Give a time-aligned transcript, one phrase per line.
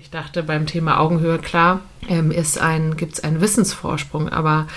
[0.00, 4.68] Ich dachte beim Thema Augenhöhe, klar, ähm, gibt es einen Wissensvorsprung, aber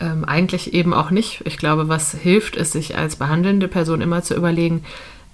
[0.00, 1.42] ähm, eigentlich eben auch nicht.
[1.44, 4.84] Ich glaube, was hilft, ist, sich als behandelnde Person immer zu überlegen,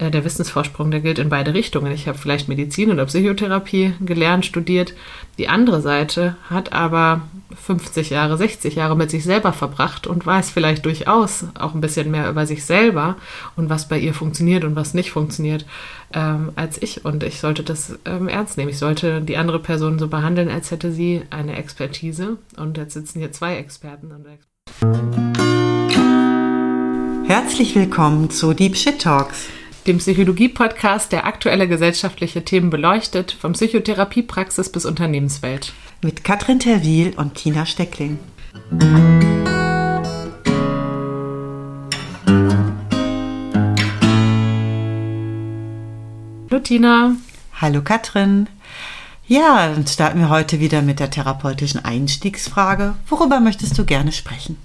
[0.00, 1.92] äh, der Wissensvorsprung, der gilt in beide Richtungen.
[1.92, 4.94] Ich habe vielleicht Medizin oder Psychotherapie gelernt, studiert.
[5.38, 7.22] Die andere Seite hat aber
[7.54, 12.10] 50 Jahre, 60 Jahre mit sich selber verbracht und weiß vielleicht durchaus auch ein bisschen
[12.10, 13.16] mehr über sich selber
[13.56, 15.66] und was bei ihr funktioniert und was nicht funktioniert
[16.14, 17.04] ähm, als ich.
[17.04, 18.70] Und ich sollte das ähm, ernst nehmen.
[18.70, 22.38] Ich sollte die andere Person so behandeln, als hätte sie eine Expertise.
[22.56, 24.10] Und jetzt sitzen hier zwei Experten.
[27.26, 34.70] Herzlich willkommen zu Deep Shit Talks dem Psychologie-Podcast, der aktuelle gesellschaftliche Themen beleuchtet, von Psychotherapiepraxis
[34.70, 35.72] bis Unternehmenswelt.
[36.02, 38.18] Mit Katrin Terwil und Tina Steckling.
[46.50, 47.16] Hallo Tina.
[47.60, 48.48] Hallo Katrin.
[49.26, 52.96] Ja, dann starten wir heute wieder mit der therapeutischen Einstiegsfrage.
[53.08, 54.56] Worüber möchtest du gerne sprechen?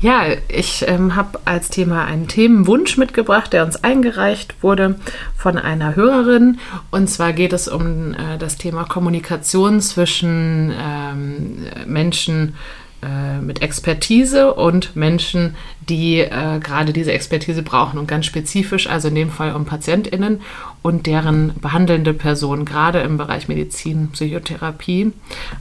[0.00, 4.96] Ja, ich ähm, habe als Thema einen Themenwunsch mitgebracht, der uns eingereicht wurde
[5.36, 6.58] von einer Hörerin.
[6.90, 12.56] Und zwar geht es um äh, das Thema Kommunikation zwischen ähm, Menschen
[13.02, 15.56] äh, mit Expertise und Menschen,
[15.88, 20.40] die äh, gerade diese Expertise brauchen und ganz spezifisch, also in dem Fall um PatientInnen
[20.82, 25.12] und deren behandelnde Personen, gerade im Bereich Medizin, Psychotherapie.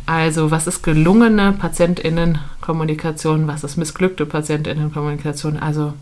[0.05, 5.93] Also was ist gelungene PatientInnen-Kommunikation, was ist missglückte PatientInnen-Kommunikation, also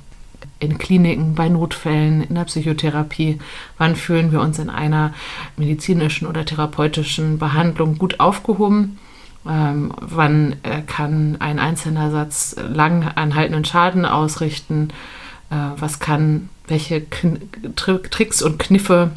[0.59, 3.39] in Kliniken, bei Notfällen, in der Psychotherapie.
[3.77, 5.13] Wann fühlen wir uns in einer
[5.55, 8.97] medizinischen oder therapeutischen Behandlung gut aufgehoben?
[9.47, 14.89] Ähm, wann äh, kann ein einzelner Satz lang anhaltenden Schaden ausrichten?
[15.49, 17.39] Äh, was kann, welche Kn
[17.75, 19.11] Tricks und Kniffe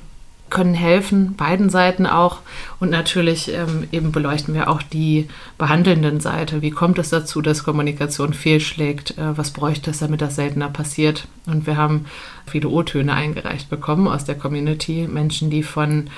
[0.52, 2.40] können helfen, beiden Seiten auch.
[2.78, 6.60] Und natürlich ähm, eben beleuchten wir auch die behandelnden Seite.
[6.60, 9.16] Wie kommt es dazu, dass Kommunikation fehlschlägt?
[9.18, 11.26] Äh, was bräuchte es, damit das seltener passiert?
[11.46, 12.04] Und wir haben
[12.46, 15.08] viele O-Töne eingereicht bekommen aus der Community.
[15.10, 16.10] Menschen, die von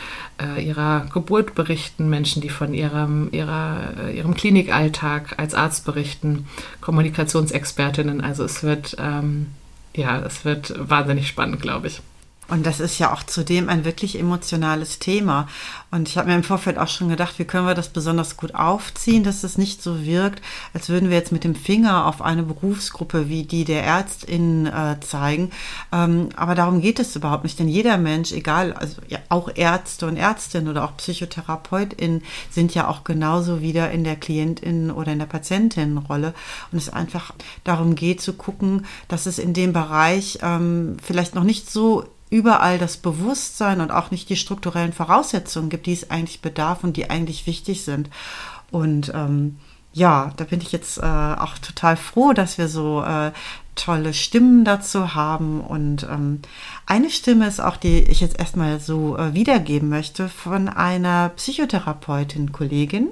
[0.43, 6.47] äh, ihrer Geburt berichten, Menschen, die von ihrem, ihrer, äh, ihrem Klinikalltag als Arzt berichten,
[6.81, 8.21] Kommunikationsexpertinnen.
[8.21, 9.47] Also es wird, ähm,
[9.95, 12.03] ja, es wird wahnsinnig spannend, glaube ich.
[12.49, 15.49] Und das ist ja auch zudem ein wirklich emotionales Thema.
[15.91, 18.55] Und ich habe mir im Vorfeld auch schon gedacht, wie können wir das besonders gut
[18.55, 22.43] aufziehen, dass es nicht so wirkt, als würden wir jetzt mit dem Finger auf eine
[22.43, 25.53] Berufsgruppe wie die der ÄrztInnen äh, zeigen.
[25.93, 30.07] Ähm, aber darum geht es überhaupt nicht, denn jeder Mensch, egal, also ja, auch Ärzte
[30.07, 35.19] und Ärztinnen oder auch PsychotherapeutInnen sind ja auch genauso wieder in der KlientInnen oder in
[35.21, 36.35] der Patientinnenrolle.
[36.73, 41.45] Und es einfach darum geht zu gucken, dass es in dem Bereich ähm, vielleicht noch
[41.45, 42.05] nicht so
[42.35, 46.97] überall das Bewusstsein und auch nicht die strukturellen Voraussetzungen gibt, die es eigentlich bedarf und
[46.97, 48.11] die eigentlich wichtig sind.
[48.73, 49.59] Und ähm,
[49.93, 53.31] ja, da bin ich jetzt äh, auch total froh, dass wir so äh,
[53.77, 55.61] tolle Stimmen dazu haben.
[55.61, 56.41] Und ähm,
[56.87, 62.51] eine Stimme ist auch, die ich jetzt erstmal so äh, wiedergeben möchte, von einer Psychotherapeutin,
[62.51, 63.11] Kollegin,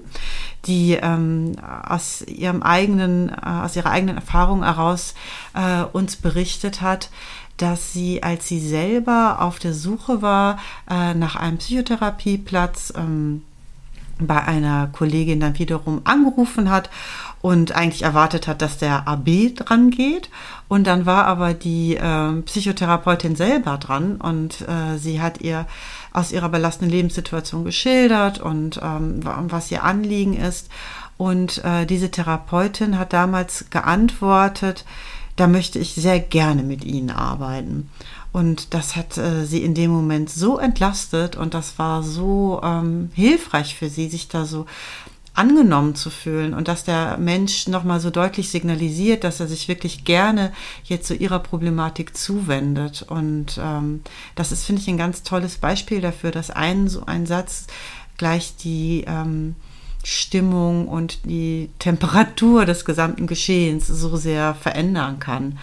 [0.66, 1.52] die ähm,
[1.86, 5.14] aus ihrem eigenen, äh, aus ihrer eigenen Erfahrung heraus
[5.54, 7.10] äh, uns berichtet hat,
[7.56, 10.58] dass sie, als sie selber auf der Suche war
[10.90, 13.42] äh, nach einem Psychotherapieplatz, ähm,
[14.18, 16.90] bei einer Kollegin dann wiederum angerufen hat
[17.40, 20.30] und eigentlich erwartet hat, dass der AB dran geht.
[20.68, 25.66] Und dann war aber die äh, Psychotherapeutin selber dran und äh, sie hat ihr
[26.12, 30.68] aus ihrer belastenden Lebenssituation geschildert und ähm, was ihr Anliegen ist.
[31.18, 34.84] Und äh, diese Therapeutin hat damals geantwortet,
[35.42, 37.90] da möchte ich sehr gerne mit ihnen arbeiten.
[38.30, 43.10] Und das hat äh, sie in dem Moment so entlastet und das war so ähm,
[43.12, 44.66] hilfreich für sie, sich da so
[45.34, 50.04] angenommen zu fühlen und dass der Mensch nochmal so deutlich signalisiert, dass er sich wirklich
[50.04, 50.52] gerne
[50.84, 53.04] jetzt zu ihrer Problematik zuwendet.
[53.08, 54.02] Und ähm,
[54.36, 57.66] das ist, finde ich, ein ganz tolles Beispiel dafür, dass ein so ein Satz
[58.16, 59.56] gleich die ähm,
[60.04, 65.58] Stimmung und die Temperatur des gesamten Geschehens so sehr verändern kann.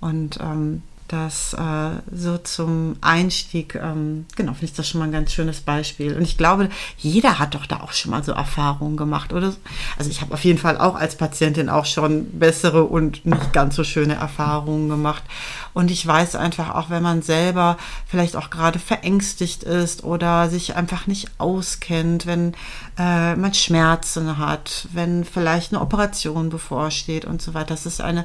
[0.00, 0.82] Und ähm,
[1.14, 5.60] das äh, so zum Einstieg, ähm, genau, finde ich das schon mal ein ganz schönes
[5.60, 6.16] Beispiel.
[6.16, 6.68] Und ich glaube,
[6.98, 9.54] jeder hat doch da auch schon mal so Erfahrungen gemacht, oder?
[9.96, 13.76] Also ich habe auf jeden Fall auch als Patientin auch schon bessere und nicht ganz
[13.76, 15.22] so schöne Erfahrungen gemacht.
[15.72, 17.76] Und ich weiß einfach auch, wenn man selber
[18.06, 22.54] vielleicht auch gerade verängstigt ist oder sich einfach nicht auskennt, wenn
[22.98, 27.74] äh, man Schmerzen hat, wenn vielleicht eine Operation bevorsteht und so weiter.
[27.74, 28.24] Das ist eine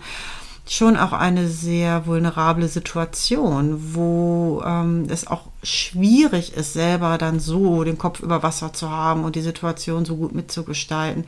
[0.70, 7.84] schon auch eine sehr vulnerable Situation, wo ähm, es auch schwierig ist, selber dann so
[7.84, 11.26] den Kopf über Wasser zu haben und die Situation so gut mitzugestalten,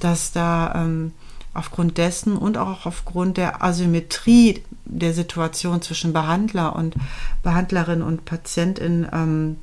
[0.00, 1.12] dass da ähm,
[1.52, 6.94] aufgrund dessen und auch aufgrund der Asymmetrie der Situation zwischen Behandler und
[7.42, 9.56] Behandlerin und Patientin ähm,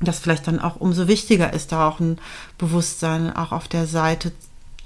[0.00, 2.18] das vielleicht dann auch umso wichtiger ist, da auch ein
[2.58, 4.32] Bewusstsein auch auf der Seite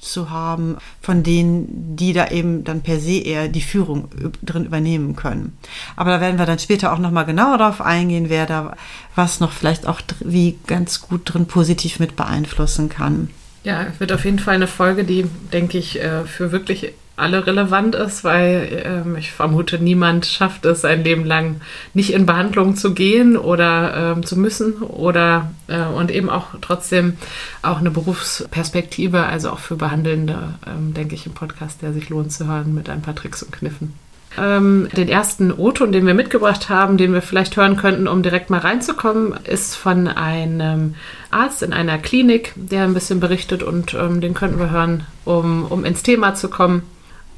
[0.04, 4.08] zu haben von denen, die da eben dann per se eher die Führung
[4.42, 5.56] drin übernehmen können.
[5.96, 8.76] Aber da werden wir dann später auch nochmal genauer darauf eingehen, wer da
[9.14, 13.30] was noch vielleicht auch wie ganz gut drin positiv mit beeinflussen kann.
[13.64, 17.94] Ja, wird auf jeden Fall eine Folge, die, denke ich, äh, für wirklich alle relevant
[17.94, 21.60] ist, weil ähm, ich vermute, niemand schafft es sein Leben lang
[21.94, 27.16] nicht in Behandlung zu gehen oder ähm, zu müssen oder äh, und eben auch trotzdem
[27.62, 32.32] auch eine Berufsperspektive, also auch für Behandelnde, ähm, denke ich, im Podcast, der sich lohnt
[32.32, 33.94] zu hören mit ein paar Tricks und Kniffen.
[34.36, 38.50] Ähm, den ersten O-Ton, den wir mitgebracht haben, den wir vielleicht hören könnten, um direkt
[38.50, 40.96] mal reinzukommen, ist von einem
[41.30, 45.64] Arzt in einer Klinik, der ein bisschen berichtet und ähm, den könnten wir hören, um,
[45.66, 46.82] um ins Thema zu kommen.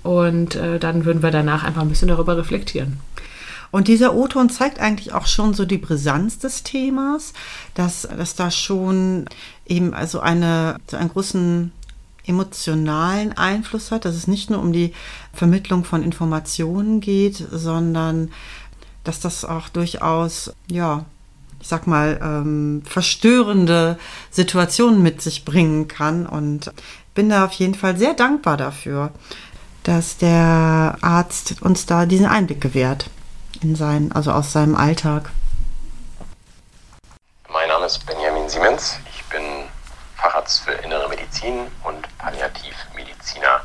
[0.06, 3.00] Und äh, dann würden wir danach einfach ein bisschen darüber reflektieren.
[3.72, 7.32] Und dieser O-Ton zeigt eigentlich auch schon so die Brisanz des Themas,
[7.74, 9.24] dass, dass da schon
[9.66, 11.72] eben also eine, so einen großen
[12.24, 14.92] emotionalen Einfluss hat, dass es nicht nur um die
[15.32, 18.30] Vermittlung von Informationen geht, sondern
[19.02, 21.04] dass das auch durchaus, ja,
[21.60, 23.98] ich sag mal, ähm, verstörende
[24.30, 26.26] Situationen mit sich bringen kann.
[26.26, 26.70] Und
[27.14, 29.10] bin da auf jeden Fall sehr dankbar dafür,
[29.86, 33.08] dass der Arzt uns da diesen Einblick gewährt
[33.62, 35.30] in sein, also aus seinem Alltag.
[37.48, 38.98] Mein Name ist Benjamin Siemens.
[39.14, 39.68] Ich bin
[40.16, 43.60] Facharzt für Innere Medizin und Palliativmediziner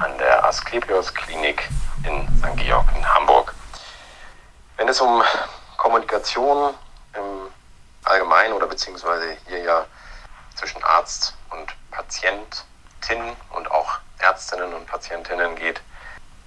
[0.00, 1.68] an der Asklepios Klinik
[2.02, 2.56] in St.
[2.56, 3.54] Georg in Hamburg.
[4.76, 5.22] Wenn es um
[5.76, 6.74] Kommunikation
[7.14, 7.48] im
[8.04, 9.86] Allgemeinen oder beziehungsweise hier ja
[10.56, 15.80] zwischen Arzt und Patientin und auch Ärztinnen und Patientinnen geht,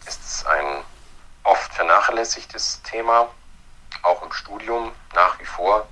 [0.05, 0.83] ist es ein
[1.43, 3.29] oft vernachlässigtes Thema,
[4.01, 5.87] auch im Studium nach wie vor.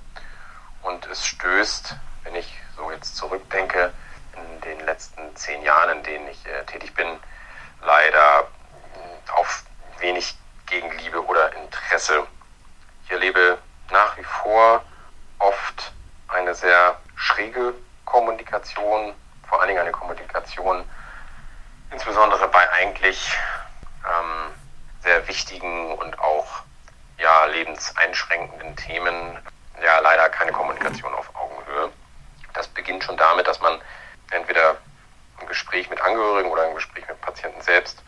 [0.82, 3.92] Und es stößt, wenn ich so jetzt zurückdenke,
[4.36, 7.18] in den letzten zehn Jahren, in denen ich äh, tätig bin,
[7.84, 8.48] leider
[9.34, 9.64] auf
[9.98, 10.36] wenig
[10.66, 12.26] Gegenliebe oder Interesse.
[13.04, 13.58] Ich erlebe
[13.90, 14.82] nach wie vor
[15.38, 15.92] oft
[16.28, 17.74] eine sehr schräge
[18.04, 19.14] Kommunikation,
[19.48, 20.84] vor allen Dingen eine Kommunikation,
[21.92, 23.36] insbesondere bei eigentlich
[24.04, 24.52] ähm,
[25.02, 26.62] sehr wichtigen und auch
[27.18, 29.38] ja, lebenseinschränkenden Themen
[29.82, 31.92] ja leider keine Kommunikation auf Augenhöhe.
[32.54, 33.80] Das beginnt schon damit, dass man
[34.30, 34.76] entweder
[35.40, 38.02] im Gespräch mit Angehörigen oder im Gespräch mit Patienten selbst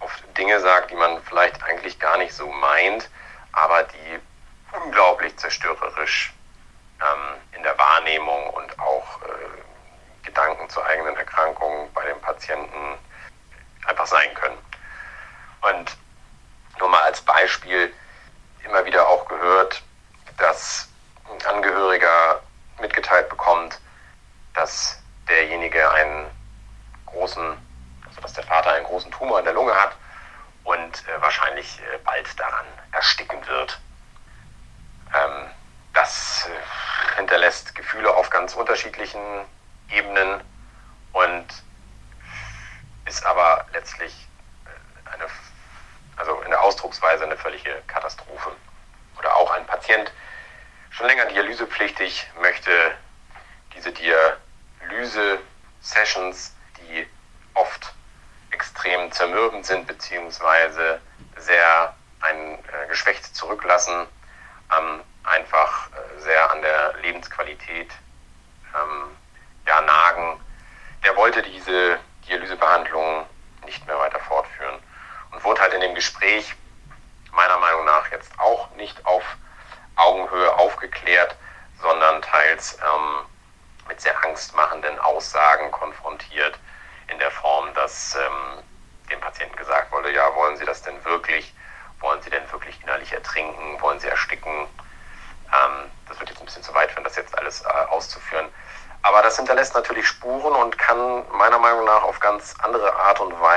[0.00, 3.08] oft Dinge sagt, die man vielleicht eigentlich gar nicht so meint,
[3.52, 4.20] aber die
[4.84, 6.32] unglaublich zerstörerisch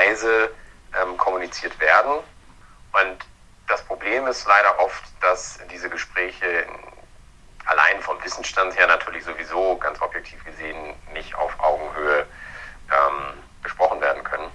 [0.01, 0.51] Weise
[1.01, 2.13] ähm, kommuniziert werden.
[2.93, 3.25] Und
[3.67, 6.65] das Problem ist leider oft, dass diese Gespräche
[7.65, 12.25] allein vom Wissensstand her natürlich sowieso ganz objektiv gesehen nicht auf Augenhöhe
[12.91, 14.51] ähm, besprochen werden können.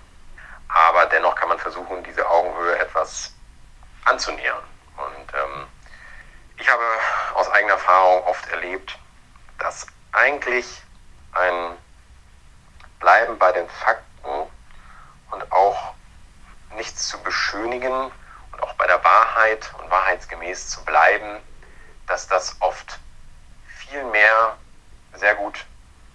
[0.69, 3.37] Aber dennoch kann man versuchen, diese Augenhöhe etwas
[10.57, 10.83] wirklich
[11.33, 11.76] ein
[12.99, 14.50] Bleiben bei den Fakten
[15.31, 15.93] und auch
[16.75, 17.93] nichts zu beschönigen
[18.53, 21.41] und auch bei der Wahrheit und wahrheitsgemäß zu bleiben,
[22.07, 22.99] dass das oft
[23.67, 24.57] viel mehr
[25.15, 25.67] sehr gut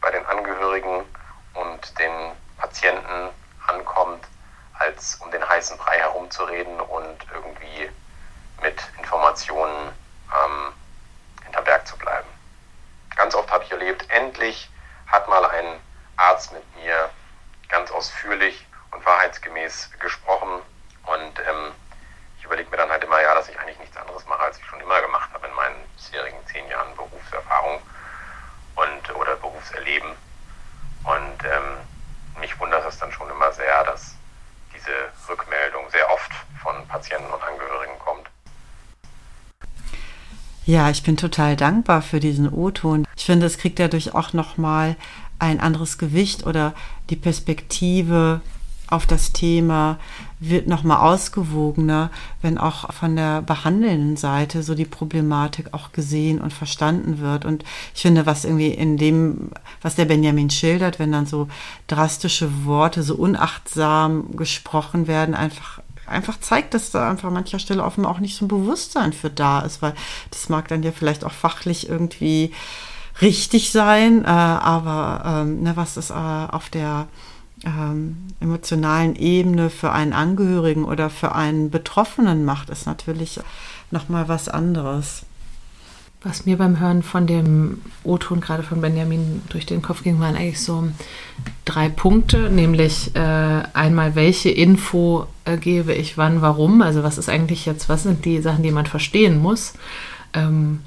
[0.01, 1.05] bei den Angehörigen
[1.53, 3.29] und den Patienten
[3.67, 4.25] ankommt,
[4.73, 7.91] als um den heißen Brei herumzureden und irgendwie
[8.61, 9.93] mit Informationen
[10.33, 10.73] ähm,
[11.43, 12.27] hinter Berg zu bleiben.
[13.15, 14.71] Ganz oft habe ich erlebt, endlich
[15.11, 15.79] hat mal ein
[16.15, 17.09] Arzt mit mir
[17.67, 20.61] ganz ausführlich und wahrheitsgemäß gesprochen
[21.05, 21.71] und ähm,
[22.37, 24.65] ich überlege mir dann halt immer, ja, dass ich eigentlich nichts anderes mache, als ich
[24.65, 27.81] schon immer gemacht habe in meinen bisherigen zehn Jahren Berufserfahrung
[28.75, 30.11] und oder Berufserleben.
[31.03, 31.77] Und ähm,
[32.39, 34.15] mich wundert es dann schon immer sehr, dass
[34.73, 38.29] diese Rückmeldung sehr oft von Patienten und Angehörigen kommt.
[40.71, 43.05] Ja, ich bin total dankbar für diesen O-Ton.
[43.17, 44.95] Ich finde, es kriegt dadurch auch nochmal
[45.37, 46.73] ein anderes Gewicht oder
[47.09, 48.39] die Perspektive
[48.87, 49.99] auf das Thema
[50.39, 52.09] wird nochmal ausgewogener,
[52.41, 57.43] wenn auch von der behandelnden Seite so die Problematik auch gesehen und verstanden wird.
[57.43, 59.51] Und ich finde, was irgendwie in dem,
[59.81, 61.49] was der Benjamin schildert, wenn dann so
[61.87, 65.70] drastische Worte so unachtsam gesprochen werden, einfach
[66.11, 69.29] einfach zeigt, dass da einfach an mancher Stelle offenbar auch nicht so ein Bewusstsein für
[69.29, 69.93] da ist, weil
[70.29, 72.51] das mag dann ja vielleicht auch fachlich irgendwie
[73.21, 77.07] richtig sein, äh, aber ähm, ne, was ist äh, auf der
[77.65, 83.39] ähm, emotionalen Ebene für einen Angehörigen oder für einen Betroffenen macht, ist natürlich
[83.91, 85.23] nochmal was anderes.
[86.23, 90.35] Was mir beim Hören von dem O-Ton gerade von Benjamin durch den Kopf ging, waren
[90.35, 90.87] eigentlich so
[91.65, 97.27] drei Punkte, nämlich äh, einmal, welche Info äh, gebe ich wann, warum, also was ist
[97.27, 99.73] eigentlich jetzt, was sind die Sachen, die man verstehen muss,
[100.33, 100.81] ähm,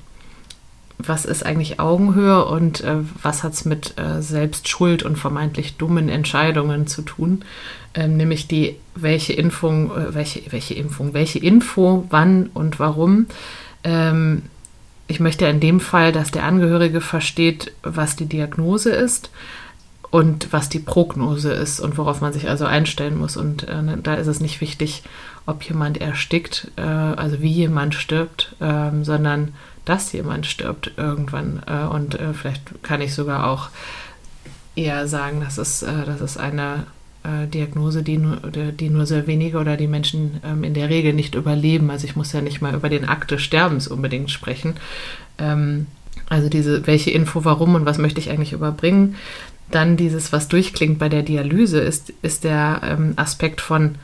[0.99, 6.09] was ist eigentlich Augenhöhe und äh, was hat es mit äh, Selbstschuld und vermeintlich dummen
[6.09, 7.45] Entscheidungen zu tun.
[7.95, 13.27] Ähm, nämlich die, welche Impfung, äh, welche, welche Impfung, welche Info, wann und warum.
[13.83, 14.43] Ähm,
[15.07, 19.31] ich möchte in dem Fall, dass der Angehörige versteht, was die Diagnose ist
[20.11, 23.37] und was die Prognose ist und worauf man sich also einstellen muss.
[23.37, 25.03] Und äh, ne, da ist es nicht wichtig,
[25.47, 31.63] ob jemand erstickt, äh, also wie jemand stirbt, ähm, sondern dass jemand stirbt irgendwann.
[31.67, 33.69] Äh, und äh, vielleicht kann ich sogar auch
[34.77, 36.87] eher sagen, das ist, äh, das ist eine
[37.25, 41.13] äh, Diagnose, die nur, die nur sehr wenige oder die Menschen ähm, in der Regel
[41.13, 41.91] nicht überleben.
[41.91, 44.75] Also ich muss ja nicht mal über den Akt des Sterbens unbedingt sprechen.
[45.39, 45.87] Ähm,
[46.29, 49.17] also diese, welche Info, warum und was möchte ich eigentlich überbringen.
[49.71, 53.97] Dann dieses, was durchklingt bei der Dialyse, ist, ist der ähm, Aspekt von,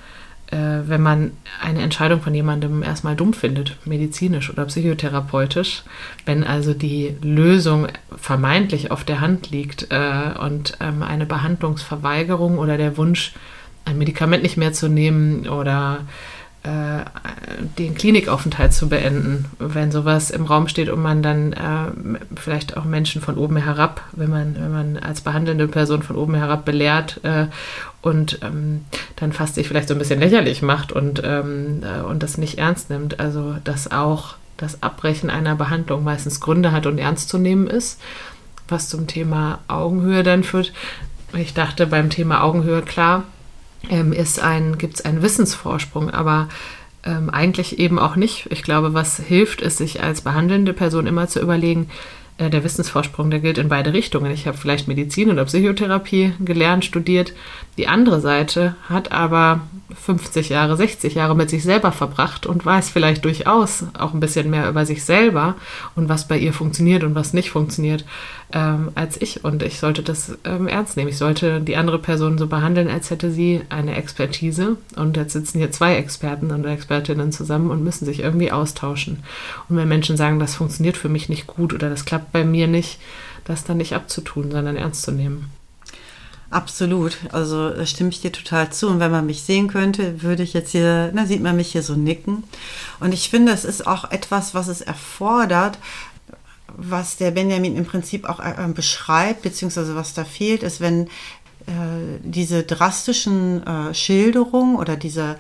[0.57, 5.83] wenn man eine Entscheidung von jemandem erstmal dumm findet, medizinisch oder psychotherapeutisch,
[6.27, 12.77] wenn also die Lösung vermeintlich auf der Hand liegt äh, und ähm, eine Behandlungsverweigerung oder
[12.77, 13.33] der Wunsch,
[13.85, 16.40] ein Medikament nicht mehr zu nehmen oder äh,
[17.79, 22.85] den Klinikaufenthalt zu beenden, wenn sowas im Raum steht und man dann äh, vielleicht auch
[22.85, 27.21] Menschen von oben herab, wenn man, wenn man als behandelnde Person von oben herab belehrt
[27.23, 27.47] äh,
[28.03, 28.85] und ähm,
[29.17, 32.59] dann fast sich vielleicht so ein bisschen lächerlich macht und, ähm, äh, und das nicht
[32.59, 33.21] ernst nimmt.
[33.21, 38.01] Also dass auch das Abbrechen einer Behandlung meistens Gründe hat und ernst zu nehmen ist,
[38.69, 40.73] was zum Thema Augenhöhe dann führt.
[41.33, 43.25] Ich dachte beim Thema Augenhöhe klar,
[43.89, 46.49] ähm, ein, gibt es einen Wissensvorsprung, aber
[47.05, 48.47] ähm, eigentlich eben auch nicht.
[48.51, 51.89] Ich glaube, was hilft, ist, sich als behandelnde Person immer zu überlegen,
[52.41, 54.31] äh, der Wissensvorsprung, der gilt in beide Richtungen.
[54.33, 57.35] Ich habe vielleicht Medizin oder Psychotherapie gelernt, studiert.
[57.77, 59.61] Die andere Seite hat aber
[59.95, 64.49] 50 Jahre, 60 Jahre mit sich selber verbracht und weiß vielleicht durchaus auch ein bisschen
[64.49, 65.55] mehr über sich selber
[65.97, 68.05] und was bei ihr funktioniert und was nicht funktioniert
[68.53, 69.45] ähm, als ich.
[69.45, 71.09] Und ich sollte das ähm, ernst nehmen.
[71.09, 74.77] Ich sollte die andere Person so behandeln, als hätte sie eine Expertise.
[74.97, 79.23] Und jetzt sitzen hier zwei Experten und Expertinnen zusammen und müssen sich irgendwie austauschen.
[79.69, 82.67] Und wenn Menschen sagen, das funktioniert für mich nicht gut oder das klappt bei mir
[82.67, 83.01] nicht,
[83.45, 85.51] das dann nicht abzutun, sondern ernst zu nehmen.
[86.51, 87.17] Absolut.
[87.31, 88.89] Also da stimme ich dir total zu.
[88.89, 91.85] Und wenn man mich sehen könnte, würde ich jetzt hier, na, sieht man mich hier
[91.85, 92.43] so nicken.
[92.99, 95.79] Und ich finde, es ist auch etwas, was es erfordert,
[96.77, 101.07] was der Benjamin im Prinzip auch äh, beschreibt, beziehungsweise was da fehlt, ist, wenn
[101.67, 105.37] äh, diese drastischen äh, Schilderungen oder diese äh,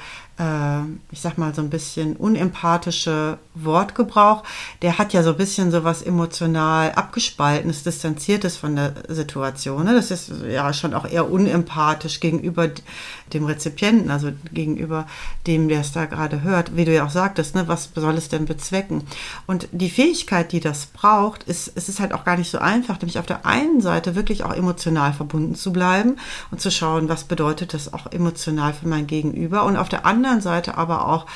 [1.10, 4.42] ich sag mal, so ein bisschen unempathische Wortgebrauch,
[4.80, 9.84] der hat ja so ein bisschen so was emotional abgespaltenes, distanziertes von der Situation.
[9.84, 9.94] Ne?
[9.94, 12.70] Das ist ja schon auch eher unempathisch gegenüber
[13.34, 15.06] dem Rezipienten, also gegenüber
[15.46, 17.68] dem, der es da gerade hört, wie du ja auch sagtest, ne?
[17.68, 19.02] was soll es denn bezwecken?
[19.46, 22.98] Und die Fähigkeit, die das braucht, ist, es ist halt auch gar nicht so einfach,
[23.00, 26.16] nämlich auf der einen Seite wirklich auch emotional verbunden zu bleiben
[26.50, 30.29] und zu schauen, was bedeutet das auch emotional für mein Gegenüber und auf der anderen
[30.38, 31.26] Seite aber auch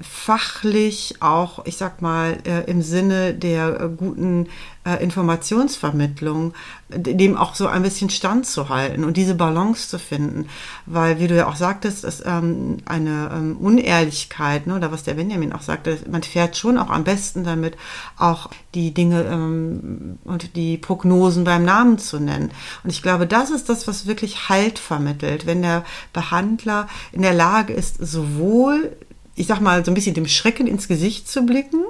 [0.00, 4.48] fachlich auch, ich sag mal, äh, im Sinne der äh, guten
[4.86, 6.54] äh, Informationsvermittlung,
[6.88, 10.48] dem auch so ein bisschen standzuhalten und diese Balance zu finden.
[10.86, 15.14] Weil, wie du ja auch sagtest, ist ähm, eine ähm, Unehrlichkeit, ne, oder was der
[15.14, 17.76] Benjamin auch sagte, man fährt schon auch am besten damit,
[18.16, 22.52] auch die Dinge ähm, und die Prognosen beim Namen zu nennen.
[22.84, 27.34] Und ich glaube, das ist das, was wirklich Halt vermittelt, wenn der Behandler in der
[27.34, 28.96] Lage ist, sowohl
[29.36, 31.84] ich sag mal, so ein bisschen dem Schrecken ins Gesicht zu blicken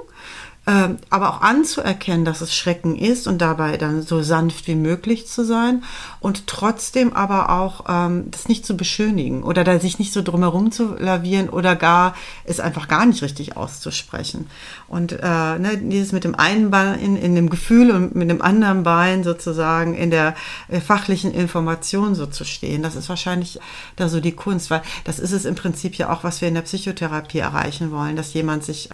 [0.67, 5.25] ähm, aber auch anzuerkennen, dass es Schrecken ist und dabei dann so sanft wie möglich
[5.25, 5.83] zu sein
[6.19, 10.73] und trotzdem aber auch ähm, das nicht zu beschönigen oder da sich nicht so drumherum
[10.73, 14.49] zu lavieren oder gar es einfach gar nicht richtig auszusprechen.
[14.89, 18.41] Und äh, ne, dieses mit dem einen Bein in, in dem Gefühl und mit dem
[18.41, 20.35] anderen Bein sozusagen in der
[20.67, 23.59] äh, fachlichen Information so zu stehen, das ist wahrscheinlich
[23.95, 26.55] da so die Kunst, weil das ist es im Prinzip ja auch, was wir in
[26.55, 28.89] der Psychotherapie erreichen wollen, dass jemand sich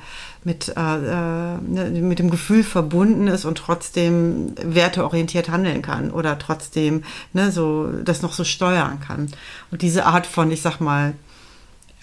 [0.46, 6.38] mit, äh, äh, ne, mit dem Gefühl verbunden ist und trotzdem werteorientiert handeln kann oder
[6.40, 9.32] trotzdem ne, so das noch so steuern kann.
[9.72, 11.14] Und diese Art von, ich sag mal,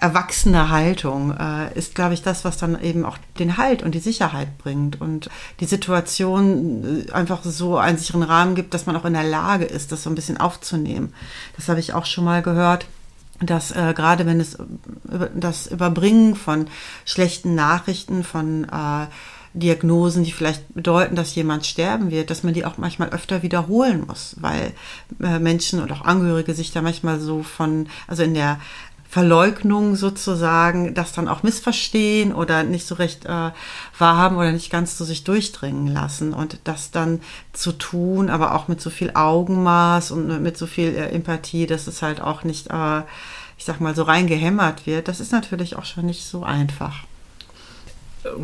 [0.01, 4.01] erwachsene Haltung äh, ist, glaube ich, das, was dann eben auch den Halt und die
[4.01, 5.29] Sicherheit bringt und
[5.61, 9.67] die Situation äh, einfach so einen sicheren Rahmen gibt, dass man auch in der Lage
[9.67, 11.13] ist, das so ein bisschen aufzunehmen.
[11.57, 12.87] Das habe ich auch schon mal gehört
[13.41, 14.59] dass äh, gerade wenn es
[15.11, 16.67] über, das Überbringen von
[17.05, 19.07] schlechten Nachrichten, von äh,
[19.53, 24.05] Diagnosen, die vielleicht bedeuten, dass jemand sterben wird, dass man die auch manchmal öfter wiederholen
[24.07, 24.73] muss, weil
[25.21, 28.61] äh, Menschen und auch Angehörige sich da manchmal so von, also in der
[29.11, 33.51] Verleugnung sozusagen, das dann auch missverstehen oder nicht so recht äh,
[33.99, 37.21] wahrhaben oder nicht ganz zu sich durchdringen lassen und das dann
[37.53, 41.89] zu tun, aber auch mit so viel Augenmaß und mit so viel äh, Empathie, dass
[41.89, 43.01] es halt auch nicht, äh,
[43.59, 47.03] ich sag mal, so reingehämmert wird, das ist natürlich auch schon nicht so einfach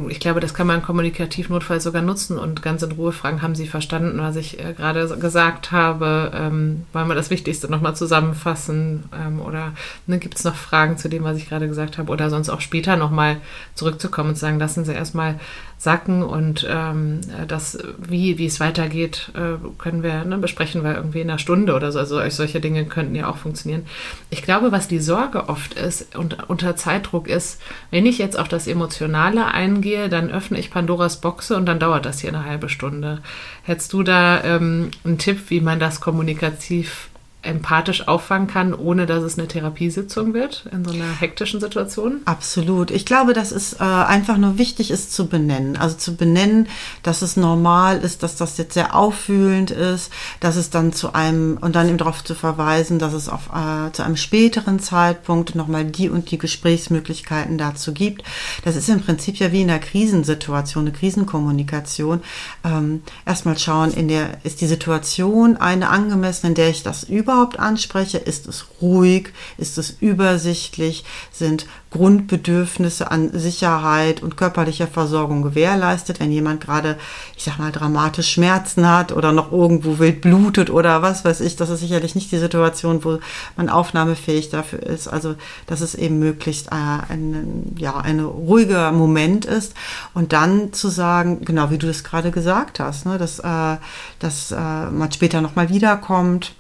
[0.09, 3.55] ich glaube, das kann man kommunikativ notfalls sogar nutzen und ganz in Ruhe fragen, haben
[3.55, 6.33] Sie verstanden, was ich äh, gerade gesagt habe?
[6.35, 9.05] Ähm, wollen wir das Wichtigste nochmal zusammenfassen?
[9.15, 9.73] Ähm, oder
[10.07, 12.11] ne, gibt es noch Fragen zu dem, was ich gerade gesagt habe?
[12.11, 13.37] Oder sonst auch später nochmal
[13.75, 15.39] zurückzukommen und zu sagen, lassen Sie erstmal
[15.79, 21.21] sacken und ähm, das, wie, wie es weitergeht, äh, können wir ne, besprechen, weil irgendwie
[21.21, 21.99] in einer Stunde oder so.
[21.99, 23.85] Also solche Dinge könnten ja auch funktionieren.
[24.31, 27.61] Ich glaube, was die Sorge oft ist und unter Zeitdruck ist,
[27.91, 32.07] wenn ich jetzt auf das Emotionale eingehe, dann öffne ich Pandoras Boxe und dann dauert
[32.07, 33.21] das hier eine halbe Stunde.
[33.62, 37.11] Hättest du da ähm, einen Tipp, wie man das kommunikativ
[37.47, 42.21] empathisch auffangen kann, ohne dass es eine Therapiesitzung wird in so einer hektischen Situation?
[42.25, 42.91] Absolut.
[42.91, 45.77] Ich glaube, dass es äh, einfach nur wichtig ist zu benennen.
[45.77, 46.69] Also zu benennen,
[47.03, 51.59] dass es normal ist, dass das jetzt sehr auffühlend ist, dass es dann zu einem
[51.61, 55.85] und dann eben darauf zu verweisen, dass es auf, äh, zu einem späteren Zeitpunkt nochmal
[55.85, 58.23] die und die Gesprächsmöglichkeiten dazu gibt.
[58.65, 62.23] Das ist im Prinzip ja wie in einer Krisensituation, eine Krisenkommunikation.
[62.65, 67.36] Ähm, erstmal schauen, in der ist die Situation eine angemessene, in der ich das über
[67.37, 68.18] überhaupt anspreche?
[68.18, 69.33] Ist es ruhig?
[69.59, 71.05] Ist es übersichtlich?
[71.31, 76.18] Sind Grundbedürfnisse an Sicherheit und körperlicher Versorgung gewährleistet?
[76.18, 76.96] Wenn jemand gerade,
[77.37, 81.57] ich sag mal, dramatisch Schmerzen hat oder noch irgendwo wild blutet oder was weiß ich,
[81.57, 83.18] das ist sicherlich nicht die Situation, wo
[83.57, 85.07] man aufnahmefähig dafür ist.
[85.07, 85.35] Also,
[85.66, 89.75] dass es eben möglichst äh, ein, ja, ein ruhiger Moment ist.
[90.14, 93.77] Und dann zu sagen, genau wie du es gerade gesagt hast, ne, dass, äh,
[94.20, 94.57] dass äh,
[94.90, 96.55] man später nochmal wiederkommt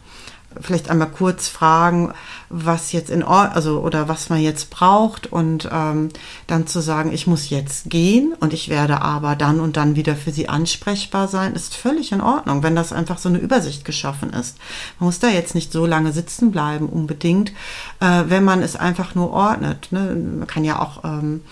[0.60, 2.12] vielleicht einmal kurz fragen,
[2.48, 6.10] was jetzt in Ordnung, also oder was man jetzt braucht und ähm,
[6.46, 10.16] dann zu sagen, ich muss jetzt gehen und ich werde aber dann und dann wieder
[10.16, 14.30] für Sie ansprechbar sein, ist völlig in Ordnung, wenn das einfach so eine Übersicht geschaffen
[14.32, 14.58] ist.
[14.98, 17.50] Man muss da jetzt nicht so lange sitzen bleiben unbedingt,
[18.00, 19.88] äh, wenn man es einfach nur ordnet.
[19.90, 20.14] Ne?
[20.14, 21.42] Man kann ja auch ähm,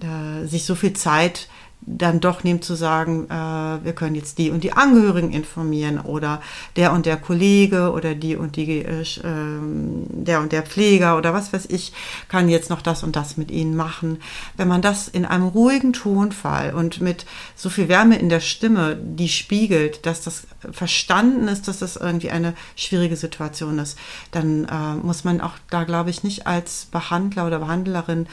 [0.00, 1.48] äh, sich so viel Zeit
[1.96, 6.42] dann doch nehmen zu sagen, äh, wir können jetzt die und die Angehörigen informieren oder
[6.76, 11.32] der und der Kollege oder die und die, äh, ähm, der und der Pfleger oder
[11.32, 11.92] was weiß ich,
[12.28, 14.20] kann jetzt noch das und das mit ihnen machen.
[14.56, 17.24] Wenn man das in einem ruhigen Tonfall und mit
[17.56, 22.30] so viel Wärme in der Stimme, die spiegelt, dass das verstanden ist, dass das irgendwie
[22.30, 23.98] eine schwierige Situation ist,
[24.30, 28.26] dann äh, muss man auch da, glaube ich, nicht als Behandler oder Behandlerin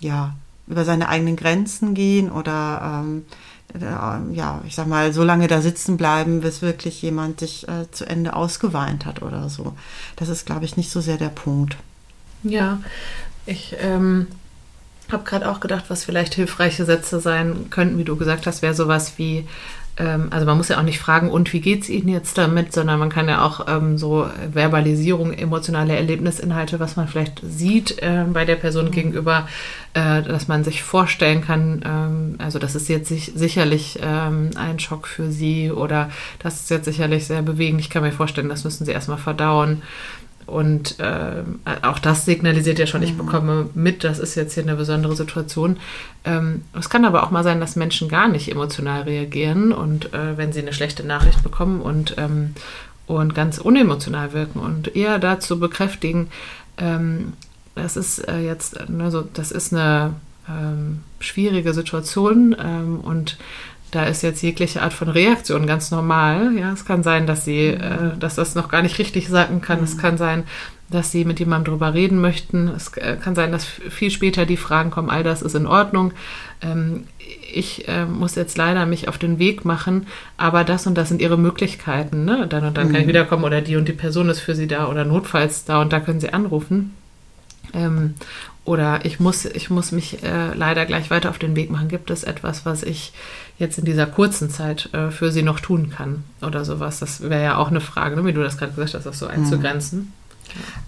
[0.00, 0.34] ja,
[0.68, 3.24] über seine eigenen Grenzen gehen oder ähm,
[3.74, 7.90] äh, ja, ich sag mal, so lange da sitzen bleiben, bis wirklich jemand sich äh,
[7.90, 9.74] zu Ende ausgeweint hat oder so.
[10.16, 11.76] Das ist, glaube ich, nicht so sehr der Punkt.
[12.42, 12.80] Ja,
[13.46, 14.26] ich ähm,
[15.10, 18.74] habe gerade auch gedacht, was vielleicht hilfreiche Sätze sein könnten, wie du gesagt hast, wäre
[18.74, 19.46] sowas wie,
[19.98, 22.72] ähm, also man muss ja auch nicht fragen, und wie geht es Ihnen jetzt damit,
[22.72, 28.24] sondern man kann ja auch ähm, so Verbalisierung, emotionale Erlebnisinhalte, was man vielleicht sieht äh,
[28.32, 28.90] bei der Person mhm.
[28.92, 29.48] gegenüber,
[29.94, 34.78] äh, dass man sich vorstellen kann, ähm, also das ist jetzt sich, sicherlich ähm, ein
[34.78, 37.80] Schock für Sie oder das ist jetzt sicherlich sehr bewegend.
[37.80, 39.82] Ich kann mir vorstellen, das müssen Sie erstmal verdauen.
[40.48, 41.42] Und äh,
[41.82, 43.18] auch das signalisiert ja schon, ich mhm.
[43.18, 45.76] bekomme mit, das ist jetzt hier eine besondere Situation.
[46.24, 50.38] Ähm, es kann aber auch mal sein, dass Menschen gar nicht emotional reagieren und äh,
[50.38, 52.54] wenn sie eine schlechte Nachricht bekommen und, ähm,
[53.06, 56.28] und ganz unemotional wirken und eher dazu bekräftigen,
[56.78, 57.34] ähm,
[57.74, 60.14] das ist äh, jetzt, ne, so, das ist eine
[60.48, 63.36] ähm, schwierige Situation ähm, und
[63.90, 66.56] da ist jetzt jegliche Art von Reaktion ganz normal.
[66.56, 69.78] Ja, es kann sein, dass sie, äh, dass das noch gar nicht richtig sagen kann.
[69.78, 69.84] Mhm.
[69.84, 70.44] Es kann sein,
[70.90, 72.68] dass sie mit jemandem drüber reden möchten.
[72.68, 76.12] Es äh, kann sein, dass viel später die Fragen kommen, all das ist in Ordnung.
[76.60, 77.04] Ähm,
[77.52, 81.20] ich äh, muss jetzt leider mich auf den Weg machen, aber das und das sind
[81.20, 82.24] ihre Möglichkeiten.
[82.24, 82.46] Ne?
[82.48, 82.92] Dann und dann mhm.
[82.92, 83.10] kann ich mhm.
[83.10, 86.00] wiederkommen oder die und die Person ist für sie da oder notfalls da und da
[86.00, 86.94] können sie anrufen.
[87.74, 88.14] Ähm,
[88.64, 91.88] oder ich muss, ich muss mich äh, leider gleich weiter auf den Weg machen.
[91.88, 93.12] Gibt es etwas, was ich
[93.58, 97.00] jetzt in dieser kurzen Zeit äh, für sie noch tun kann oder sowas?
[97.00, 98.24] Das wäre ja auch eine Frage, ne?
[98.24, 100.12] wie du das gerade gesagt hast, das so einzugrenzen.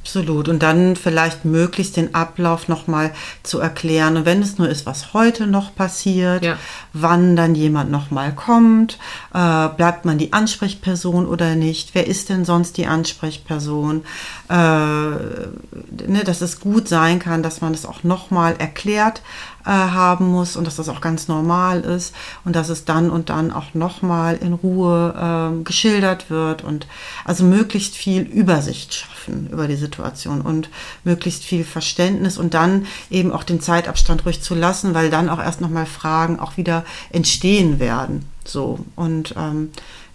[0.02, 0.48] Absolut.
[0.48, 4.16] Und dann vielleicht möglichst den Ablauf nochmal zu erklären.
[4.16, 6.56] Und wenn es nur ist, was heute noch passiert, ja.
[6.92, 8.98] wann dann jemand nochmal kommt,
[9.34, 11.90] äh, bleibt man die Ansprechperson oder nicht?
[11.94, 14.02] Wer ist denn sonst die Ansprechperson?
[14.48, 19.22] Äh, ne, dass es gut sein kann, dass man es das auch nochmal erklärt
[19.64, 23.28] äh, haben muss und dass das auch ganz normal ist und dass es dann und
[23.30, 25.14] dann auch nochmal in Ruhe
[25.60, 26.86] äh, geschildert wird und
[27.24, 30.70] also möglichst viel Übersicht schaffen über die Situation und
[31.04, 35.40] möglichst viel Verständnis und dann eben auch den Zeitabstand ruhig zu lassen, weil dann auch
[35.40, 38.26] erst nochmal Fragen auch wieder entstehen werden.
[38.44, 39.70] So und ähm,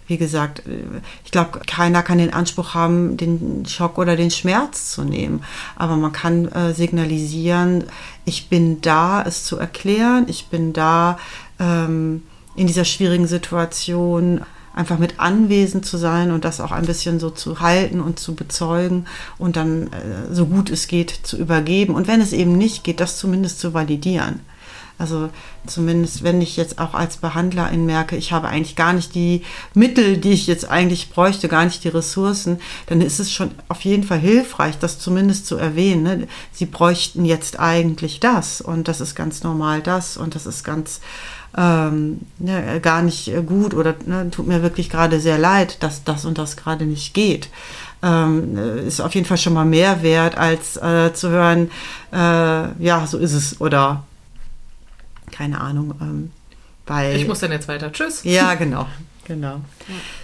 [0.08, 0.62] wie gesagt,
[1.24, 5.42] ich glaube, keiner kann den Anspruch haben, den Schock oder den Schmerz zu nehmen.
[5.74, 7.84] Aber man kann äh, signalisieren,
[8.24, 11.18] ich bin da, es zu erklären, ich bin da,
[11.58, 12.22] ähm,
[12.54, 14.42] in dieser schwierigen Situation
[14.76, 18.34] einfach mit anwesend zu sein und das auch ein bisschen so zu halten und zu
[18.34, 19.06] bezeugen
[19.38, 21.94] und dann äh, so gut es geht zu übergeben.
[21.94, 24.40] Und wenn es eben nicht geht, das zumindest zu validieren.
[24.98, 25.28] Also
[25.66, 29.42] zumindest, wenn ich jetzt auch als Behandlerin merke, ich habe eigentlich gar nicht die
[29.74, 33.82] Mittel, die ich jetzt eigentlich bräuchte, gar nicht die Ressourcen, dann ist es schon auf
[33.82, 36.02] jeden Fall hilfreich, das zumindest zu erwähnen.
[36.02, 36.28] Ne?
[36.50, 41.00] Sie bräuchten jetzt eigentlich das und das ist ganz normal das und das ist ganz
[41.56, 46.24] ähm, ne, gar nicht gut oder ne, tut mir wirklich gerade sehr leid, dass das
[46.24, 47.48] und das gerade nicht geht.
[48.02, 51.70] Ähm, ist auf jeden Fall schon mal mehr wert, als äh, zu hören,
[52.12, 54.04] äh, ja, so ist es oder
[55.32, 55.94] keine Ahnung.
[56.00, 56.30] Ähm,
[56.86, 57.90] weil, ich muss dann jetzt weiter.
[57.90, 58.22] Tschüss.
[58.22, 58.86] Ja, genau.
[59.26, 59.60] Genau.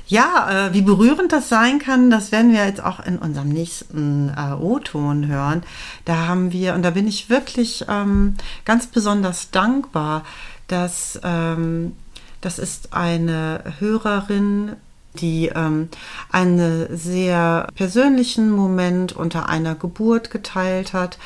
[0.07, 4.29] Ja, äh, wie berührend das sein kann, das werden wir jetzt auch in unserem nächsten
[4.29, 5.65] äh, O-Ton hören.
[6.05, 10.25] Da haben wir, und da bin ich wirklich ähm, ganz besonders dankbar,
[10.69, 11.97] dass ähm,
[12.41, 14.73] das ist eine Hörerin,
[15.21, 15.89] die ähm,
[16.31, 21.19] einen sehr persönlichen Moment unter einer Geburt geteilt hat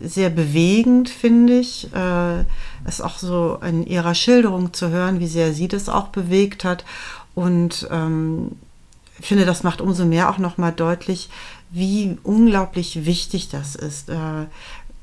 [0.00, 1.92] sehr bewegend, finde ich.
[1.94, 2.44] Äh,
[2.84, 6.84] es auch so in ihrer Schilderung zu hören, wie sehr sie das auch bewegt hat.
[7.34, 8.52] Und ähm,
[9.20, 11.30] finde, das macht umso mehr auch nochmal deutlich,
[11.70, 14.46] wie unglaublich wichtig das ist, äh,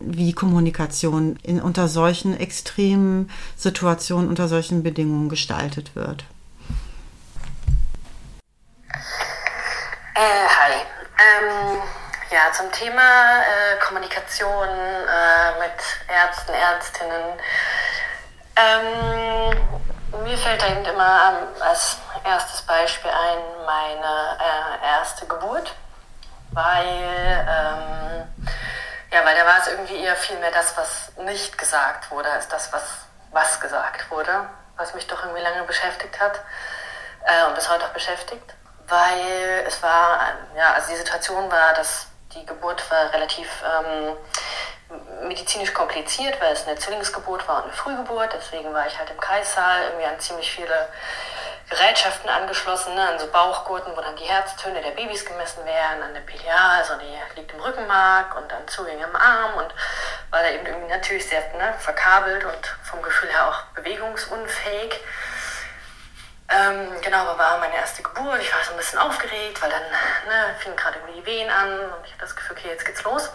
[0.06, 6.26] wie Kommunikation in, unter solchen extremen Situationen, unter solchen Bedingungen gestaltet wird.
[10.16, 10.74] Äh, hi.
[11.18, 11.82] Ähm
[12.34, 17.40] ja, zum Thema äh, Kommunikation äh, mit Ärzten, Ärztinnen.
[18.56, 25.76] Ähm, mir fällt da eben immer als erstes Beispiel ein meine äh, erste Geburt,
[26.52, 28.13] weil, ähm,
[29.14, 32.48] ja, weil da war es irgendwie eher viel mehr das, was nicht gesagt wurde, als
[32.48, 32.84] das, was
[33.34, 34.48] was gesagt wurde,
[34.78, 36.40] was mich doch irgendwie lange beschäftigt hat
[37.26, 38.54] äh, und bis heute auch beschäftigt,
[38.88, 40.20] weil es war,
[40.56, 46.68] ja, also die Situation war, dass die Geburt war relativ ähm, medizinisch kompliziert, weil es
[46.68, 48.32] eine Zwillingsgeburt war und eine Frühgeburt.
[48.34, 50.88] Deswegen war ich halt im Kreissaal, irgendwie an ziemlich viele
[51.74, 56.14] Gerätschaften angeschlossen, ne, an so Bauchgurten, wo dann die Herztöne der Babys gemessen werden, an
[56.14, 59.74] der PDA, also die liegt im Rückenmark und dann Zugänge im Arm und
[60.30, 65.00] war da eben irgendwie natürlich sehr ne, verkabelt und vom Gefühl her auch bewegungsunfähig.
[66.50, 68.40] Ähm, genau, aber war meine erste Geburt.
[68.40, 71.80] Ich war so ein bisschen aufgeregt, weil dann ne, fingen gerade irgendwie die Wehen an
[71.80, 73.32] und ich hatte das Gefühl, okay, jetzt geht's los.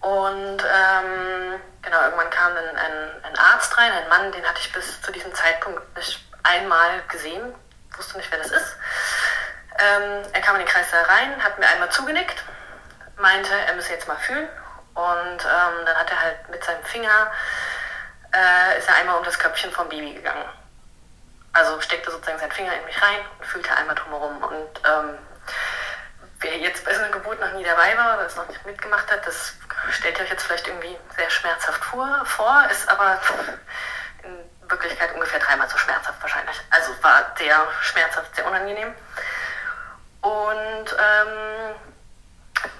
[0.00, 4.72] Und ähm, genau, irgendwann kam dann ein, ein, Arzt rein, ein Mann, den hatte ich
[4.72, 7.54] bis zu diesem Zeitpunkt nicht einmal gesehen,
[7.96, 8.76] wusste nicht, wer das ist.
[9.78, 12.42] Ähm, er kam in den Kreis da rein, hat mir einmal zugenickt,
[13.16, 14.48] meinte, er müsse jetzt mal fühlen.
[14.94, 17.30] Und ähm, dann hat er halt mit seinem Finger,
[18.32, 20.44] äh, ist er einmal um das Köpfchen vom Baby gegangen.
[21.52, 24.42] Also steckte sozusagen seinen Finger in mich rein und fühlte einmal drumherum.
[24.42, 25.18] Und ähm,
[26.40, 29.10] wer jetzt bei so einer Geburt noch nie dabei war oder es noch nicht mitgemacht
[29.10, 29.54] hat, das
[29.90, 33.20] stellt ihr euch jetzt vielleicht irgendwie sehr schmerzhaft vor, vor ist aber
[34.22, 36.56] in Wirklichkeit ungefähr dreimal so schmerzhaft wahrscheinlich.
[36.70, 38.94] Also war sehr schmerzhaft, sehr unangenehm.
[40.20, 41.74] Und ähm,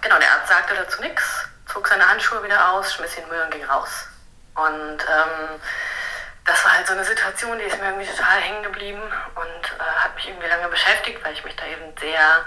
[0.00, 3.50] genau, der Arzt sagte dazu nichts, zog seine Handschuhe wieder aus, schmiss den Müll und
[3.50, 4.08] ging raus.
[4.54, 5.60] Und ähm,
[6.44, 9.82] das war halt so eine Situation, die ist mir irgendwie total hängen geblieben und äh,
[9.82, 12.44] hat mich irgendwie lange beschäftigt, weil ich mich da eben sehr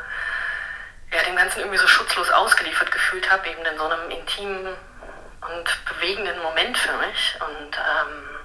[1.12, 4.76] ja, dem Ganzen irgendwie so schutzlos ausgeliefert gefühlt habe, eben in so einem intimen
[5.42, 7.38] und bewegenden Moment für mich.
[7.40, 8.40] Und ähm,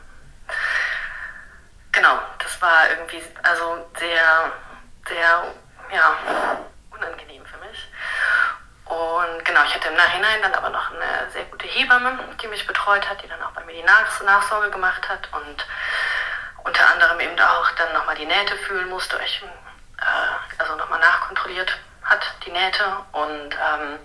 [1.99, 4.53] genau, das war irgendwie also sehr,
[5.09, 5.55] sehr,
[5.93, 6.17] ja,
[6.91, 7.89] unangenehm für mich.
[8.85, 12.67] Und genau, ich hatte im Nachhinein dann aber noch eine sehr gute Hebamme, die mich
[12.67, 15.67] betreut hat, die dann auch bei mir die Nach Nachsorge gemacht hat und
[16.65, 19.43] unter anderem eben auch dann nochmal die Nähte fühlen musste, ich,
[19.99, 22.85] äh, also nochmal nachkontrolliert hat, die Nähte.
[23.13, 23.99] Und ähm,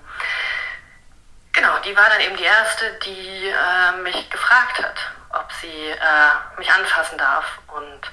[1.53, 4.97] genau, die war dann eben die erste, die äh, mich gefragt hat,
[5.29, 7.45] ob sie äh, mich anfassen darf.
[7.67, 8.11] Und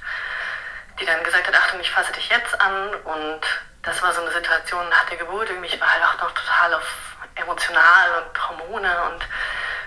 [1.01, 2.95] die dann gesagt hat, Achtung, ich fasse dich jetzt an.
[3.05, 3.41] Und
[3.83, 5.49] das war so eine Situation nach der Geburt.
[5.49, 6.87] Irgendwie, ich war halt auch noch total auf
[7.37, 9.25] emotional und Hormone und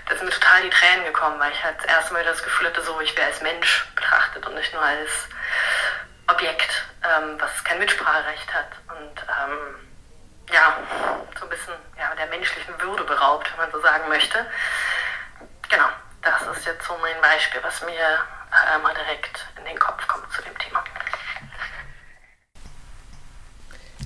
[0.08, 2.66] da sind mir total die Tränen gekommen, weil ich halt das erste Mal das Gefühl
[2.66, 5.28] hatte, so ich wäre als Mensch betrachtet und nicht nur als
[6.28, 8.68] Objekt, ähm, was kein Mitspracherecht hat.
[8.88, 9.88] Und ähm,
[10.52, 10.76] ja,
[11.54, 14.38] bisschen ja, der menschlichen Würde beraubt, wenn man so sagen möchte.
[15.70, 15.88] Genau,
[16.22, 20.30] das ist jetzt so mein Beispiel, was mir äh, mal direkt in den Kopf kommt
[20.32, 20.82] zu dem Thema.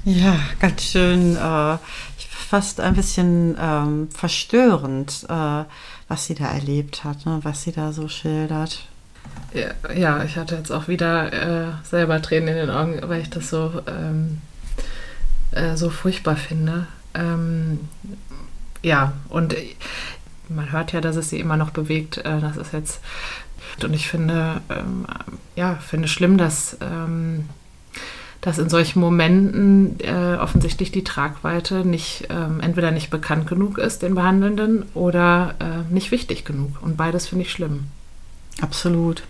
[0.05, 1.79] Ja, ganz schön, äh,
[2.49, 5.65] fast ein bisschen ähm, verstörend, äh,
[6.09, 8.87] was sie da erlebt hat, ne, was sie da so schildert.
[9.53, 13.31] Ja, ja, ich hatte jetzt auch wieder äh, selber Tränen in den Augen, weil ich
[13.31, 14.41] das so ähm,
[15.53, 16.87] äh, so furchtbar finde.
[17.19, 17.81] Ähm,
[18.83, 19.55] ja, und
[20.49, 22.19] man hört ja, dass es sie immer noch bewegt.
[22.19, 23.01] Äh, das ist jetzt.
[23.83, 25.07] Und ich finde, ähm,
[25.57, 27.49] ja, finde schlimm, dass, ähm,
[28.41, 34.03] dass in solchen Momenten äh, offensichtlich die Tragweite nicht ähm, entweder nicht bekannt genug ist
[34.03, 36.83] den Behandelnden oder äh, nicht wichtig genug.
[36.83, 37.87] Und beides finde ich schlimm.
[38.61, 39.23] Absolut.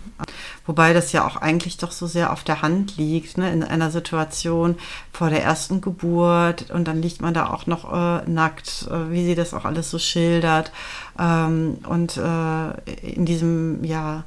[0.65, 3.51] Wobei das ja auch eigentlich doch so sehr auf der Hand liegt, ne?
[3.51, 4.75] in einer Situation
[5.13, 9.25] vor der ersten Geburt und dann liegt man da auch noch äh, nackt, äh, wie
[9.25, 10.71] sie das auch alles so schildert.
[11.17, 14.23] Ähm, und äh, in diesem, ja,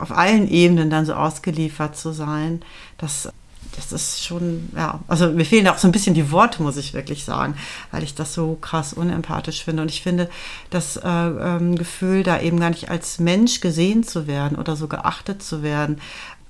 [0.00, 2.62] auf allen Ebenen dann so ausgeliefert zu sein,
[2.96, 3.30] das
[3.78, 6.94] das ist schon, ja, also mir fehlen auch so ein bisschen die Worte, muss ich
[6.94, 7.54] wirklich sagen,
[7.90, 9.82] weil ich das so krass unempathisch finde.
[9.82, 10.28] Und ich finde
[10.70, 14.88] das äh, ähm, Gefühl, da eben gar nicht als Mensch gesehen zu werden oder so
[14.88, 16.00] geachtet zu werden,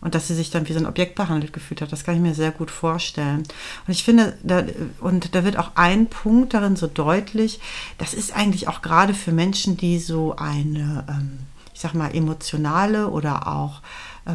[0.00, 1.90] und dass sie sich dann wie so ein Objekt behandelt gefühlt hat.
[1.90, 3.42] Das kann ich mir sehr gut vorstellen.
[3.86, 4.62] Und ich finde, da,
[5.00, 7.60] und da wird auch ein Punkt darin so deutlich,
[7.98, 11.38] das ist eigentlich auch gerade für Menschen, die so eine, ähm,
[11.74, 13.80] ich sag mal, emotionale oder auch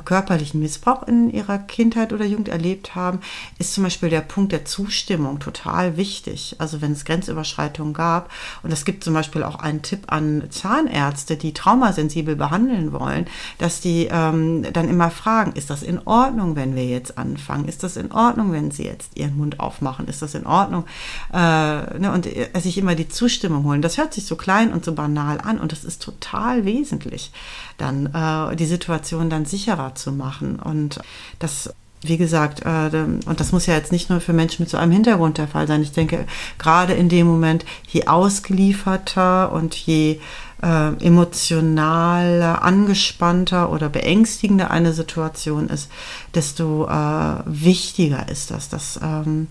[0.02, 3.20] körperlichen Missbrauch in ihrer Kindheit oder Jugend erlebt haben,
[3.58, 6.56] ist zum Beispiel der Punkt der Zustimmung total wichtig.
[6.60, 8.32] Also wenn es Grenzüberschreitungen gab.
[8.64, 13.28] Und es gibt zum Beispiel auch einen Tipp an Zahnärzte, die traumasensibel behandeln wollen,
[13.58, 17.68] dass die ähm, dann immer fragen, ist das in Ordnung, wenn wir jetzt anfangen?
[17.68, 20.08] Ist das in Ordnung, wenn sie jetzt ihren Mund aufmachen?
[20.08, 20.86] Ist das in Ordnung?
[21.32, 23.82] Äh, ne, und äh, sich immer die Zustimmung holen.
[23.82, 27.32] Das hört sich so klein und so banal an und das ist total wesentlich,
[27.78, 30.60] dann äh, die Situation dann sicherer zu machen.
[30.60, 31.00] Und
[31.40, 34.78] das wie gesagt, äh, und das muss ja jetzt nicht nur für Menschen mit so
[34.78, 35.82] einem Hintergrund der Fall sein.
[35.82, 36.26] Ich denke,
[36.58, 40.20] gerade in dem Moment, je ausgelieferter und je
[40.62, 45.90] äh, emotional angespannter oder beängstigender eine Situation ist,
[46.36, 49.48] desto äh, wichtiger ist das, das ähm,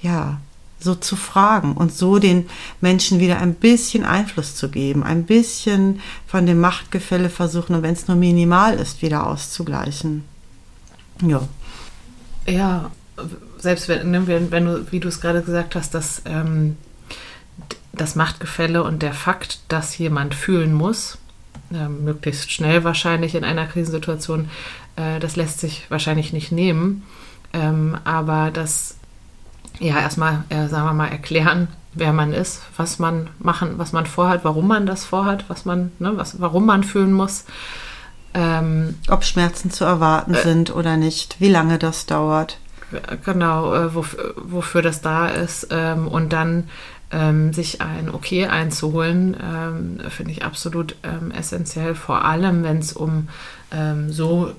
[0.00, 0.38] ja
[0.78, 2.48] so zu fragen und so den
[2.80, 7.94] Menschen wieder ein bisschen Einfluss zu geben, ein bisschen von dem Machtgefälle versuchen und wenn
[7.94, 10.24] es nur minimal ist, wieder auszugleichen.
[11.22, 11.42] Ja.
[12.46, 12.90] Ja,
[13.58, 16.76] selbst wenn, ne, wenn, wenn du, wie du es gerade gesagt hast, dass ähm,
[17.92, 21.18] das Machtgefälle und der Fakt, dass jemand fühlen muss,
[21.72, 24.50] äh, möglichst schnell wahrscheinlich in einer Krisensituation,
[24.96, 27.04] äh, das lässt sich wahrscheinlich nicht nehmen.
[27.52, 28.95] Ähm, aber das,
[29.78, 34.06] ja, erstmal, äh, sagen wir mal, erklären, wer man ist, was man machen, was man
[34.06, 37.44] vorhat, warum man das vorhat, was man, ne, was, warum man fühlen muss.
[38.34, 42.58] Ähm, Ob Schmerzen zu erwarten äh, sind oder nicht, wie lange das dauert.
[43.24, 45.68] Genau, äh, wofür, wofür, das da ist.
[45.70, 46.64] Ähm, und dann
[47.10, 52.92] ähm, sich ein Okay einzuholen, ähm, finde ich absolut ähm, essentiell, vor allem wenn es
[52.92, 53.28] um
[53.72, 54.52] ähm, so,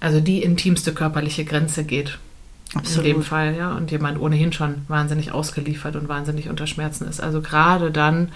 [0.00, 2.18] also die intimste körperliche Grenze geht.
[2.74, 3.06] Absolut.
[3.06, 7.20] In dem Fall, ja, und jemand ohnehin schon wahnsinnig ausgeliefert und wahnsinnig unter Schmerzen ist.
[7.20, 8.32] Also gerade dann,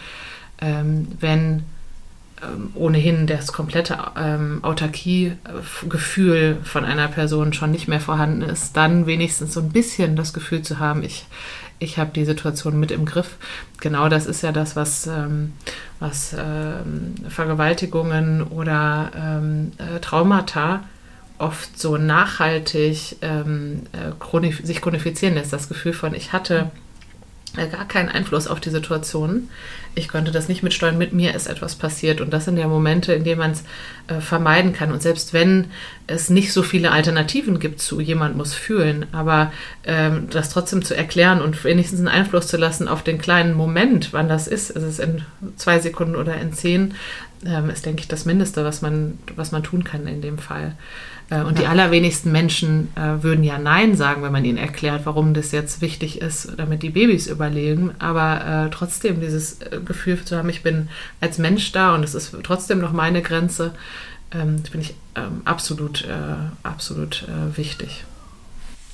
[0.60, 1.64] ähm, wenn
[2.74, 9.54] ohnehin das komplette ähm, Autarkie-Gefühl von einer Person schon nicht mehr vorhanden ist, dann wenigstens
[9.54, 11.26] so ein bisschen das Gefühl zu haben, ich,
[11.78, 13.36] ich habe die Situation mit im Griff.
[13.80, 15.54] Genau das ist ja das, was, ähm,
[15.98, 20.84] was ähm, Vergewaltigungen oder ähm, äh, Traumata
[21.38, 25.52] oft so nachhaltig ähm, äh, chronif sich chronifizieren lässt.
[25.52, 26.70] Das Gefühl von, ich hatte
[27.56, 29.48] äh, gar keinen Einfluss auf die Situation.
[29.94, 32.20] Ich konnte das nicht mitsteuern, mit mir ist etwas passiert.
[32.20, 33.64] Und das sind ja Momente, in denen man es
[34.08, 34.92] äh, vermeiden kann.
[34.92, 35.68] Und selbst wenn
[36.06, 39.52] es nicht so viele Alternativen gibt zu jemand muss fühlen, aber
[39.84, 44.12] ähm, das trotzdem zu erklären und wenigstens einen Einfluss zu lassen auf den kleinen Moment,
[44.12, 45.22] wann das ist, ist es in
[45.56, 46.94] zwei Sekunden oder in zehn,
[47.46, 50.74] ähm, ist, denke ich, das Mindeste, was man, was man tun kann in dem Fall.
[51.30, 55.34] Äh, und die allerwenigsten Menschen äh, würden ja Nein sagen, wenn man ihnen erklärt, warum
[55.34, 57.92] das jetzt wichtig ist, damit die Babys überleben.
[57.98, 60.88] Aber äh, trotzdem dieses äh, Gefühl zu haben, ich bin
[61.20, 63.72] als Mensch da und es ist trotzdem noch meine Grenze,
[64.32, 66.12] ähm, finde ich ähm, absolut, äh,
[66.62, 68.04] absolut äh, wichtig.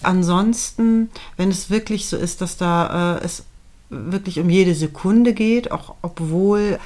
[0.03, 3.45] Ansonsten, wenn es wirklich so ist, dass da es
[3.89, 6.81] wirklich um jede Sekunde geht, auch obwohl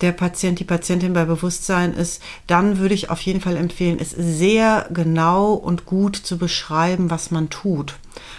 [0.00, 4.10] der Patient, die Patientin bei Bewusstsein ist, dann würde ich auf jeden Fall empfehlen, es
[4.10, 7.94] sehr genau und gut zu beschreiben, was man tut.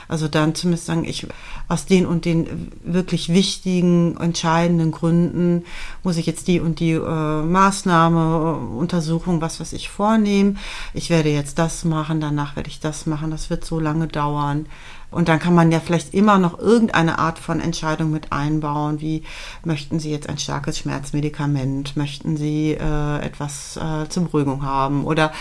[0.08, 1.28] Also dann zumindest sagen, ich
[1.67, 5.65] aus den und den wirklich wichtigen, entscheidenden Gründen
[6.04, 10.58] muss ich jetzt die und die äh, Maßnahme, Untersuchung, was weiß ich vornehmen.
[10.93, 13.32] Ich werde jetzt das machen, danach werde ich das machen.
[13.32, 14.67] Das wird so lange dauern.
[15.10, 19.24] Und dann kann man ja vielleicht immer noch irgendeine Art von Entscheidung mit einbauen, wie
[19.63, 25.32] möchten Sie jetzt ein starkes Schmerzmedikament, möchten Sie äh, etwas äh, zur Beruhigung haben oder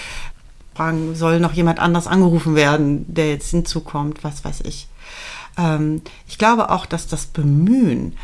[0.74, 4.88] fragen, soll noch jemand anders angerufen werden, der jetzt hinzukommt, was weiß ich.
[5.59, 8.16] Ähm, ich glaube auch, dass das Bemühen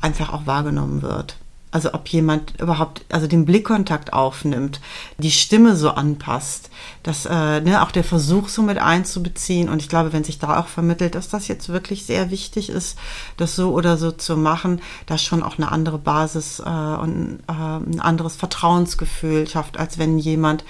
[0.00, 1.36] einfach auch wahrgenommen wird.
[1.72, 4.80] Also ob jemand überhaupt, also den Blickkontakt aufnimmt,
[5.18, 6.70] die Stimme so anpasst,
[7.02, 9.68] dass äh, ne, auch der Versuch so mit einzubeziehen.
[9.68, 12.96] Und ich glaube, wenn sich da auch vermittelt, dass das jetzt wirklich sehr wichtig ist,
[13.36, 17.52] das so oder so zu machen, das schon auch eine andere Basis äh, und äh,
[17.52, 20.64] ein anderes Vertrauensgefühl schafft, als wenn jemand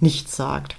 [0.00, 0.76] nichts sagt.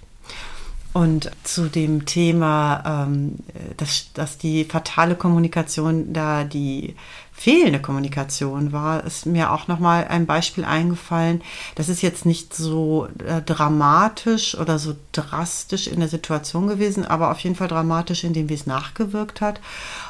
[0.93, 3.37] Und zu dem Thema, ähm,
[3.77, 6.95] dass, dass die fatale Kommunikation da die
[7.41, 11.41] fehlende Kommunikation war, ist mir auch nochmal ein Beispiel eingefallen.
[11.73, 17.31] Das ist jetzt nicht so äh, dramatisch oder so drastisch in der Situation gewesen, aber
[17.31, 19.59] auf jeden Fall dramatisch, indem wie es nachgewirkt hat.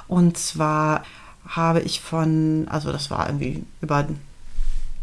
[0.09, 1.03] Und zwar
[1.47, 4.07] habe ich von, also das war irgendwie über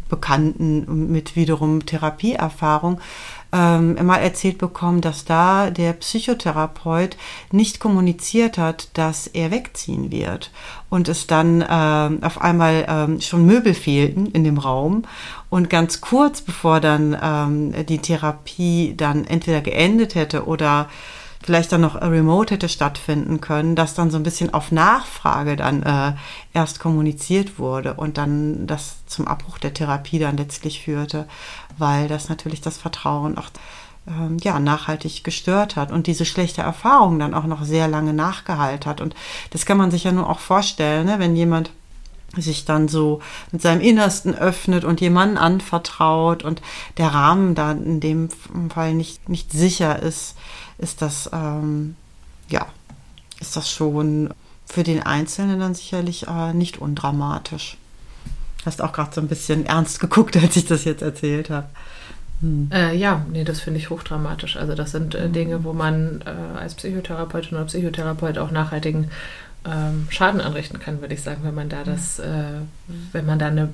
[0.07, 3.01] Bekannten mit wiederum Therapieerfahrung,
[3.51, 7.17] ähm, mal erzählt bekommen, dass da der Psychotherapeut
[7.51, 10.51] nicht kommuniziert hat, dass er wegziehen wird.
[10.89, 15.03] Und es dann ähm, auf einmal ähm, schon Möbel fehlten in dem Raum.
[15.49, 20.87] Und ganz kurz bevor dann ähm, die Therapie dann entweder geendet hätte oder
[21.41, 25.83] vielleicht dann noch remote hätte stattfinden können, dass dann so ein bisschen auf Nachfrage dann
[25.83, 26.13] äh,
[26.53, 31.27] erst kommuniziert wurde und dann das zum Abbruch der Therapie dann letztlich führte,
[31.79, 33.49] weil das natürlich das Vertrauen auch
[34.07, 38.89] ähm, ja, nachhaltig gestört hat und diese schlechte Erfahrung dann auch noch sehr lange nachgehalten
[38.89, 39.01] hat.
[39.01, 39.15] Und
[39.51, 41.19] das kann man sich ja nur auch vorstellen, ne?
[41.19, 41.71] wenn jemand
[42.37, 46.61] sich dann so mit seinem Innersten öffnet und jemanden anvertraut und
[46.97, 48.29] der Rahmen da in dem
[48.71, 50.35] Fall nicht, nicht sicher ist,
[50.77, 51.95] ist das, ähm,
[52.49, 52.67] ja,
[53.39, 54.33] ist das schon
[54.65, 57.78] für den Einzelnen dann sicherlich äh, nicht undramatisch.
[58.65, 61.67] Hast auch gerade so ein bisschen ernst geguckt, als ich das jetzt erzählt habe.
[62.41, 62.69] Hm.
[62.73, 64.55] Äh, ja, nee, das finde ich hochdramatisch.
[64.55, 69.09] Also das sind äh, Dinge, wo man äh, als Psychotherapeutin oder Psychotherapeut auch nachhaltigen
[69.65, 72.61] ähm, Schaden anrichten kann, würde ich sagen, wenn man da das, äh,
[73.11, 73.73] wenn man da eine,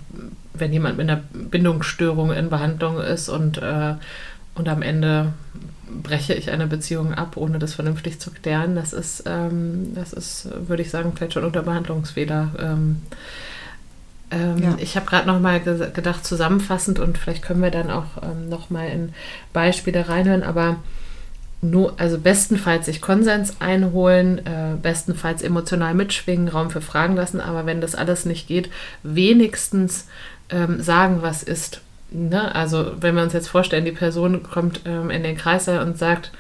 [0.54, 3.94] wenn jemand mit einer Bindungsstörung in Behandlung ist und, äh,
[4.56, 5.34] und am Ende
[6.02, 10.50] breche ich eine Beziehung ab, ohne das vernünftig zu klären, das ist, ähm, das ist,
[10.68, 12.52] würde ich sagen, vielleicht schon unter Behandlungsfehler.
[12.60, 13.02] Ähm,
[14.32, 14.76] ähm, ja.
[14.80, 18.70] Ich habe gerade noch mal gedacht, zusammenfassend und vielleicht können wir dann auch ähm, noch
[18.70, 19.14] mal in
[19.54, 20.78] Beispiele reinhören, aber
[21.62, 27.66] nur, also bestenfalls sich Konsens einholen, äh, bestenfalls emotional mitschwingen, Raum für Fragen lassen, aber
[27.66, 28.70] wenn das alles nicht geht,
[29.04, 30.08] wenigstens
[30.50, 31.82] ähm, sagen, was ist.
[32.12, 32.54] Ne?
[32.54, 36.32] Also wenn wir uns jetzt vorstellen, die Person kommt ähm, in den Kreißsaal und sagt,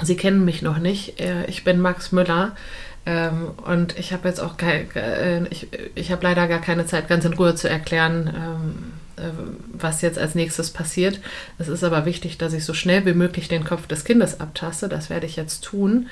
[0.00, 2.56] Sie kennen mich noch nicht, äh, ich bin Max Müller.
[3.04, 7.08] Ähm, und ich habe jetzt auch kein, äh, ich, ich habe leider gar keine Zeit,
[7.08, 9.30] ganz in Ruhe zu erklären, ähm, äh,
[9.72, 11.20] was jetzt als nächstes passiert.
[11.58, 14.88] Es ist aber wichtig, dass ich so schnell wie möglich den Kopf des Kindes abtaste.
[14.88, 16.08] Das werde ich jetzt tun.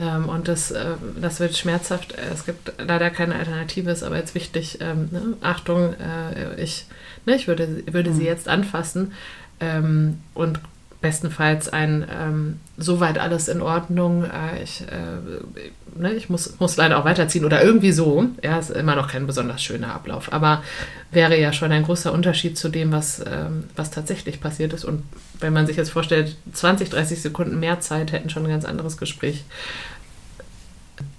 [0.00, 2.14] Ähm, und das, äh, das wird schmerzhaft.
[2.32, 4.78] Es gibt leider keine Alternative, ist aber jetzt wichtig.
[4.80, 5.22] Ähm, ne?
[5.42, 6.86] Achtung, äh, ich,
[7.24, 8.26] ne, ich würde, würde sie mhm.
[8.26, 9.12] jetzt anfassen
[9.60, 10.58] ähm, und
[11.02, 14.24] bestenfalls ein ähm, soweit alles in Ordnung.
[14.24, 18.26] Äh, ich, äh, ne, ich muss, muss leider auch weiterziehen oder irgendwie so.
[18.42, 20.62] Ja, ist immer noch kein besonders schöner Ablauf, aber
[21.10, 24.84] wäre ja schon ein großer Unterschied zu dem, was, ähm, was tatsächlich passiert ist.
[24.84, 25.02] Und
[25.40, 28.96] wenn man sich jetzt vorstellt, 20, 30 Sekunden mehr Zeit hätten schon ein ganz anderes
[28.96, 29.44] Gespräch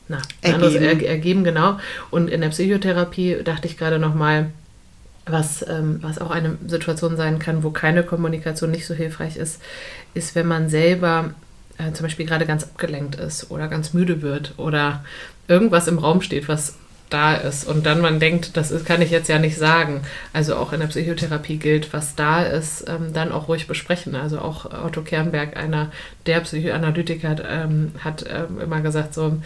[0.08, 0.64] na, ergeben.
[0.64, 1.78] anderes er, ergeben, genau.
[2.10, 4.52] Und in der Psychotherapie dachte ich gerade noch mal,
[5.26, 9.62] was, ähm, was auch eine Situation sein kann, wo keine Kommunikation nicht so hilfreich ist,
[10.14, 11.34] ist, wenn man selber
[11.78, 15.04] äh, zum Beispiel gerade ganz abgelenkt ist oder ganz müde wird oder
[15.48, 16.76] irgendwas im Raum steht, was
[17.10, 20.02] da ist und dann man denkt, das ist, kann ich jetzt ja nicht sagen.
[20.34, 24.16] Also auch in der Psychotherapie gilt, was da ist, ähm, dann auch ruhig besprechen.
[24.16, 25.92] Also auch Otto Kernberg, einer
[26.26, 29.38] der Psychoanalytiker, hat, ähm, hat ähm, immer gesagt, so,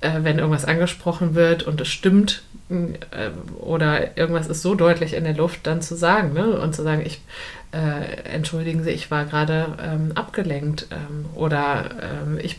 [0.00, 5.34] wenn irgendwas angesprochen wird und es stimmt, äh, oder irgendwas ist so deutlich in der
[5.34, 6.58] Luft, dann zu sagen ne?
[6.58, 7.20] und zu sagen, ich
[7.72, 12.58] äh, entschuldigen Sie, ich war gerade ähm, abgelenkt ähm, oder ähm, ich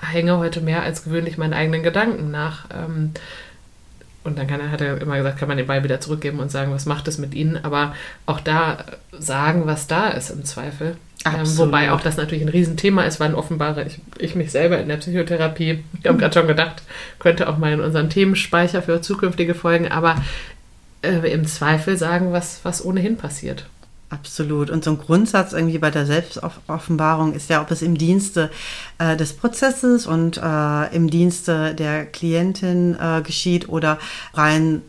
[0.00, 2.66] hänge heute mehr als gewöhnlich meinen eigenen Gedanken nach.
[2.72, 3.12] Ähm,
[4.24, 6.72] und dann kann hat er immer gesagt, kann man den Ball wieder zurückgeben und sagen,
[6.72, 7.56] was macht es mit Ihnen?
[7.64, 7.94] Aber
[8.26, 10.96] auch da sagen, was da ist im Zweifel.
[11.24, 14.88] Ähm, wobei auch das natürlich ein Riesenthema ist, wann offenbare ich, ich mich selber in
[14.88, 15.84] der Psychotherapie.
[16.00, 16.82] Wir haben gerade schon gedacht,
[17.18, 20.16] könnte auch mal in unseren Themenspeicher für zukünftige Folgen, aber
[21.02, 23.66] äh, im Zweifel sagen, was, was ohnehin passiert.
[24.10, 24.70] Absolut.
[24.70, 28.50] Und so ein Grundsatz irgendwie bei der Selbstoffenbarung ist ja, ob es im Dienste
[28.98, 33.98] äh, des Prozesses und äh, im Dienste der Klientin äh, geschieht oder
[34.32, 34.80] rein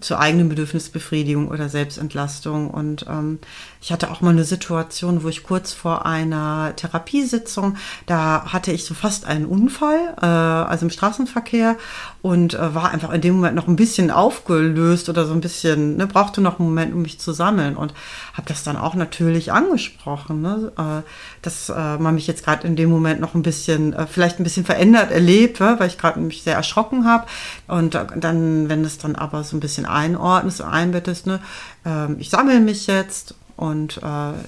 [0.00, 2.70] zur eigenen Bedürfnisbefriedigung oder Selbstentlastung.
[2.70, 3.38] Und ähm,
[3.80, 7.76] ich hatte auch mal eine Situation, wo ich kurz vor einer Therapiesitzung,
[8.06, 11.76] da hatte ich so fast einen Unfall, äh, also im Straßenverkehr
[12.22, 15.96] und äh, war einfach in dem Moment noch ein bisschen aufgelöst oder so ein bisschen,
[15.96, 17.92] ne, brauchte noch einen Moment, um mich zu sammeln und
[18.34, 21.08] habe das dann auch natürlich angesprochen, ne, äh,
[21.42, 24.44] dass äh, man mich jetzt gerade in dem Moment noch ein bisschen, äh, vielleicht ein
[24.44, 27.26] bisschen verändert erlebt, ja, weil ich gerade mich sehr erschrocken habe
[27.66, 31.40] und äh, dann, wenn es dann aber so ein bisschen einordnest und einbettest, ne,
[31.84, 34.00] äh, ich sammle mich jetzt und äh,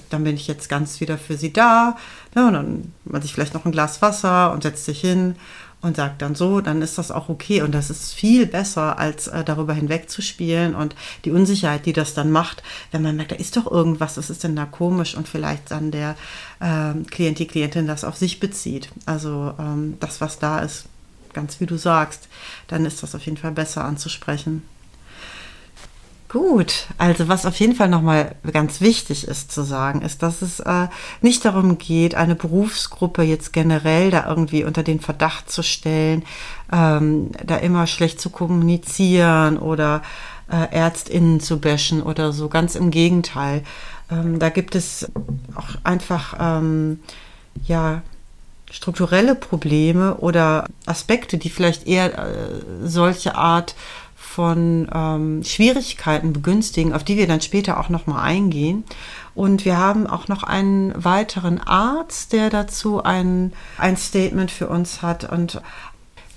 [0.09, 1.95] dann bin ich jetzt ganz wieder für sie da.
[2.35, 5.35] Ja, und dann man sich vielleicht noch ein Glas Wasser und setzt sich hin
[5.85, 7.61] und sagt dann so, dann ist das auch okay.
[7.61, 12.31] Und das ist viel besser, als äh, darüber hinwegzuspielen und die Unsicherheit, die das dann
[12.31, 15.71] macht, wenn man merkt, da ist doch irgendwas, was ist denn da komisch und vielleicht
[15.71, 16.15] dann der
[16.59, 18.89] äh, Klient, die Klientin das auf sich bezieht.
[19.05, 20.85] Also ähm, das, was da ist,
[21.33, 22.27] ganz wie du sagst,
[22.67, 24.63] dann ist das auf jeden Fall besser anzusprechen.
[26.35, 30.59] Gut, also was auf jeden Fall nochmal ganz wichtig ist zu sagen, ist, dass es
[30.59, 30.87] äh,
[31.21, 36.25] nicht darum geht, eine Berufsgruppe jetzt generell da irgendwie unter den Verdacht zu stellen,
[36.73, 40.01] ähm, da immer schlecht zu kommunizieren oder
[40.51, 42.49] äh, Ärztinnen zu bashen oder so.
[42.49, 43.63] Ganz im Gegenteil.
[44.11, 45.09] Ähm, da gibt es
[45.55, 46.99] auch einfach, ähm,
[47.65, 48.01] ja,
[48.71, 53.75] strukturelle Probleme oder Aspekte, die vielleicht eher äh, solche Art
[54.35, 58.83] von ähm, Schwierigkeiten begünstigen, auf die wir dann später auch nochmal eingehen.
[59.33, 65.01] Und wir haben auch noch einen weiteren Arzt, der dazu ein, ein Statement für uns
[65.01, 65.23] hat.
[65.23, 65.61] Und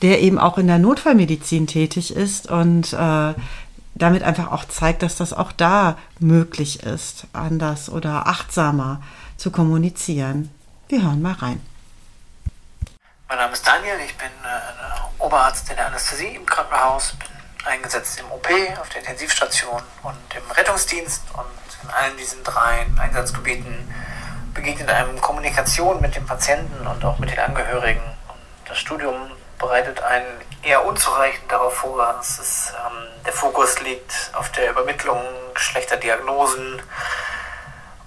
[0.02, 3.34] der eben auch in der Notfallmedizin tätig ist und äh,
[3.94, 9.02] damit einfach auch zeigt, dass das auch da möglich ist, anders oder achtsamer
[9.36, 10.50] zu kommunizieren.
[10.88, 11.60] Wir hören mal rein.
[13.28, 17.37] Mein Name ist Daniel, ich bin äh, Oberarzt in der Anästhesie im Krankenhaus, bin
[17.68, 18.48] eingesetzt im OP,
[18.80, 23.94] auf der Intensivstation und im Rettungsdienst und in allen diesen drei Einsatzgebieten
[24.54, 28.02] begegnet einem Kommunikation mit dem Patienten und auch mit den Angehörigen.
[28.02, 30.26] Und das Studium bereitet einen
[30.62, 32.18] eher unzureichend darauf vor.
[32.20, 35.22] Ist, ähm, der Fokus liegt auf der Übermittlung
[35.54, 36.82] schlechter Diagnosen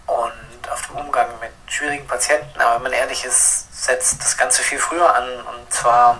[0.07, 2.59] und auf dem Umgang mit schwierigen Patienten.
[2.59, 5.23] Aber wenn man ehrlich ist, setzt das Ganze viel früher an.
[5.23, 6.17] Und zwar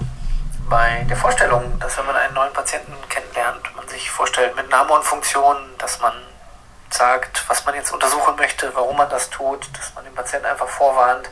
[0.72, 4.94] bei der Vorstellung, dass wenn man einen neuen Patienten kennenlernt, man sich vorstellt mit Name
[4.94, 6.14] und Funktion, dass man
[6.90, 10.70] sagt, was man jetzt untersuchen möchte, warum man das tut, dass man den Patienten einfach
[10.70, 11.30] vorwarnt,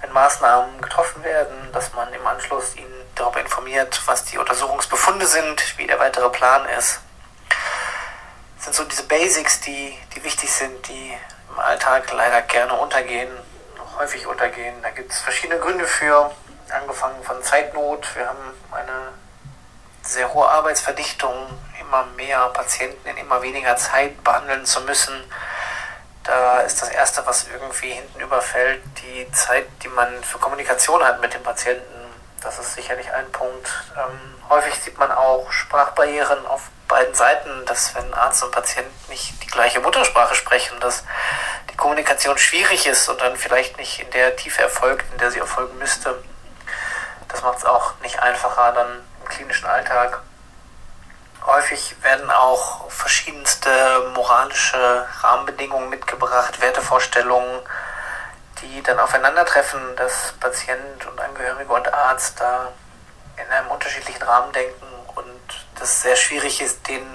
[0.00, 5.76] wenn Maßnahmen getroffen werden, dass man im Anschluss ihn darüber informiert, was die Untersuchungsbefunde sind,
[5.76, 7.00] wie der weitere Plan ist.
[8.56, 11.18] Das sind so diese Basics, die, die wichtig sind, die
[11.50, 13.30] im Alltag leider gerne untergehen,
[13.98, 14.76] häufig untergehen.
[14.82, 16.30] Da gibt es verschiedene Gründe für,
[16.72, 18.14] angefangen von Zeitnot.
[18.14, 19.12] Wir haben eine
[20.02, 21.34] sehr hohe Arbeitsverdichtung,
[21.80, 25.14] immer mehr Patienten in immer weniger Zeit behandeln zu müssen.
[26.24, 31.20] Da ist das Erste, was irgendwie hinten überfällt, die Zeit, die man für Kommunikation hat
[31.20, 31.82] mit dem Patienten.
[32.42, 33.68] Das ist sicherlich ein Punkt.
[33.96, 39.42] Ähm, häufig sieht man auch Sprachbarrieren auf beiden Seiten, dass wenn Arzt und Patient nicht
[39.42, 41.04] die gleiche Muttersprache sprechen, dass
[41.70, 45.38] die Kommunikation schwierig ist und dann vielleicht nicht in der Tiefe erfolgt, in der sie
[45.38, 46.22] erfolgen müsste.
[47.28, 50.20] Das macht es auch nicht einfacher dann im klinischen Alltag.
[51.46, 53.70] Häufig werden auch verschiedenste
[54.14, 57.60] moralische Rahmenbedingungen mitgebracht, Wertevorstellungen,
[58.60, 62.72] die dann aufeinandertreffen, dass Patient und Angehörige und Arzt da
[63.36, 67.06] in einem unterschiedlichen Rahmen denken und das sehr schwierig ist, den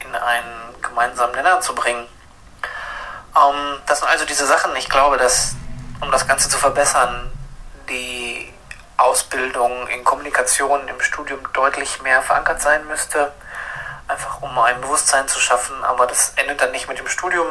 [0.00, 2.06] in einen gemeinsamen Nenner zu bringen.
[3.36, 4.74] Ähm, das sind also diese Sachen.
[4.76, 5.54] Ich glaube, dass,
[6.00, 7.30] um das Ganze zu verbessern,
[7.88, 8.52] die
[9.00, 13.32] Ausbildung in Kommunikation im Studium deutlich mehr verankert sein müsste
[14.10, 15.82] einfach um ein Bewusstsein zu schaffen.
[15.84, 17.46] Aber das endet dann nicht mit dem Studium,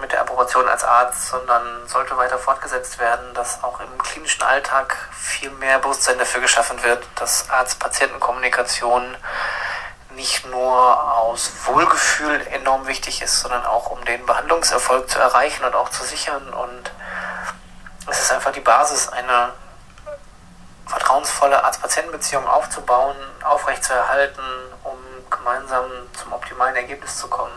[0.00, 4.96] mit der Approbation als Arzt, sondern sollte weiter fortgesetzt werden, dass auch im klinischen Alltag
[5.12, 9.16] viel mehr Bewusstsein dafür geschaffen wird, dass Arzt-Patienten-Kommunikation
[10.16, 15.74] nicht nur aus Wohlgefühl enorm wichtig ist, sondern auch um den Behandlungserfolg zu erreichen und
[15.74, 16.52] auch zu sichern.
[16.52, 16.90] Und
[18.10, 19.52] es ist einfach die Basis, eine
[20.86, 24.42] vertrauensvolle Arzt-Patienten-Beziehung aufzubauen, aufrechtzuerhalten,
[24.82, 24.96] um
[25.30, 27.54] gemeinsam zum optimalen Ergebnis zu kommen.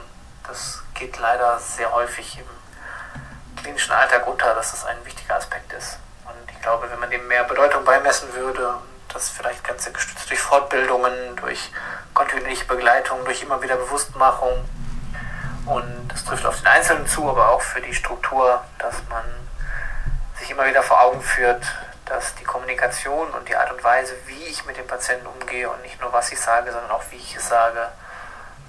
[0.47, 5.99] Das geht leider sehr häufig im klinischen Alltag unter, dass das ein wichtiger Aspekt ist.
[6.25, 8.75] Und ich glaube, wenn man dem mehr Bedeutung beimessen würde,
[9.13, 11.71] das vielleicht Ganze gestützt durch Fortbildungen, durch
[12.13, 14.67] kontinuierliche Begleitung, durch immer wieder Bewusstmachung.
[15.65, 19.23] Und das trifft auf den Einzelnen zu, aber auch für die Struktur, dass man
[20.39, 21.65] sich immer wieder vor Augen führt,
[22.10, 25.82] dass die Kommunikation und die Art und Weise, wie ich mit dem Patienten umgehe und
[25.82, 27.89] nicht nur was ich sage, sondern auch wie ich es sage,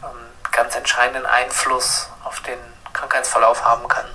[0.02, 2.58] ähm, ganz entscheidenden Einfluss auf den
[2.92, 4.06] Krankheitsverlauf haben kann.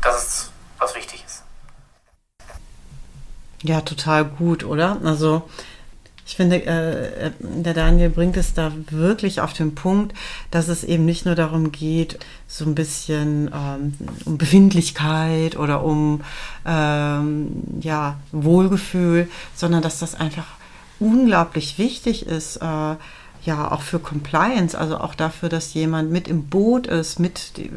[0.00, 1.42] Das ist, was wichtig ist.
[3.62, 4.98] Ja, total gut, oder?
[5.04, 5.48] Also
[6.26, 10.12] ich finde, äh, der Daniel bringt es da wirklich auf den Punkt,
[10.50, 12.18] dass es eben nicht nur darum geht,
[12.48, 16.22] so ein bisschen ähm, um Befindlichkeit oder um
[16.66, 20.46] ähm, ja, Wohlgefühl, sondern dass das einfach
[20.98, 22.96] unglaublich wichtig ist, äh,
[23.46, 27.70] ja auch für Compliance, also auch dafür, dass jemand mit im Boot ist, mit die,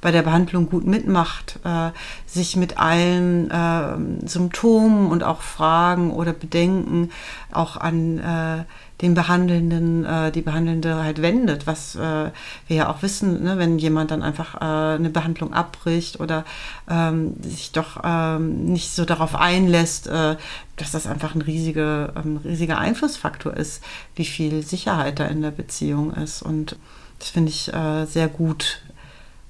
[0.00, 1.90] bei der Behandlung gut mitmacht, äh,
[2.26, 7.10] sich mit allen äh, Symptomen und auch Fragen oder Bedenken
[7.52, 8.64] auch an äh,
[9.02, 12.30] den Behandelnden, äh, die Behandelnde halt wendet, was äh,
[12.68, 16.44] wir ja auch wissen, ne, wenn jemand dann einfach äh, eine Behandlung abbricht oder
[16.88, 20.36] ähm, sich doch ähm, nicht so darauf einlässt, äh,
[20.76, 23.82] dass das einfach ein, riesige, ein riesiger Einflussfaktor ist,
[24.14, 26.42] wie viel Sicherheit da in der Beziehung ist.
[26.42, 26.76] Und
[27.18, 28.83] das finde ich äh, sehr gut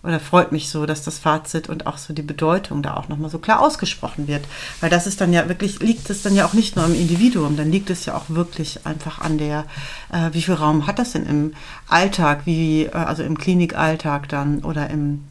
[0.04, 3.30] oder freut mich so, dass das Fazit und auch so die Bedeutung da auch nochmal
[3.30, 4.44] so klar ausgesprochen wird.
[4.80, 7.56] Weil das ist dann ja wirklich, liegt es dann ja auch nicht nur am Individuum,
[7.56, 9.64] dann liegt es ja auch wirklich einfach an der,
[10.12, 11.54] äh, wie viel Raum hat das denn im
[11.88, 15.24] Alltag, wie, äh, also im Klinikalltag dann oder im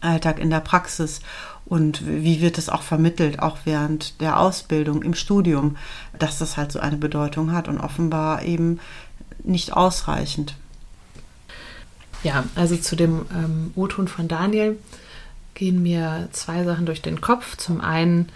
[0.00, 1.20] Alltag in der Praxis
[1.66, 5.76] und wie wird es auch vermittelt, auch während der Ausbildung im Studium,
[6.18, 8.80] dass das halt so eine Bedeutung hat und offenbar eben
[9.44, 10.54] nicht ausreichend.
[12.22, 14.78] Ja, also zu dem ähm, O-Ton von Daniel
[15.54, 17.56] gehen mir zwei Sachen durch den Kopf.
[17.56, 18.28] Zum einen,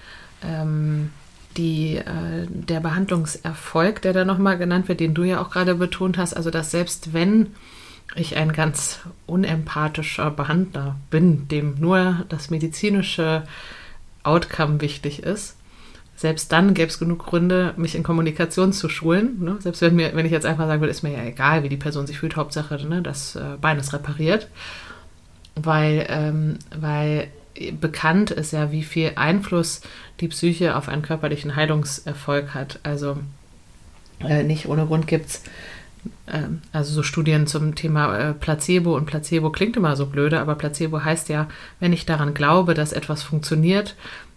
[0.43, 1.11] ähm,
[1.57, 6.18] die, äh, der Behandlungserfolg, der da nochmal genannt wird, den du ja auch gerade betont
[6.18, 7.55] hast, also dass selbst wenn
[8.16, 13.45] ich ein ganz unempathischer Behandler bin, dem nur das medizinische
[14.22, 15.57] Outcome wichtig ist,
[16.24, 19.44] selbst dann gäbe es genug Gründe, mich in Kommunikation zu schulen.
[19.44, 19.56] Ne?
[19.58, 21.76] Selbst wenn, mir, wenn ich jetzt einfach sagen würde, ist mir ja egal, wie die
[21.76, 24.48] Person sich fühlt, Hauptsache ne, das äh, Bein ist repariert.
[25.54, 27.28] Weil, ähm, weil
[27.78, 29.82] bekannt ist ja, wie viel Einfluss
[30.20, 32.80] die Psyche auf einen körperlichen Heilungserfolg hat.
[32.84, 33.18] Also
[34.20, 35.42] äh, nicht ohne Grund gibt es
[36.24, 40.54] äh, also so Studien zum Thema äh, Placebo und Placebo klingt immer so blöde, aber
[40.54, 41.48] Placebo heißt ja,
[41.80, 43.94] wenn ich daran glaube, dass etwas funktioniert,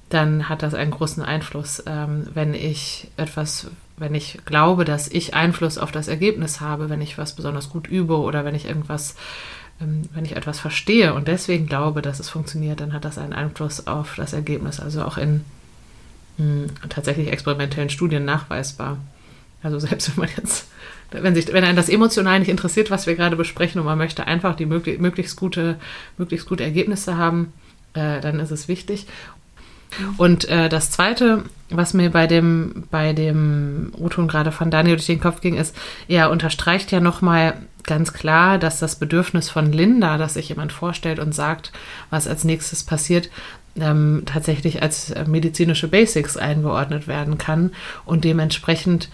[0.10, 1.84] dann hat das einen großen Einfluss.
[1.86, 7.02] Ähm, wenn ich etwas, wenn ich glaube, dass ich Einfluss auf das Ergebnis habe, wenn
[7.02, 9.16] ich was besonders gut übe oder wenn ich irgendwas,
[9.82, 13.34] ähm, wenn ich etwas verstehe und deswegen glaube, dass es funktioniert, dann hat das einen
[13.34, 14.80] Einfluss auf das Ergebnis.
[14.80, 15.44] Also auch in
[16.38, 18.98] mh, hm, tatsächlich experimentellen Studien nachweisbar.
[19.62, 20.70] Also selbst wenn man jetzt,
[21.12, 24.26] wenn sich, wenn einen das emotional nicht interessiert, was wir gerade besprechen und man möchte
[24.26, 25.78] einfach die möglich, möglichst gute,
[26.18, 27.52] möglichst gute Ergebnisse haben,
[27.94, 29.08] äh, dann ist es wichtig.
[30.18, 35.08] Und äh, das Zweite, was mir bei dem, bei dem O-Ton gerade von Daniel durch
[35.08, 35.76] den Kopf ging, ist,
[36.08, 41.20] er unterstreicht ja nochmal ganz klar, dass das Bedürfnis von Linda, dass sich jemand vorstellt
[41.20, 41.72] und sagt,
[42.10, 43.30] was als nächstes passiert,
[43.80, 47.72] ähm, tatsächlich als medizinische Basics eingeordnet werden kann.
[48.06, 49.10] Und dementsprechend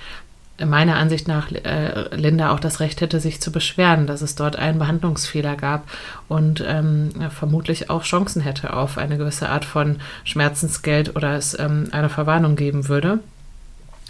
[0.63, 4.55] meiner Ansicht nach äh, Linda auch das Recht hätte, sich zu beschweren, dass es dort
[4.55, 5.89] einen Behandlungsfehler gab
[6.27, 11.89] und ähm, vermutlich auch Chancen hätte auf eine gewisse Art von Schmerzensgeld oder es ähm,
[11.91, 13.19] eine Verwarnung geben würde.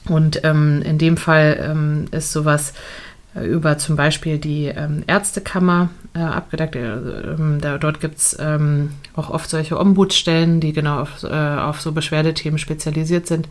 [0.10, 2.74] Und ähm, in dem Fall ähm, ist sowas
[3.36, 6.76] äh, über zum Beispiel die ähm, Ärztekammer äh, abgedeckt.
[6.76, 8.38] Äh, ähm, da, dort gibt es
[9.16, 13.48] auch oft solche Ombudsstellen, die genau auf, äh, auf so Beschwerdethemen spezialisiert sind.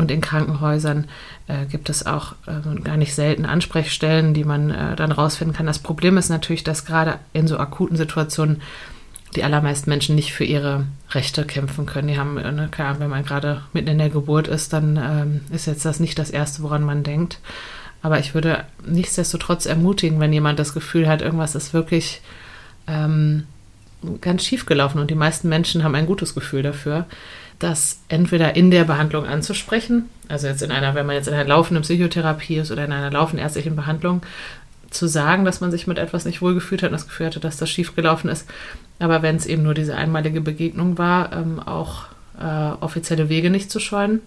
[0.00, 1.08] Und in Krankenhäusern
[1.46, 5.66] äh, gibt es auch äh, gar nicht selten Ansprechstellen, die man äh, dann rausfinden kann.
[5.66, 8.62] Das Problem ist natürlich, dass gerade in so akuten Situationen
[9.36, 12.08] die allermeisten Menschen nicht für ihre Rechte kämpfen können.
[12.08, 15.40] Die haben, äh, ne, klar, wenn man gerade mitten in der Geburt ist, dann ähm,
[15.54, 17.38] ist jetzt das nicht das Erste, woran man denkt.
[18.00, 22.22] Aber ich würde nichtsdestotrotz ermutigen, wenn jemand das Gefühl hat, irgendwas ist wirklich
[22.86, 23.44] ähm,
[24.22, 27.04] ganz schief gelaufen und die meisten Menschen haben ein gutes Gefühl dafür,
[27.60, 31.48] das entweder in der Behandlung anzusprechen, also jetzt in einer, wenn man jetzt in einer
[31.48, 34.22] laufenden Psychotherapie ist oder in einer laufenden ärztlichen Behandlung,
[34.90, 37.58] zu sagen, dass man sich mit etwas nicht wohlgefühlt hat und das Gefühl hatte, dass
[37.58, 38.48] das schiefgelaufen ist.
[38.98, 42.06] Aber wenn es eben nur diese einmalige Begegnung war, ähm, auch
[42.40, 44.20] äh, offizielle Wege nicht zu scheuen.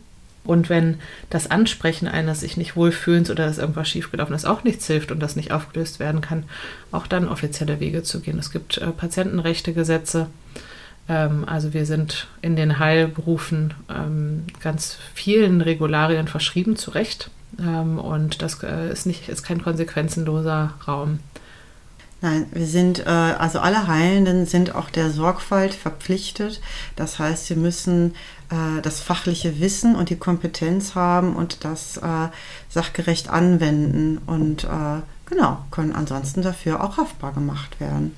[0.45, 4.87] Und wenn das Ansprechen eines sich nicht wohlfühlens oder dass irgendwas schiefgelaufen ist auch nichts
[4.87, 6.43] hilft und das nicht aufgelöst werden kann,
[6.91, 8.39] auch dann offizielle Wege zu gehen.
[8.39, 10.72] Es gibt äh, Patientenrechtegesetze, ähm,
[11.07, 17.29] also wir sind in den Heilberufen ähm, ganz vielen Regularien verschrieben, zu Recht.
[17.59, 21.19] Ähm, und das äh, ist, nicht, ist kein konsequenzenloser Raum.
[22.21, 26.61] Nein, wir sind, äh, also alle Heilenden sind auch der Sorgfalt verpflichtet.
[26.95, 28.15] Das heißt, sie müssen
[28.49, 31.99] äh, das fachliche Wissen und die Kompetenz haben und das
[32.69, 34.67] sachgerecht anwenden und
[35.25, 38.15] genau, können ansonsten dafür auch haftbar gemacht werden.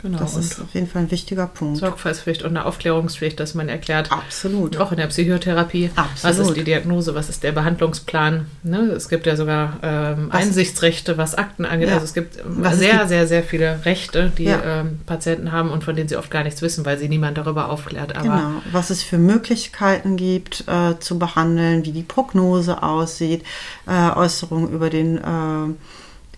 [0.00, 0.18] Genau.
[0.18, 1.78] Das ist auf jeden Fall ein wichtiger Punkt.
[1.78, 4.76] Sorgfaltspflicht und eine Aufklärungspflicht, dass man erklärt, Absolut.
[4.76, 6.22] auch in der Psychotherapie, Absolut.
[6.22, 8.46] was ist die Diagnose, was ist der Behandlungsplan.
[8.62, 8.78] Ne?
[8.96, 11.88] Es gibt ja sogar ähm, Einsichtsrechte, was Akten angeht.
[11.88, 11.94] Ja.
[11.94, 13.08] Also es gibt was sehr, gibt?
[13.08, 14.62] sehr, sehr viele Rechte, die ja.
[14.64, 17.68] ähm, Patienten haben und von denen sie oft gar nichts wissen, weil sie niemand darüber
[17.68, 18.14] aufklärt.
[18.14, 23.42] Aber genau, was es für Möglichkeiten gibt äh, zu behandeln, wie die Prognose aussieht,
[23.88, 25.74] äh, Äußerungen über den äh,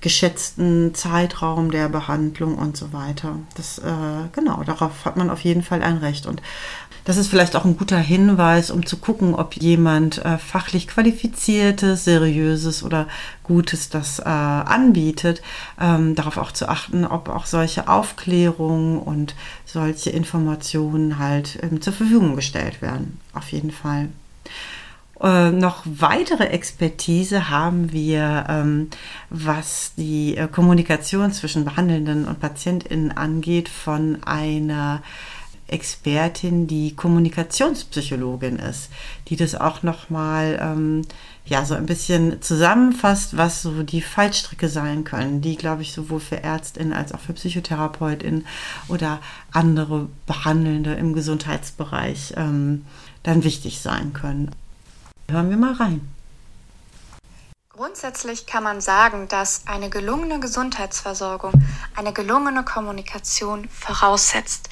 [0.01, 3.37] geschätzten Zeitraum der Behandlung und so weiter.
[3.57, 6.27] Das, äh, genau, darauf hat man auf jeden Fall ein Recht.
[6.27, 6.41] Und
[7.05, 12.05] das ist vielleicht auch ein guter Hinweis, um zu gucken, ob jemand äh, fachlich qualifiziertes,
[12.05, 13.09] seriöses oder
[13.45, 15.43] Gutes das äh, anbietet.
[15.79, 19.35] Ähm, darauf auch zu achten, ob auch solche Aufklärungen und
[19.67, 23.19] solche Informationen halt ähm, zur Verfügung gestellt werden.
[23.35, 24.09] Auf jeden Fall.
[25.23, 28.89] Äh, noch weitere Expertise haben wir, ähm,
[29.29, 35.03] was die äh, Kommunikation zwischen Behandelnden und PatientInnen angeht, von einer
[35.69, 38.91] Expertin, die Kommunikationspsychologin ist,
[39.29, 41.03] die das auch nochmal ähm,
[41.45, 46.21] ja, so ein bisschen zusammenfasst, was so die Fallstricke sein können, die, glaube ich, sowohl
[46.21, 48.47] für ÄrztInnen als auch für PsychotherapeutInnen
[48.89, 49.21] oder
[49.53, 52.85] andere Behandelnde im Gesundheitsbereich ähm,
[53.23, 54.51] dann wichtig sein können.
[55.31, 56.13] Hören wir mal rein.
[57.69, 61.53] Grundsätzlich kann man sagen, dass eine gelungene Gesundheitsversorgung
[61.97, 64.69] eine gelungene Kommunikation voraussetzt.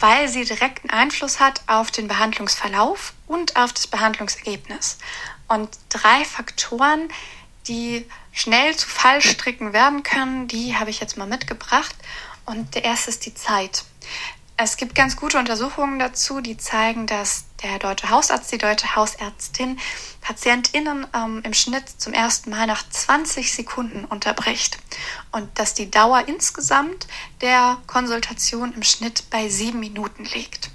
[0.00, 4.98] weil sie direkten Einfluss hat auf den Behandlungsverlauf und auf das Behandlungsergebnis.
[5.48, 7.08] Und drei Faktoren,
[7.68, 11.94] die schnell zu Fallstricken werden können, die habe ich jetzt mal mitgebracht.
[12.44, 13.84] Und der erste ist die Zeit.
[14.56, 19.80] Es gibt ganz gute Untersuchungen dazu, die zeigen, dass der deutsche Hausarzt, die deutsche Hausärztin
[20.20, 24.78] PatientInnen ähm, im Schnitt zum ersten Mal nach 20 Sekunden unterbricht
[25.32, 27.06] und dass die Dauer insgesamt
[27.40, 30.70] der Konsultation im Schnitt bei sieben Minuten liegt.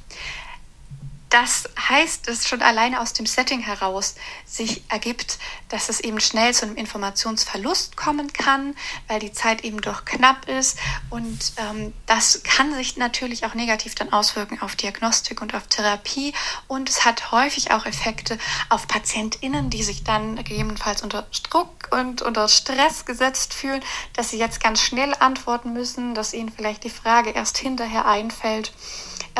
[1.30, 4.16] Das heißt, dass schon alleine aus dem Setting heraus
[4.46, 5.38] sich ergibt,
[5.70, 8.76] dass es eben schnell zu einem Informationsverlust kommen kann,
[9.08, 10.80] weil die Zeit eben doch knapp ist.
[11.12, 16.34] Und ähm, das kann sich natürlich auch negativ dann auswirken auf Diagnostik und auf Therapie.
[16.68, 22.24] Und es hat häufig auch Effekte auf PatientInnen, die sich dann gegebenenfalls unter Druck und
[22.24, 26.90] unter Stress gesetzt fühlen, dass sie jetzt ganz schnell antworten müssen, dass ihnen vielleicht die
[26.90, 28.74] Frage erst hinterher einfällt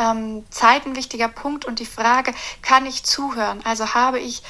[0.00, 2.32] ähm, Zeit ein wichtiger Punkt und die Frage,
[2.62, 3.60] kann ich zuhören?
[3.64, 4.42] Also habe ich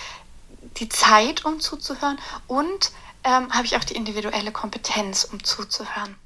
[0.77, 2.93] die Zeit, um zuzuhören und
[3.25, 6.17] ähm, habe ich auch die individuelle Kompetenz, um zuzuhören?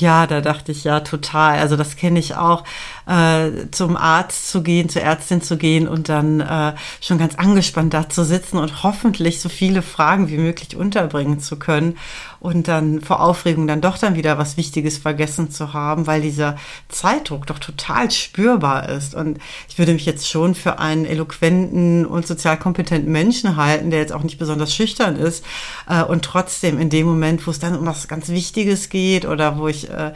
[0.00, 1.58] Ja, da dachte ich ja total.
[1.58, 2.64] Also das kenne ich auch,
[3.06, 7.92] äh, zum Arzt zu gehen, zur Ärztin zu gehen und dann äh, schon ganz angespannt
[7.92, 11.98] da zu sitzen und hoffentlich so viele Fragen wie möglich unterbringen zu können
[12.40, 16.56] und dann vor Aufregung dann doch dann wieder was Wichtiges vergessen zu haben, weil dieser
[16.88, 19.14] Zeitdruck doch total spürbar ist.
[19.14, 19.38] Und
[19.68, 24.12] ich würde mich jetzt schon für einen eloquenten und sozial kompetenten Menschen halten, der jetzt
[24.12, 25.44] auch nicht besonders schüchtern ist
[25.86, 29.58] äh, und trotzdem in dem Moment, wo es dann um was ganz Wichtiges geht oder
[29.58, 30.12] wo ich äh,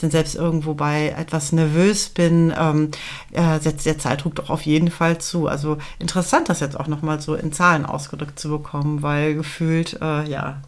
[0.00, 2.90] dann selbst irgendwo bei etwas nervös bin, ähm,
[3.32, 5.46] äh, setzt der Zeitdruck doch auf jeden Fall zu.
[5.46, 10.28] Also interessant, das jetzt auch nochmal so in Zahlen ausgedrückt zu bekommen, weil gefühlt, äh,
[10.28, 10.60] ja,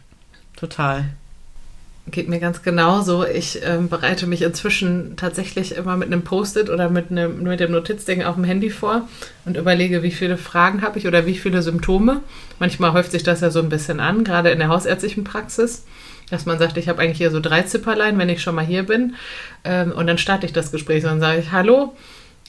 [0.61, 1.05] total.
[2.07, 3.25] Geht mir ganz genauso.
[3.25, 7.71] Ich ähm, bereite mich inzwischen tatsächlich immer mit einem Post-it oder mit, einem, mit dem
[7.71, 9.07] Notizding auf dem Handy vor
[9.45, 12.21] und überlege, wie viele Fragen habe ich oder wie viele Symptome.
[12.59, 15.85] Manchmal häuft sich das ja so ein bisschen an, gerade in der hausärztlichen Praxis,
[16.31, 18.83] dass man sagt, ich habe eigentlich hier so drei Zipperlein, wenn ich schon mal hier
[18.83, 19.15] bin.
[19.63, 21.95] Ähm, und dann starte ich das Gespräch und sage ich, hallo,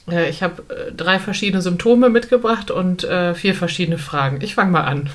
[0.09, 4.41] äh, ich habe äh, drei verschiedene Symptome mitgebracht und äh, vier verschiedene Fragen.
[4.41, 5.09] Ich fange mal an.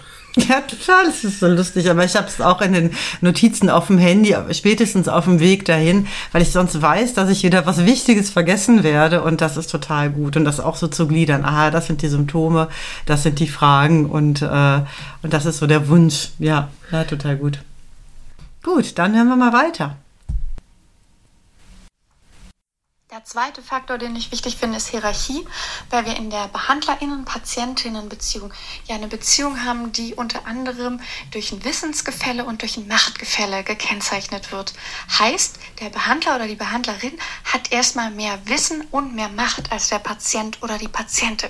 [0.48, 1.90] Ja, total, das ist so lustig.
[1.90, 5.64] Aber ich habe es auch in den Notizen auf dem Handy, spätestens auf dem Weg
[5.64, 9.22] dahin, weil ich sonst weiß, dass ich wieder was Wichtiges vergessen werde.
[9.22, 10.36] Und das ist total gut.
[10.36, 11.44] Und das auch so zu gliedern.
[11.44, 12.68] Aha, das sind die Symptome,
[13.06, 14.80] das sind die Fragen und, äh,
[15.22, 16.30] und das ist so der Wunsch.
[16.38, 17.58] Ja, ja, total gut.
[18.62, 19.96] Gut, dann hören wir mal weiter.
[23.10, 25.42] Der zweite Faktor, den ich wichtig finde, ist Hierarchie,
[25.88, 28.52] weil wir in der Behandlerinnen-Patientinnen-Beziehung
[28.84, 31.00] ja eine Beziehung haben, die unter anderem
[31.30, 34.74] durch ein Wissensgefälle und durch ein Machtgefälle gekennzeichnet wird.
[35.18, 40.00] Heißt, der Behandler oder die Behandlerin hat erstmal mehr Wissen und mehr Macht als der
[40.00, 41.48] Patient oder die Patientin.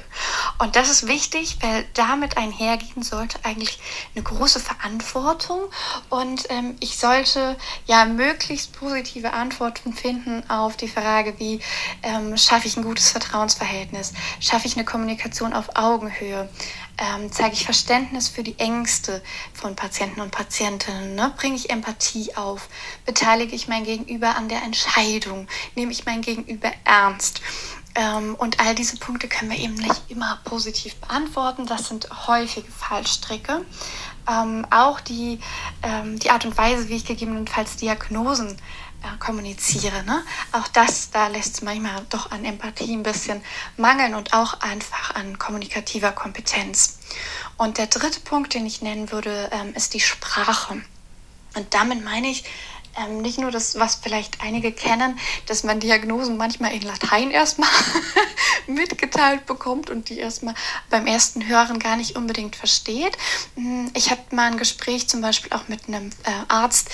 [0.60, 3.80] Und das ist wichtig, weil damit einhergehen sollte eigentlich
[4.14, 5.62] eine große Verantwortung
[6.08, 7.56] und ähm, ich sollte
[7.86, 11.60] ja möglichst positive Antworten finden auf die Frage, wie wie
[12.02, 16.48] ähm, schaffe ich ein gutes Vertrauensverhältnis, schaffe ich eine Kommunikation auf Augenhöhe,
[16.98, 19.22] ähm, zeige ich Verständnis für die Ängste
[19.54, 21.32] von Patienten und Patientinnen, ne?
[21.36, 22.68] bringe ich Empathie auf,
[23.06, 27.40] beteilige ich mein Gegenüber an der Entscheidung, nehme ich mein Gegenüber ernst.
[27.94, 31.66] Ähm, und all diese Punkte können wir eben nicht immer positiv beantworten.
[31.66, 33.64] Das sind häufige Fallstricke.
[34.30, 35.40] Ähm, auch die,
[35.82, 38.56] ähm, die Art und Weise, wie ich gegebenenfalls Diagnosen
[39.18, 40.02] kommuniziere.
[40.04, 40.24] Ne?
[40.52, 43.42] Auch das, da lässt es manchmal doch an Empathie ein bisschen
[43.76, 46.98] mangeln und auch einfach an kommunikativer Kompetenz.
[47.56, 50.80] Und der dritte Punkt, den ich nennen würde, ähm, ist die Sprache.
[51.54, 52.44] Und damit meine ich,
[52.96, 57.68] ähm, nicht nur das, was vielleicht einige kennen, dass man Diagnosen manchmal in Latein erstmal
[58.66, 60.54] mitgeteilt bekommt und die erstmal
[60.90, 63.16] beim ersten Hören gar nicht unbedingt versteht.
[63.54, 66.90] Hm, ich hatte mal ein Gespräch zum Beispiel auch mit einem äh, Arzt,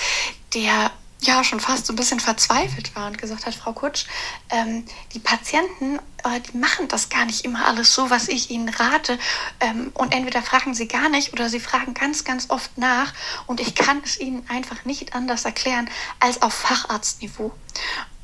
[0.53, 0.91] der
[1.25, 4.05] ja schon fast so ein bisschen verzweifelt war und gesagt hat, Frau Kutsch,
[4.49, 8.69] ähm, die Patienten, äh, die machen das gar nicht immer alles so, was ich ihnen
[8.69, 9.17] rate.
[9.59, 13.13] Ähm, und entweder fragen sie gar nicht oder sie fragen ganz, ganz oft nach.
[13.47, 17.51] Und ich kann es ihnen einfach nicht anders erklären als auf Facharztniveau.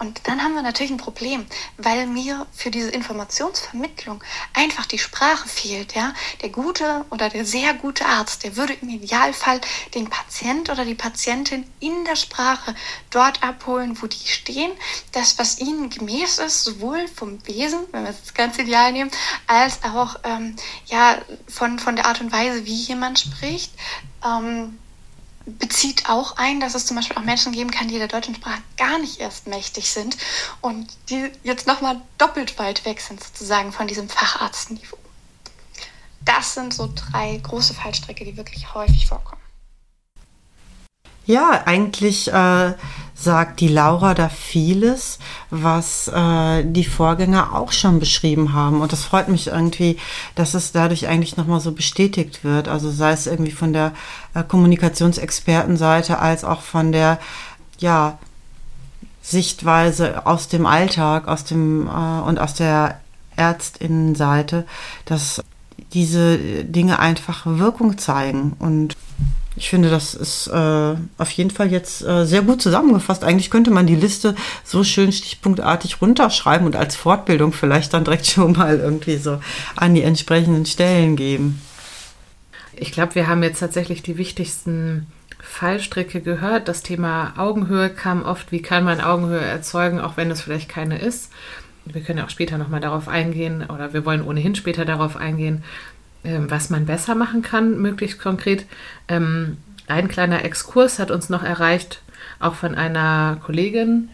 [0.02, 1.46] Und dann haben wir natürlich ein Problem,
[1.78, 4.24] weil mir für diese Informationsvermittlung
[4.54, 5.94] einfach die Sprache fehlt.
[5.94, 6.16] Ja?
[6.42, 9.62] Der gute oder der sehr gute Arzt, der würde im Idealfall
[9.94, 12.74] den Patient oder die Patientin in der Sprache
[13.12, 14.72] dort abholen, wo die stehen.
[15.12, 19.12] Das, was ihnen gemäß ist, sowohl vom Wesen, wenn wir das ganz ideal nehmen,
[19.48, 21.18] als auch ähm, ja,
[21.48, 23.74] von, von der Art und Weise, wie jemand spricht.
[24.26, 24.78] Ähm,
[25.46, 28.62] bezieht auch ein, dass es zum Beispiel auch Menschen geben kann, die der deutschen Sprache
[28.78, 30.18] gar nicht erst mächtig sind
[30.62, 34.98] und die jetzt nochmal doppelt weit weg sind sozusagen von diesem Facharztniveau.
[36.24, 39.41] Das sind so drei große Fallstricke, die wirklich häufig vorkommen.
[41.26, 42.74] Ja, eigentlich äh,
[43.14, 45.20] sagt die Laura da vieles,
[45.50, 48.82] was äh, die Vorgänger auch schon beschrieben haben.
[48.82, 49.98] Und das freut mich irgendwie,
[50.36, 52.68] dass es dadurch eigentlich nochmal so bestätigt wird.
[52.68, 53.94] Also sei es irgendwie von der
[54.34, 57.20] äh, Kommunikationsexpertenseite als auch von der,
[57.80, 58.18] ja,
[59.22, 63.00] Sichtweise aus dem Alltag, aus dem äh, und aus der
[63.38, 64.66] Ärztinnenseite,
[65.06, 65.44] dass
[65.94, 68.96] diese Dinge einfach Wirkung zeigen und
[69.58, 73.24] ich finde, das ist äh, auf jeden Fall jetzt äh, sehr gut zusammengefasst.
[73.24, 78.26] Eigentlich könnte man die Liste so schön stichpunktartig runterschreiben und als Fortbildung vielleicht dann direkt
[78.28, 79.42] schon mal irgendwie so
[79.76, 81.62] an die entsprechenden Stellen geben.
[82.74, 85.08] Ich glaube, wir haben jetzt tatsächlich die wichtigsten
[85.40, 86.68] Fallstricke gehört.
[86.68, 88.52] Das Thema Augenhöhe kam oft.
[88.52, 91.30] Wie kann man Augenhöhe erzeugen, auch wenn es vielleicht keine ist?
[91.86, 95.64] Wir können ja auch später nochmal darauf eingehen oder wir wollen ohnehin später darauf eingehen,
[96.24, 98.66] was man besser machen kann, möglichst konkret.
[99.08, 99.58] Ähm,
[99.88, 102.02] ein kleiner Exkurs hat uns noch erreicht,
[102.40, 104.10] auch von einer Kollegin,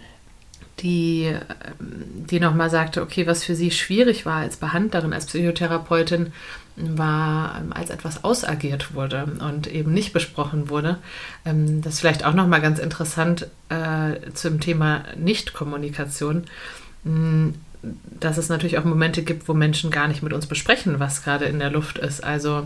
[0.80, 6.34] die, ähm, die nochmal sagte, okay, was für sie schwierig war als Behandlerin, als Psychotherapeutin,
[6.78, 11.00] war, als etwas ausagiert wurde und eben nicht besprochen wurde.
[11.44, 16.44] Das ist vielleicht auch nochmal ganz interessant äh, zum Thema Nichtkommunikation
[17.82, 21.46] dass es natürlich auch Momente gibt, wo Menschen gar nicht mit uns besprechen, was gerade
[21.46, 22.24] in der Luft ist.
[22.24, 22.66] Also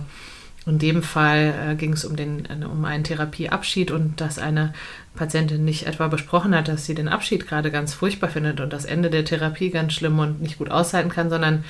[0.66, 4.74] in dem Fall äh, ging es um, äh, um einen Therapieabschied und dass eine
[5.16, 8.86] Patientin nicht etwa besprochen hat, dass sie den Abschied gerade ganz furchtbar findet und das
[8.86, 11.64] Ende der Therapie ganz schlimm und nicht gut aushalten kann, sondern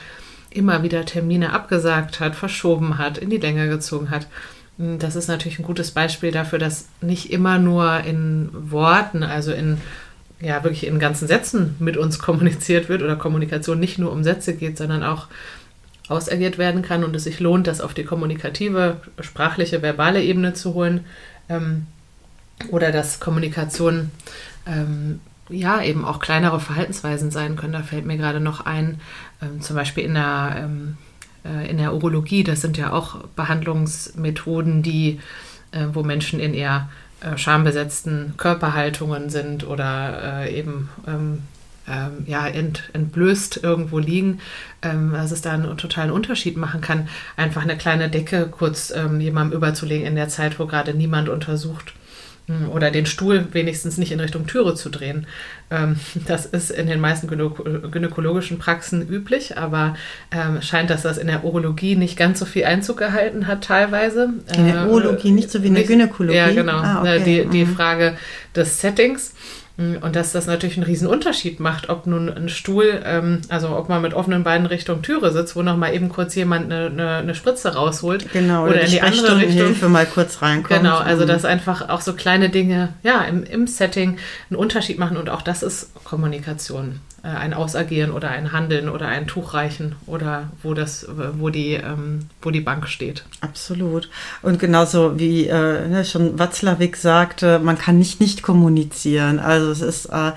[0.50, 4.28] immer wieder Termine abgesagt hat, verschoben hat, in die Länge gezogen hat.
[4.78, 9.78] Das ist natürlich ein gutes Beispiel dafür, dass nicht immer nur in Worten, also in
[10.42, 14.56] ja wirklich in ganzen Sätzen mit uns kommuniziert wird oder Kommunikation nicht nur um Sätze
[14.56, 15.28] geht, sondern auch
[16.10, 20.74] ausagiert werden kann und es sich lohnt, das auf die kommunikative, sprachliche, verbale Ebene zu
[20.74, 21.06] holen
[21.48, 21.86] ähm,
[22.70, 24.12] oder dass Kommunikation
[24.66, 27.74] ähm, ja eben auch kleinere Verhaltensweisen sein können.
[27.74, 29.00] Da fällt mir gerade noch ein,
[29.42, 30.98] ähm, zum Beispiel in der, ähm,
[31.46, 35.20] äh, in der Urologie, das sind ja auch Behandlungsmethoden, die,
[35.72, 36.90] äh, wo Menschen in eher
[37.22, 41.44] äh, schambesetzten Körperhaltungen sind oder äh, eben ähm,
[41.88, 44.40] ähm, ja, ent, entblößt irgendwo liegen,
[44.82, 49.20] ähm, dass es da einen totalen Unterschied machen kann, einfach eine kleine Decke kurz ähm,
[49.20, 51.94] jemandem überzulegen in der Zeit, wo gerade niemand untersucht
[52.72, 55.28] oder den Stuhl wenigstens nicht in Richtung Türe zu drehen.
[55.70, 55.98] Ähm,
[56.28, 59.96] das ist in den meisten gynäkologischen Praxen üblich, aber
[60.32, 64.34] ähm, scheint, dass das in der Urologie nicht ganz so viel Einzug gehalten hat teilweise.
[64.56, 66.38] In der Urologie nicht so wie in der Gynäkologie?
[66.38, 66.78] Ja, genau.
[66.78, 67.24] Ah, okay.
[67.26, 67.76] die, die mhm.
[67.76, 68.18] Frage
[68.56, 69.34] des Settings.
[69.78, 73.76] Mm, und dass das natürlich einen riesen Unterschied macht, ob nun ein Stuhl, ähm, also
[73.76, 76.88] ob man mit offenen Beinen Richtung Türe sitzt, wo noch mal eben kurz jemand eine,
[76.88, 78.32] eine, eine Spritze rausholt.
[78.32, 79.68] Genau, oder, oder in die andere Richtung.
[79.68, 80.82] Hilfe mal kurz reinkommt.
[80.82, 84.18] Genau, also dass einfach auch so kleine Dinge, ja, im, im Setting
[84.50, 87.00] einen Unterschied machen und auch das ist Kommunikation.
[87.24, 91.74] Äh, ein Ausagieren oder ein Handeln oder ein Tuch reichen oder wo das, wo die,
[91.74, 93.26] ähm, wo die Bank steht.
[93.42, 94.10] Absolut.
[94.42, 99.38] Und genauso wie äh, ne, schon Watzlawick sagte, man kann nicht nicht kommunizieren.
[99.38, 100.32] Also es ist äh,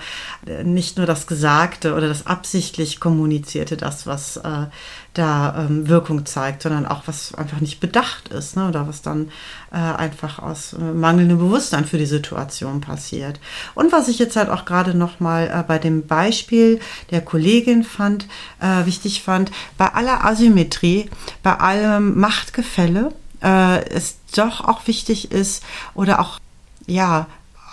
[0.62, 4.66] nicht nur das Gesagte oder das absichtlich Kommunizierte, das, was äh,
[5.14, 8.68] da ähm, Wirkung zeigt, sondern auch was einfach nicht bedacht ist ne?
[8.68, 9.30] oder was dann
[9.72, 13.40] äh, einfach aus äh, mangelndem Bewusstsein für die Situation passiert.
[13.74, 17.84] Und was ich jetzt halt auch gerade noch mal äh, bei dem Beispiel der Kollegin
[17.84, 18.26] fand,
[18.60, 21.08] äh, wichtig fand, bei aller Asymmetrie,
[21.42, 23.12] bei allem Machtgefälle,
[23.42, 25.62] äh, es doch auch wichtig ist
[25.94, 26.40] oder auch
[26.86, 27.26] ja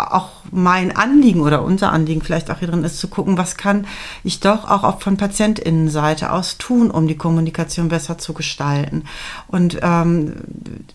[0.10, 3.88] auch mein Anliegen oder unser Anliegen vielleicht auch hier drin ist, zu gucken, was kann
[4.24, 9.04] ich doch auch von PatientInnenseite aus tun, um die Kommunikation besser zu gestalten.
[9.48, 10.34] Und ähm,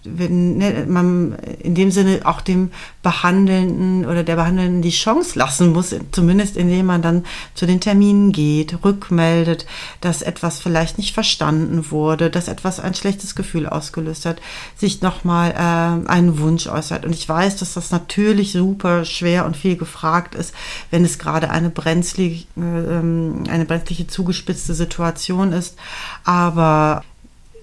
[0.04, 2.70] wenn ne, man in dem Sinne auch dem
[3.02, 8.32] Behandelnden oder der Behandelnden die Chance lassen muss, zumindest indem man dann zu den Terminen
[8.32, 9.66] geht, rückmeldet,
[10.00, 14.40] dass etwas vielleicht nicht verstanden wurde, dass etwas ein schlechtes Gefühl ausgelöst hat,
[14.76, 17.04] sich nochmal äh, einen Wunsch äußert.
[17.04, 20.54] Und ich weiß, dass das natürlich super schwer und viel gefragt ist,
[20.90, 25.76] wenn es gerade eine brenzlige, ähm, eine brenzliche zugespitzte Situation ist.
[26.24, 27.04] Aber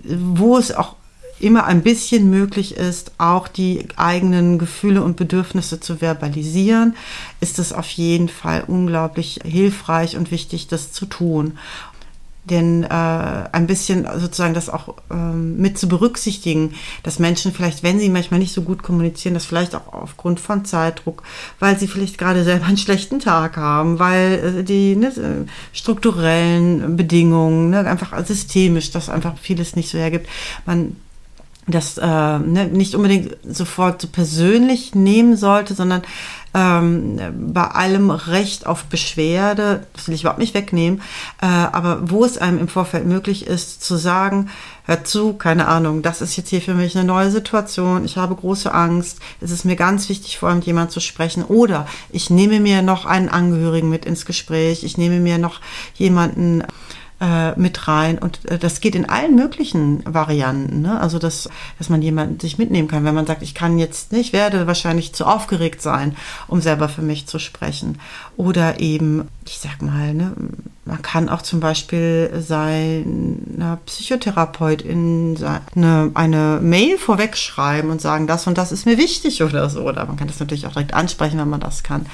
[0.03, 0.95] wo es auch
[1.39, 6.95] immer ein bisschen möglich ist, auch die eigenen Gefühle und Bedürfnisse zu verbalisieren,
[7.41, 11.57] ist es auf jeden Fall unglaublich hilfreich und wichtig, das zu tun.
[12.45, 17.99] Denn äh, ein bisschen sozusagen das auch ähm, mit zu berücksichtigen, dass Menschen vielleicht, wenn
[17.99, 21.23] sie manchmal nicht so gut kommunizieren, das vielleicht auch aufgrund von Zeitdruck,
[21.59, 26.97] weil sie vielleicht gerade selber einen schlechten Tag haben, weil äh, die ne, äh, strukturellen
[26.97, 30.27] Bedingungen, ne, einfach systemisch, dass einfach vieles nicht so hergibt,
[30.65, 30.97] man
[31.67, 36.01] das äh, ne, nicht unbedingt sofort so persönlich nehmen sollte, sondern
[36.53, 37.19] ähm,
[37.53, 41.01] bei allem Recht auf Beschwerde, das will ich überhaupt nicht wegnehmen,
[41.41, 44.49] äh, aber wo es einem im Vorfeld möglich ist, zu sagen,
[44.85, 48.35] hör zu, keine Ahnung, das ist jetzt hier für mich eine neue Situation, ich habe
[48.35, 52.29] große Angst, es ist mir ganz wichtig, vor allem mit jemand zu sprechen, oder ich
[52.29, 55.59] nehme mir noch einen Angehörigen mit ins Gespräch, ich nehme mir noch
[55.95, 56.63] jemanden
[57.23, 58.17] äh, mit rein.
[58.17, 60.81] Und äh, das geht in allen möglichen Varianten.
[60.81, 60.99] Ne?
[60.99, 63.05] Also, dass, dass man jemanden sich mitnehmen kann.
[63.05, 66.17] Wenn man sagt, ich kann jetzt nicht, werde wahrscheinlich zu aufgeregt sein,
[66.47, 67.99] um selber für mich zu sprechen.
[68.35, 70.33] Oder eben, ich sag mal, ne,
[70.85, 75.37] man kann auch zum Beispiel seiner Psychotherapeutin
[75.75, 79.81] eine, eine Mail vorwegschreiben und sagen, das und das ist mir wichtig oder so.
[79.81, 82.05] Oder man kann das natürlich auch direkt ansprechen, wenn man das kann.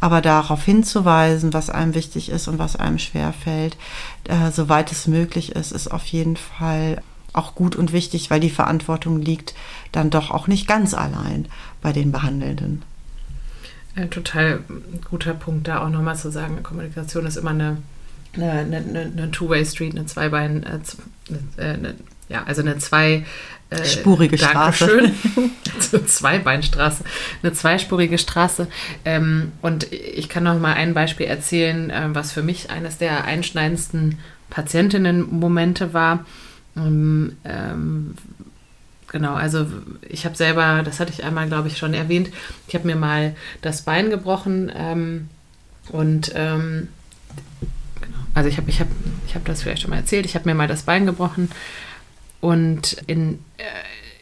[0.00, 3.78] Aber darauf hinzuweisen, was einem wichtig ist und was einem schwerfällt,
[4.24, 7.02] äh, soweit es möglich ist, ist auf jeden Fall
[7.32, 9.54] auch gut und wichtig, weil die Verantwortung liegt
[9.92, 11.46] dann doch auch nicht ganz allein
[11.80, 12.82] bei den Behandelnden.
[13.96, 14.60] Ein total
[15.10, 17.78] guter Punkt, da auch nochmal zu sagen, Kommunikation ist immer eine,
[18.34, 21.94] eine, eine, eine Two-Way-Street, eine Zweibein, äh, eine,
[22.28, 23.24] ja, also eine zwei
[23.70, 24.86] äh, spurige Straße.
[25.64, 26.06] Dankeschön.
[26.06, 27.04] Zweibeinstraße,
[27.42, 28.66] eine zweispurige Straße.
[29.04, 33.24] Ähm, und ich kann noch mal ein Beispiel erzählen, äh, was für mich eines der
[33.24, 34.18] einschneidendsten
[34.50, 36.24] Patientinnen-Momente war.
[36.76, 38.14] Ähm, ähm,
[39.08, 39.66] genau, also
[40.08, 42.30] ich habe selber, das hatte ich einmal, glaube ich, schon erwähnt,
[42.66, 45.28] ich habe mir mal das Bein gebrochen
[45.90, 46.32] und
[48.34, 48.88] also ich habe ich hab,
[49.26, 51.50] ich hab das vielleicht schon mal erzählt, ich habe mir mal das Bein gebrochen.
[52.40, 53.62] Und in, äh,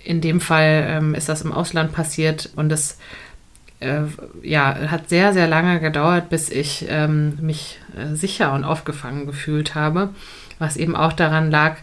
[0.05, 2.51] in dem Fall ähm, ist das im Ausland passiert.
[2.57, 2.99] Und es
[3.81, 4.03] äh,
[4.43, 9.75] ja, hat sehr, sehr lange gedauert, bis ich ähm, mich äh, sicher und aufgefangen gefühlt
[9.75, 10.11] habe,
[10.59, 11.77] was eben auch daran lag,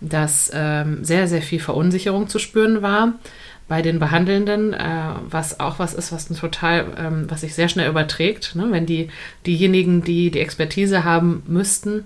[0.00, 3.14] dass ähm, sehr, sehr viel Verunsicherung zu spüren war
[3.68, 7.88] bei den Behandelnden, äh, was auch was ist, was total, ähm, was sich sehr schnell
[7.88, 8.66] überträgt, ne?
[8.70, 9.08] wenn die
[9.46, 12.04] diejenigen, die die Expertise haben müssten,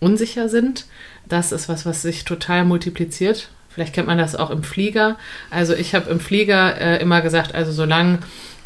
[0.00, 0.86] unsicher sind.
[1.28, 3.48] Das ist was, was sich total multipliziert.
[3.68, 5.16] Vielleicht kennt man das auch im Flieger.
[5.50, 8.18] Also ich habe im Flieger äh, immer gesagt, also solange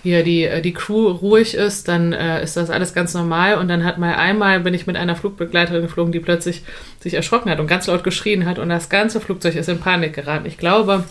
[0.03, 3.57] hier die, äh, die Crew ruhig ist, dann äh, ist das alles ganz normal.
[3.57, 6.63] Und dann hat mal einmal bin ich mit einer Flugbegleiterin geflogen, die plötzlich
[7.01, 10.15] sich erschrocken hat und ganz laut geschrien hat und das ganze Flugzeug ist in Panik
[10.15, 10.47] geraten.
[10.47, 11.05] Ich glaube,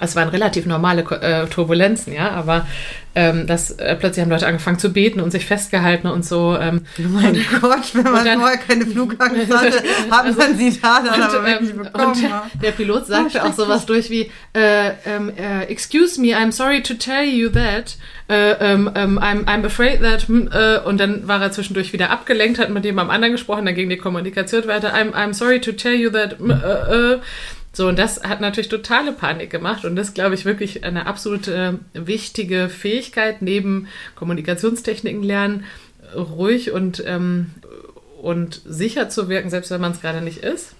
[0.00, 2.66] es waren relativ normale äh, Turbulenzen, ja, aber
[3.16, 6.56] ähm, das äh, plötzlich haben Leute angefangen zu beten und sich festgehalten und so.
[6.60, 10.78] Ähm, oh mein und, Gott, wenn man dann, vorher keine Flugangst hatte, hat man sie
[10.78, 12.12] da dann und, aber wirklich ähm, bekommen.
[12.12, 12.50] Und ja.
[12.62, 16.82] der Pilot sagte oh, auch sowas durch wie, äh, ähm, äh, excuse me, I'm sorry
[16.82, 17.96] to tell you that,
[18.28, 22.10] äh, ähm, ähm, I'm, I'm afraid that, hm, äh, und dann war er zwischendurch wieder
[22.10, 25.72] abgelenkt, hat mit jemandem anderen gesprochen, dann ging die Kommunikation weiter, I'm, I'm sorry to
[25.72, 27.18] tell you that, hm, äh, äh,
[27.76, 31.80] so, und das hat natürlich totale Panik gemacht und das, glaube ich, wirklich eine absolute
[31.92, 35.64] wichtige Fähigkeit neben Kommunikationstechniken lernen,
[36.14, 37.50] ruhig und, ähm,
[38.22, 40.74] und sicher zu wirken, selbst wenn man es gerade nicht ist.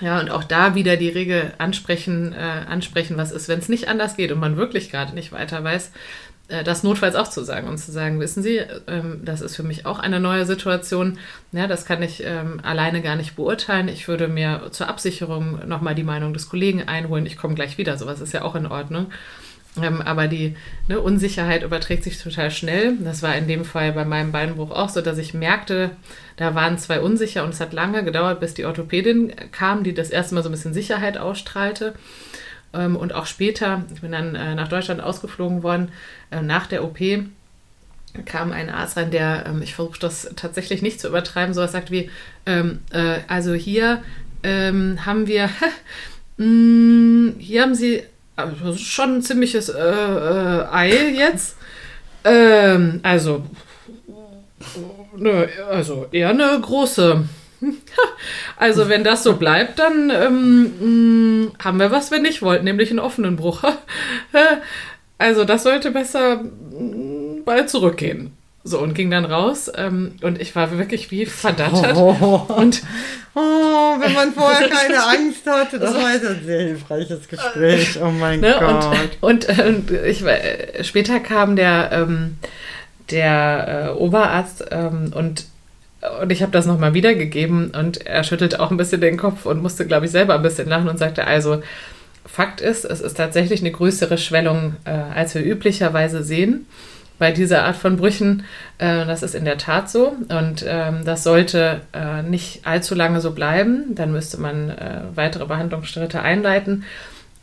[0.00, 3.86] Ja, und auch da wieder die Regel ansprechen, äh, ansprechen, was ist, wenn es nicht
[3.86, 7.68] anders geht und man wirklich gerade nicht weiter weiß, äh, das notfalls auch zu sagen
[7.68, 11.18] und zu sagen, wissen Sie, ähm, das ist für mich auch eine neue Situation.
[11.52, 13.88] Ja, das kann ich ähm, alleine gar nicht beurteilen.
[13.88, 17.26] Ich würde mir zur Absicherung nochmal die Meinung des Kollegen einholen.
[17.26, 17.96] Ich komme gleich wieder.
[17.96, 19.06] Sowas ist ja auch in Ordnung.
[19.82, 20.54] Ähm, aber die
[20.88, 22.96] ne, Unsicherheit überträgt sich total schnell.
[23.00, 25.90] Das war in dem Fall bei meinem Beinbruch auch so, dass ich merkte,
[26.36, 30.10] da waren zwei unsicher und es hat lange gedauert, bis die Orthopädin kam, die das
[30.10, 31.94] erste Mal so ein bisschen Sicherheit ausstrahlte.
[32.74, 35.90] Ähm, und auch später, ich bin dann äh, nach Deutschland ausgeflogen worden,
[36.30, 36.98] äh, nach der OP
[38.26, 41.90] kam ein Arzt rein, der, ähm, ich versuche das tatsächlich nicht zu übertreiben, sowas sagt
[41.90, 42.10] wie,
[42.46, 44.02] ähm, äh, also hier
[44.42, 45.50] ähm, haben wir,
[46.36, 48.02] mh, mm, hier haben Sie
[48.36, 51.56] also schon ein ziemliches äh, äh, Ei jetzt.
[52.24, 53.44] Ähm, also,
[55.16, 57.24] ne, also eher eine große
[58.56, 62.90] Also, wenn das so bleibt, dann ähm, mm, haben wir, was wir nicht wollten, nämlich
[62.90, 63.62] einen offenen Bruch.
[65.18, 68.32] also, das sollte besser mm, bald zurückgehen.
[68.66, 69.70] So, und ging dann raus.
[69.76, 71.96] Ähm, und ich war wirklich wie verdattert.
[71.96, 72.82] Oh, und
[73.34, 77.98] oh, wenn man vorher keine Angst hatte, das war jetzt ein sehr hilfreiches Gespräch.
[78.02, 79.18] Oh mein ne, Gott.
[79.20, 80.24] Und, und, und ich,
[80.86, 82.38] später kam der, ähm,
[83.10, 85.44] der äh, Oberarzt ähm, und
[86.20, 89.62] und ich habe das nochmal wiedergegeben und er schüttelte auch ein bisschen den Kopf und
[89.62, 91.62] musste, glaube ich, selber ein bisschen lachen und sagte, also
[92.26, 96.66] Fakt ist, es ist tatsächlich eine größere Schwellung, äh, als wir üblicherweise sehen
[97.18, 98.44] bei dieser Art von Brüchen.
[98.78, 103.20] Äh, das ist in der Tat so und ähm, das sollte äh, nicht allzu lange
[103.20, 103.94] so bleiben.
[103.94, 106.84] Dann müsste man äh, weitere Behandlungsschritte einleiten.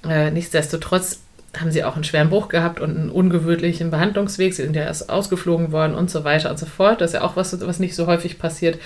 [0.07, 1.21] Äh, nichtsdestotrotz
[1.59, 4.53] haben sie auch einen schweren Bruch gehabt und einen ungewöhnlichen Behandlungsweg.
[4.53, 7.01] Sie sind ja erst ausgeflogen worden und so weiter und so fort.
[7.01, 8.79] Das ist ja auch was, was nicht so häufig passiert.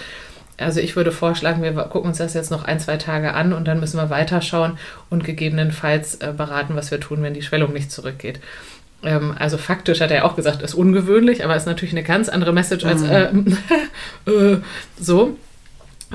[0.57, 3.67] Also ich würde vorschlagen, wir gucken uns das jetzt noch ein, zwei Tage an und
[3.67, 4.77] dann müssen wir weiterschauen
[5.09, 8.39] und gegebenenfalls äh, beraten, was wir tun, wenn die Schwellung nicht zurückgeht.
[9.03, 12.53] Ähm, also faktisch hat er auch gesagt, ist ungewöhnlich, aber ist natürlich eine ganz andere
[12.53, 13.31] Message als äh,
[14.25, 14.57] äh,
[14.99, 15.37] so.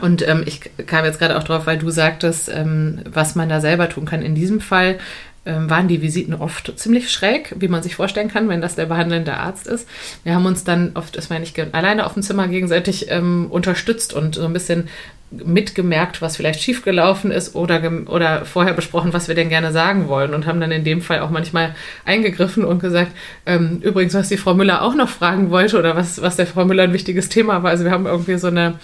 [0.01, 3.61] Und ähm, ich kam jetzt gerade auch drauf, weil du sagtest, ähm, was man da
[3.61, 4.23] selber tun kann.
[4.23, 4.99] In diesem Fall
[5.45, 9.35] waren die Visiten oft ziemlich schräg, wie man sich vorstellen kann, wenn das der behandelnde
[9.39, 9.89] Arzt ist.
[10.23, 14.13] Wir haben uns dann oft, das meine ich, alleine auf dem Zimmer gegenseitig ähm, unterstützt
[14.13, 14.89] und so ein bisschen
[15.31, 20.35] mitgemerkt, was vielleicht schiefgelaufen ist oder, oder vorher besprochen, was wir denn gerne sagen wollen
[20.35, 21.75] und haben dann in dem Fall auch manchmal
[22.05, 23.13] eingegriffen und gesagt,
[23.47, 26.65] ähm, übrigens, was die Frau Müller auch noch fragen wollte oder was, was der Frau
[26.65, 27.71] Müller ein wichtiges Thema war.
[27.71, 28.75] Also wir haben irgendwie so eine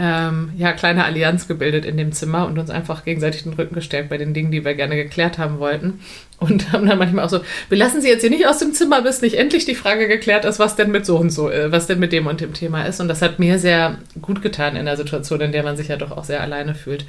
[0.00, 4.08] ähm, ja, kleine Allianz gebildet in dem Zimmer und uns einfach gegenseitig den Rücken gestärkt
[4.08, 6.00] bei den Dingen, die wir gerne geklärt haben wollten.
[6.38, 9.02] Und haben dann manchmal auch so, wir lassen Sie jetzt hier nicht aus dem Zimmer,
[9.02, 11.88] bis nicht endlich die Frage geklärt ist, was denn mit so und so, äh, was
[11.88, 13.00] denn mit dem und dem Thema ist.
[13.00, 15.96] Und das hat mir sehr gut getan in der Situation, in der man sich ja
[15.96, 17.04] doch auch sehr alleine fühlt.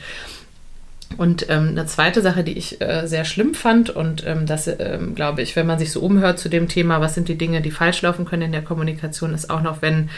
[1.17, 5.13] Und ähm, eine zweite Sache, die ich äh, sehr schlimm fand, und ähm, das ähm,
[5.13, 7.71] glaube ich, wenn man sich so umhört zu dem Thema, was sind die Dinge, die
[7.71, 10.09] falsch laufen können in der Kommunikation, ist auch noch, wenn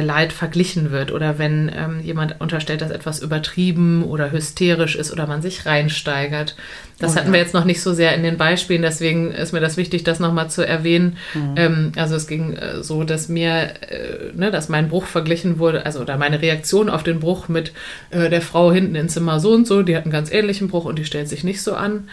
[0.00, 5.26] Leid verglichen wird oder wenn ähm, jemand unterstellt, dass etwas übertrieben oder hysterisch ist oder
[5.26, 6.56] man sich reinsteigert.
[6.98, 7.32] Das oh, hatten ja.
[7.34, 10.20] wir jetzt noch nicht so sehr in den Beispielen, deswegen ist mir das wichtig, das
[10.20, 11.16] nochmal zu erwähnen.
[11.34, 11.54] Mhm.
[11.56, 15.84] Ähm, also es ging äh, so, dass mir, äh, ne, dass mein Bruch verglichen wurde,
[15.84, 17.72] also oder meine Reaktion auf den Bruch mit
[18.10, 20.84] äh, der Frau hinten im Zimmer so und so, die hat einen ganz ähnlichen Bruch
[20.84, 22.08] und die stellt sich nicht so an.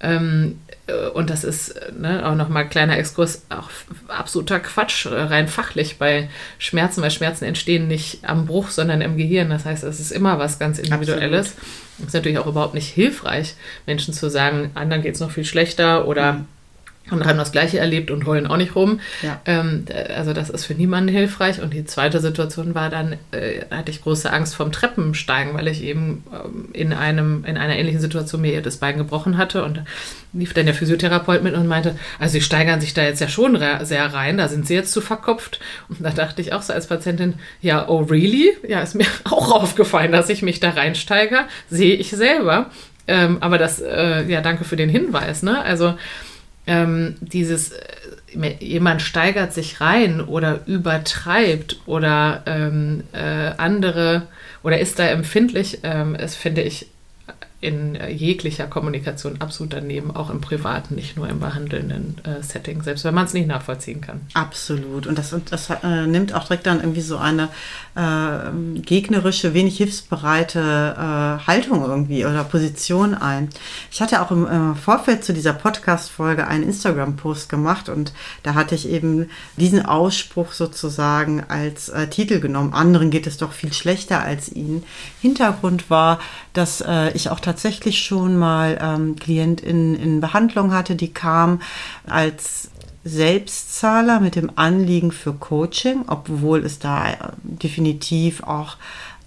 [0.00, 0.71] Ähm, äh,
[1.14, 3.70] und das ist ne, auch nochmal kleiner Exkurs, auch
[4.08, 6.28] absoluter Quatsch, äh, rein fachlich bei
[6.58, 9.50] Schmerzen, weil Schmerzen entstehen nicht am Bruch, sondern im Gehirn.
[9.50, 11.48] Das heißt, es ist immer was ganz Individuelles.
[11.48, 11.68] Absolut.
[11.98, 13.54] Es ist natürlich auch überhaupt nicht hilfreich,
[13.86, 16.46] Menschen zu sagen, anderen geht es noch viel schlechter oder mhm
[17.10, 19.00] und haben das Gleiche erlebt und heulen auch nicht rum.
[19.22, 19.40] Ja.
[19.44, 19.84] Ähm,
[20.14, 21.60] also das ist für niemanden hilfreich.
[21.60, 25.82] Und die zweite Situation war dann, äh, hatte ich große Angst vom Treppensteigen, weil ich
[25.82, 29.64] eben ähm, in, einem, in einer ähnlichen Situation mir das Bein gebrochen hatte.
[29.64, 29.82] Und
[30.32, 33.58] lief dann der Physiotherapeut mit und meinte, also sie steigern sich da jetzt ja schon
[33.82, 35.60] sehr rein, da sind sie jetzt zu verkopft.
[35.88, 38.52] Und da dachte ich auch so als Patientin, ja, oh really?
[38.66, 42.70] Ja, ist mir auch aufgefallen, dass ich mich da reinsteige, sehe ich selber.
[43.08, 45.42] Ähm, aber das, äh, ja, danke für den Hinweis.
[45.42, 45.60] Ne?
[45.60, 45.94] Also
[46.66, 54.28] ähm, dieses, äh, jemand steigert sich rein oder übertreibt oder ähm, äh, andere
[54.62, 56.86] oder ist da empfindlich, ähm, das finde ich
[57.62, 63.04] in jeglicher Kommunikation absolut daneben, auch im privaten, nicht nur im behandelnden äh, Setting, selbst
[63.04, 64.20] wenn man es nicht nachvollziehen kann.
[64.34, 65.06] Absolut.
[65.06, 67.50] Und das, das äh, nimmt auch direkt dann irgendwie so eine
[67.94, 73.48] äh, gegnerische, wenig hilfsbereite äh, Haltung irgendwie oder Position ein.
[73.92, 78.74] Ich hatte auch im äh, Vorfeld zu dieser Podcast-Folge einen Instagram-Post gemacht und da hatte
[78.74, 82.72] ich eben diesen Ausspruch sozusagen als äh, Titel genommen.
[82.72, 84.82] Anderen geht es doch viel schlechter als ihnen.
[85.20, 86.18] Hintergrund war,
[86.52, 86.84] dass
[87.14, 91.60] ich auch tatsächlich tatsächlich schon mal ähm, KlientInnen in Behandlung hatte, die kam
[92.06, 92.70] als
[93.04, 98.76] Selbstzahler mit dem Anliegen für Coaching, obwohl es da äh, definitiv auch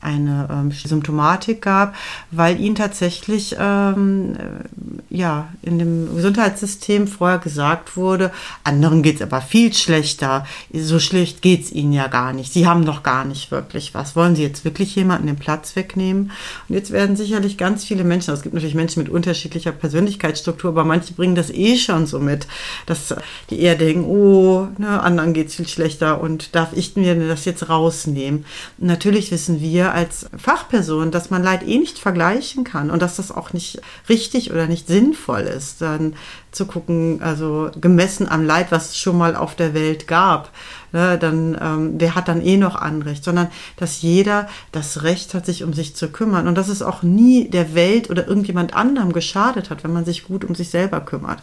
[0.05, 1.95] eine ähm, Symptomatik gab,
[2.31, 8.31] weil ihnen tatsächlich ähm, äh, ja in dem Gesundheitssystem vorher gesagt wurde,
[8.63, 12.53] anderen geht es aber viel schlechter, so schlecht geht es ihnen ja gar nicht.
[12.53, 14.15] Sie haben doch gar nicht wirklich was.
[14.15, 16.31] Wollen Sie jetzt wirklich jemanden den Platz wegnehmen?
[16.69, 20.83] Und jetzt werden sicherlich ganz viele Menschen, es gibt natürlich Menschen mit unterschiedlicher Persönlichkeitsstruktur, aber
[20.83, 22.47] manche bringen das eh schon so mit,
[22.85, 23.15] dass
[23.49, 27.45] die eher denken, oh, ne, anderen geht es viel schlechter und darf ich mir das
[27.45, 28.45] jetzt rausnehmen?
[28.77, 33.15] Und natürlich wissen wir als Fachperson, dass man Leid eh nicht vergleichen kann und dass
[33.15, 33.79] das auch nicht
[34.09, 36.15] richtig oder nicht sinnvoll ist, dann
[36.51, 40.51] zu gucken, also gemessen am Leid, was es schon mal auf der Welt gab,
[40.91, 45.45] ne, dann ähm, wer hat dann eh noch Anrecht, sondern dass jeder das Recht hat,
[45.45, 49.13] sich um sich zu kümmern und dass es auch nie der Welt oder irgendjemand anderem
[49.13, 51.39] geschadet hat, wenn man sich gut um sich selber kümmert.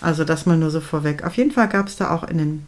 [0.00, 1.24] Also das mal nur so vorweg.
[1.24, 2.66] Auf jeden Fall gab es da auch in den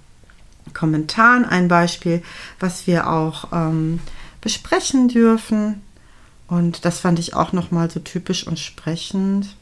[0.74, 2.22] Kommentaren ein Beispiel,
[2.58, 4.00] was wir auch ähm,
[4.40, 5.82] besprechen dürfen.
[6.48, 9.54] Und das fand ich auch nochmal so typisch und sprechend.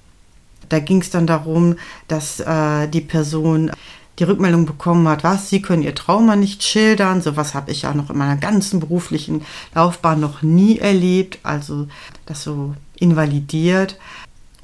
[0.69, 1.77] Da ging es dann darum,
[2.09, 3.71] dass äh, die Person
[4.19, 7.23] die Rückmeldung bekommen hat, was, Sie können Ihr Trauma nicht schildern.
[7.23, 9.45] Sowas habe ich auch noch in meiner ganzen beruflichen
[9.75, 11.39] Laufbahn noch nie erlebt.
[11.45, 11.87] Also
[12.27, 13.97] das so invalidiert.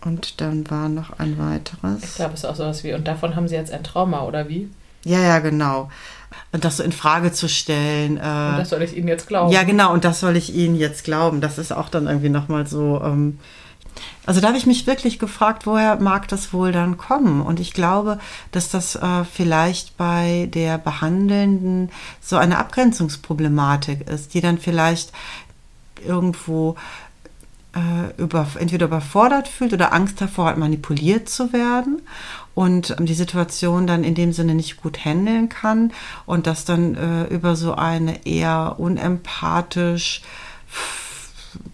[0.04, 2.02] Und dann war noch ein weiteres.
[2.02, 4.48] Ich glaube, es ist auch sowas wie, und davon haben Sie jetzt ein Trauma, oder
[4.48, 4.68] wie?
[5.04, 5.90] Ja, ja, genau.
[6.52, 8.16] Und das so in Frage zu stellen.
[8.16, 9.52] Äh, und das soll ich Ihnen jetzt glauben.
[9.52, 11.40] Ja, genau, und das soll ich Ihnen jetzt glauben.
[11.40, 13.00] Das ist auch dann irgendwie nochmal so.
[13.02, 13.38] Ähm,
[14.26, 17.42] also da habe ich mich wirklich gefragt, woher mag das wohl dann kommen?
[17.42, 18.18] Und ich glaube,
[18.52, 21.90] dass das äh, vielleicht bei der Behandelnden
[22.20, 25.12] so eine Abgrenzungsproblematik ist, die dann vielleicht
[26.06, 26.76] irgendwo
[28.16, 32.02] über, entweder überfordert fühlt oder Angst davor hat, manipuliert zu werden
[32.54, 35.92] und ähm, die Situation dann in dem Sinne nicht gut handeln kann
[36.26, 40.22] und das dann äh, über so eine eher unempathisch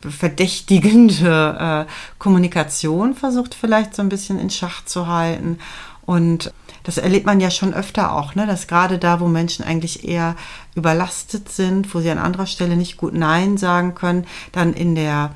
[0.08, 5.58] verdächtigende äh, Kommunikation versucht vielleicht so ein bisschen in Schach zu halten.
[6.04, 6.52] Und
[6.82, 8.46] das erlebt man ja schon öfter auch, ne?
[8.46, 10.34] dass gerade da, wo Menschen eigentlich eher
[10.74, 15.32] überlastet sind, wo sie an anderer Stelle nicht gut Nein sagen können, dann in der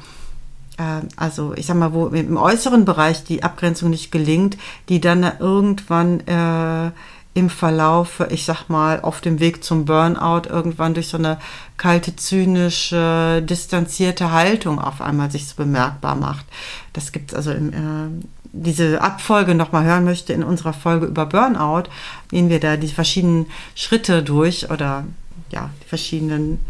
[1.17, 4.57] also ich sag mal, wo im äußeren Bereich die Abgrenzung nicht gelingt,
[4.89, 6.91] die dann irgendwann äh,
[7.35, 11.39] im Verlauf, ich sag mal, auf dem Weg zum Burnout irgendwann durch so eine
[11.77, 16.47] kalte, zynische, distanzierte Haltung auf einmal sich so bemerkbar macht.
[16.93, 21.89] Das gibt's also im, äh, diese Abfolge nochmal hören möchte in unserer Folge über Burnout,
[22.29, 25.05] gehen wir da die verschiedenen Schritte durch oder
[25.51, 26.61] ja, die verschiedenen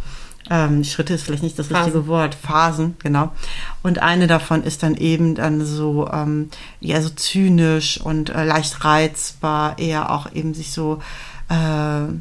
[0.50, 2.06] ähm, Schritte ist vielleicht nicht das richtige Phasen.
[2.06, 3.32] Wort, Phasen, genau.
[3.82, 6.50] Und eine davon ist dann eben dann so, ähm,
[6.80, 11.00] ja, so zynisch und äh, leicht reizbar, eher auch eben sich so,
[11.48, 12.12] äh,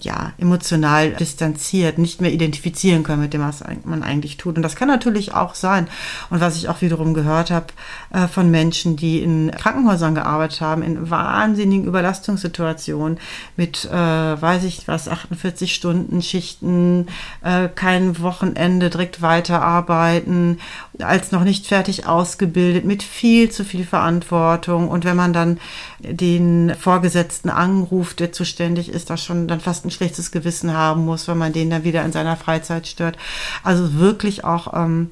[0.00, 4.56] ja, emotional distanziert, nicht mehr identifizieren können mit dem, was man eigentlich tut.
[4.56, 5.88] Und das kann natürlich auch sein.
[6.28, 7.66] Und was ich auch wiederum gehört habe
[8.12, 13.18] äh, von Menschen, die in Krankenhäusern gearbeitet haben, in wahnsinnigen Überlastungssituationen
[13.56, 17.06] mit, äh, weiß ich was, 48 Stunden Schichten,
[17.42, 20.60] äh, kein Wochenende, direkt weiterarbeiten,
[20.98, 24.88] als noch nicht fertig ausgebildet, mit viel zu viel Verantwortung.
[24.88, 25.58] Und wenn man dann
[26.00, 31.28] den Vorgesetzten anruft, der zuständig ist, da schon dann fast ein schlechtes Gewissen haben muss,
[31.28, 33.16] wenn man den dann wieder in seiner Freizeit stört.
[33.62, 35.10] Also wirklich auch, ähm,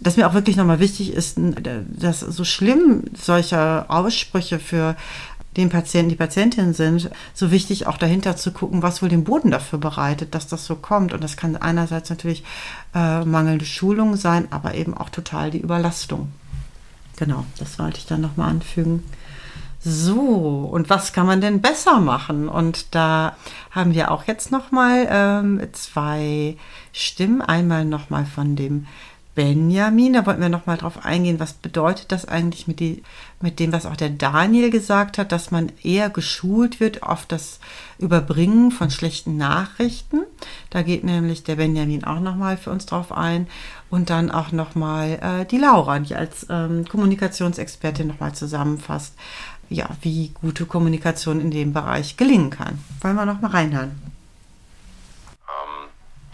[0.00, 4.96] dass mir auch wirklich nochmal wichtig ist, dass so schlimm solche Aussprüche für
[5.56, 9.50] den Patienten, die Patientin sind, so wichtig auch dahinter zu gucken, was wohl den Boden
[9.50, 11.12] dafür bereitet, dass das so kommt.
[11.12, 12.44] Und das kann einerseits natürlich
[12.94, 16.28] äh, mangelnde Schulung sein, aber eben auch total die Überlastung.
[17.16, 19.02] Genau, das wollte ich dann nochmal anfügen.
[19.80, 22.48] So, und was kann man denn besser machen?
[22.48, 23.36] Und da
[23.70, 26.56] haben wir auch jetzt nochmal ähm, zwei
[26.92, 27.40] Stimmen.
[27.40, 28.86] Einmal nochmal von dem
[29.38, 33.04] Benjamin, da wollten wir nochmal drauf eingehen, was bedeutet das eigentlich mit, die,
[33.40, 37.60] mit dem, was auch der Daniel gesagt hat, dass man eher geschult wird auf das
[38.00, 40.22] Überbringen von schlechten Nachrichten.
[40.70, 43.46] Da geht nämlich der Benjamin auch nochmal für uns drauf ein.
[43.90, 49.14] Und dann auch nochmal äh, die Laura, die als ähm, Kommunikationsexpertin nochmal zusammenfasst,
[49.68, 52.82] ja, wie gute Kommunikation in dem Bereich gelingen kann.
[53.00, 54.00] Wollen wir noch mal reinhören?
[55.46, 55.88] Ähm,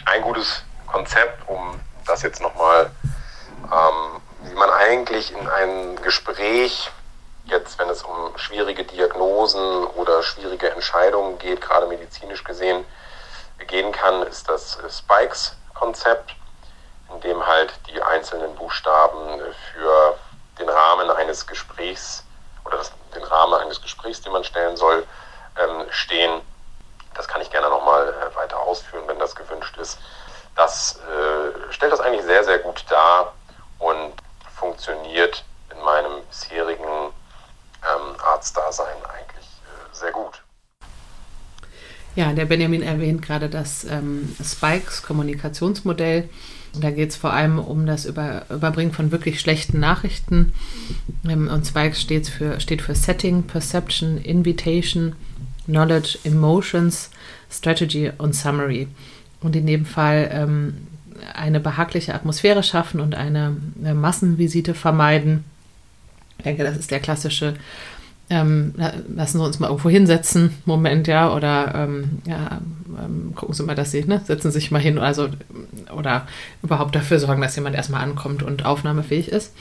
[0.04, 2.90] ein gutes Konzept, um das jetzt noch mal,
[3.64, 6.90] ähm, wie man eigentlich in ein Gespräch
[7.46, 12.84] jetzt, wenn es um schwierige Diagnosen oder schwierige Entscheidungen geht, gerade medizinisch gesehen,
[13.66, 16.34] gehen kann, ist das Spikes-Konzept,
[17.12, 19.40] in dem halt die einzelnen Buchstaben
[19.72, 20.18] für
[20.58, 22.24] den Rahmen eines Gesprächs
[22.64, 22.92] oder das,
[23.34, 25.06] Rahmen eines Gesprächs, den man stellen soll,
[25.58, 26.40] ähm, stehen.
[27.14, 29.98] Das kann ich gerne nochmal äh, weiter ausführen, wenn das gewünscht ist.
[30.56, 33.32] Das äh, stellt das eigentlich sehr, sehr gut dar
[33.78, 34.12] und
[34.56, 40.40] funktioniert in meinem bisherigen ähm, Arztdasein eigentlich äh, sehr gut.
[42.14, 46.28] Ja, der Benjamin erwähnt gerade das ähm, Spikes Kommunikationsmodell.
[46.80, 50.52] Da geht es vor allem um das Über Überbringen von wirklich schlechten Nachrichten.
[51.28, 55.14] Ähm, und Spikes steht für, steht für Setting, Perception, Invitation,
[55.66, 57.10] Knowledge, Emotions,
[57.50, 58.88] Strategy und Summary.
[59.40, 60.74] Und in dem Fall ähm,
[61.34, 65.44] eine behagliche Atmosphäre schaffen und eine, eine Massenvisite vermeiden.
[66.38, 67.54] Ich denke, das ist der klassische
[68.30, 68.74] ähm,
[69.14, 72.60] lassen Sie uns mal irgendwo hinsetzen, Moment, ja, oder ähm, ja,
[72.98, 75.28] ähm, gucken Sie mal, dass Sie, ne, setzen Sie sich mal hin, also,
[75.94, 76.26] oder
[76.62, 79.52] überhaupt dafür sorgen, dass jemand erstmal ankommt und aufnahmefähig ist.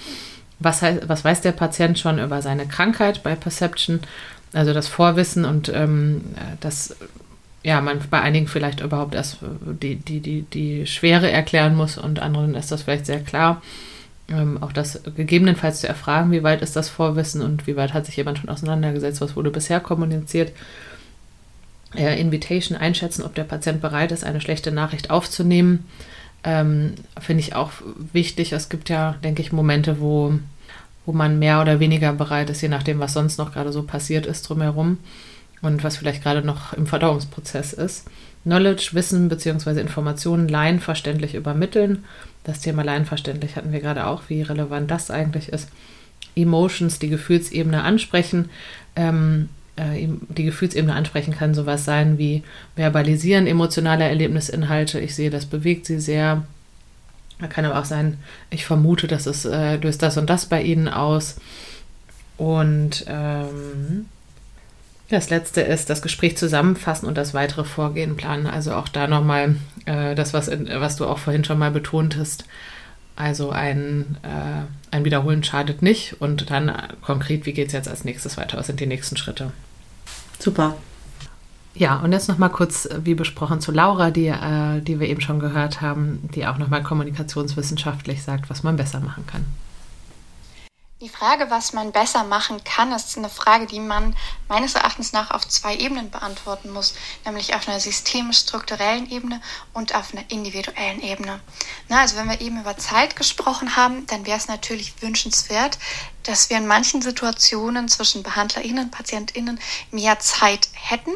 [0.59, 3.99] Was, heißt, was weiß der Patient schon über seine Krankheit bei Perception?
[4.53, 6.21] Also das Vorwissen und ähm,
[6.59, 6.95] das,
[7.63, 9.39] ja, man bei einigen vielleicht überhaupt erst
[9.81, 13.61] die, die, die, die Schwere erklären muss und anderen ist das vielleicht sehr klar.
[14.29, 18.05] Ähm, auch das gegebenenfalls zu erfragen, wie weit ist das Vorwissen und wie weit hat
[18.05, 20.51] sich jemand schon auseinandergesetzt, was wurde bisher kommuniziert.
[21.95, 25.85] Äh, Invitation einschätzen, ob der Patient bereit ist, eine schlechte Nachricht aufzunehmen,
[26.43, 27.71] ähm, finde ich auch
[28.13, 28.51] wichtig.
[28.51, 30.33] Es gibt ja, denke ich, Momente, wo,
[31.05, 34.25] wo man mehr oder weniger bereit ist, je nachdem, was sonst noch gerade so passiert
[34.25, 34.97] ist drumherum
[35.61, 38.05] und was vielleicht gerade noch im Verdauungsprozess ist.
[38.43, 39.79] Knowledge, Wissen bzw.
[39.79, 42.03] Informationen laienverständlich übermitteln.
[42.43, 45.69] Das Thema laienverständlich hatten wir gerade auch, wie relevant das eigentlich ist.
[46.35, 48.49] Emotions, die Gefühlsebene ansprechen.
[48.95, 52.43] Ähm, äh, die Gefühlsebene ansprechen kann sowas sein wie
[52.75, 54.99] verbalisieren emotionale Erlebnisinhalte.
[54.99, 56.43] Ich sehe, das bewegt sie sehr.
[57.39, 58.17] Da kann aber auch sein,
[58.49, 61.37] ich vermute, dass es äh, löst das und das bei ihnen aus.
[62.37, 64.05] Und ähm,
[65.13, 68.47] das letzte ist das Gespräch zusammenfassen und das weitere Vorgehen planen.
[68.47, 72.17] Also auch da nochmal äh, das, was, in, was du auch vorhin schon mal betont
[72.17, 72.45] hast.
[73.15, 76.19] Also ein, äh, ein Wiederholen schadet nicht.
[76.19, 76.71] Und dann
[77.01, 78.57] konkret, wie geht es jetzt als nächstes weiter?
[78.57, 79.51] Was sind die nächsten Schritte?
[80.39, 80.75] Super.
[81.75, 85.21] Ja, und jetzt nochmal kurz, äh, wie besprochen, zu Laura, die, äh, die wir eben
[85.21, 89.45] schon gehört haben, die auch nochmal kommunikationswissenschaftlich sagt, was man besser machen kann.
[91.03, 94.15] Die Frage, was man besser machen kann, ist eine Frage, die man
[94.47, 96.93] meines Erachtens nach auf zwei Ebenen beantworten muss,
[97.25, 99.41] nämlich auf einer systemisch-strukturellen Ebene
[99.73, 101.41] und auf einer individuellen Ebene.
[101.89, 105.77] Na, also wenn wir eben über Zeit gesprochen haben, dann wäre es natürlich wünschenswert,
[106.23, 109.59] dass wir in manchen Situationen zwischen BehandlerInnen und PatientInnen
[109.91, 111.11] mehr Zeit hätten,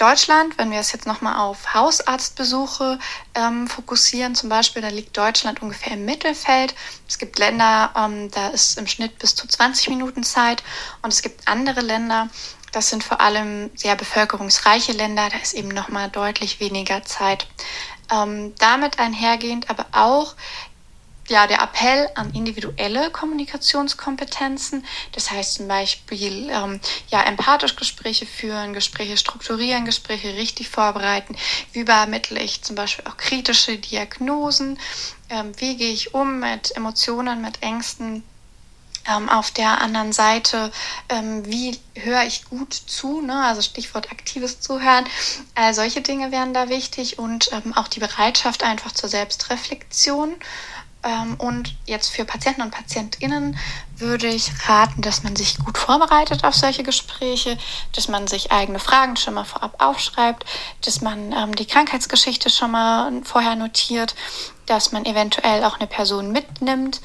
[0.00, 2.98] Deutschland, wenn wir es jetzt nochmal auf Hausarztbesuche
[3.34, 6.74] ähm, fokussieren, zum Beispiel, da liegt Deutschland ungefähr im Mittelfeld.
[7.06, 10.62] Es gibt Länder, ähm, da ist im Schnitt bis zu 20 Minuten Zeit
[11.02, 12.28] und es gibt andere Länder,
[12.72, 17.46] das sind vor allem sehr bevölkerungsreiche Länder, da ist eben nochmal deutlich weniger Zeit.
[18.12, 20.34] Ähm, damit einhergehend aber auch
[21.30, 24.84] ja, der Appell an individuelle Kommunikationskompetenzen.
[25.12, 31.36] Das heißt zum Beispiel, ähm, ja, empathisch Gespräche führen, Gespräche strukturieren, Gespräche richtig vorbereiten.
[31.72, 34.78] Wie übermittle ich zum Beispiel auch kritische Diagnosen?
[35.30, 38.24] Ähm, wie gehe ich um mit Emotionen, mit Ängsten?
[39.08, 40.70] Ähm, auf der anderen Seite,
[41.08, 43.44] ähm, wie höre ich gut zu, ne?
[43.44, 45.06] also Stichwort aktives Zuhören.
[45.54, 50.34] All solche Dinge wären da wichtig und ähm, auch die Bereitschaft einfach zur Selbstreflexion.
[51.02, 53.56] Ähm, und jetzt für Patienten und PatientInnen
[53.96, 57.56] würde ich raten, dass man sich gut vorbereitet auf solche Gespräche,
[57.94, 60.44] dass man sich eigene Fragen schon mal vorab aufschreibt,
[60.84, 64.14] dass man ähm, die Krankheitsgeschichte schon mal vorher notiert,
[64.66, 67.00] dass man eventuell auch eine Person mitnimmt,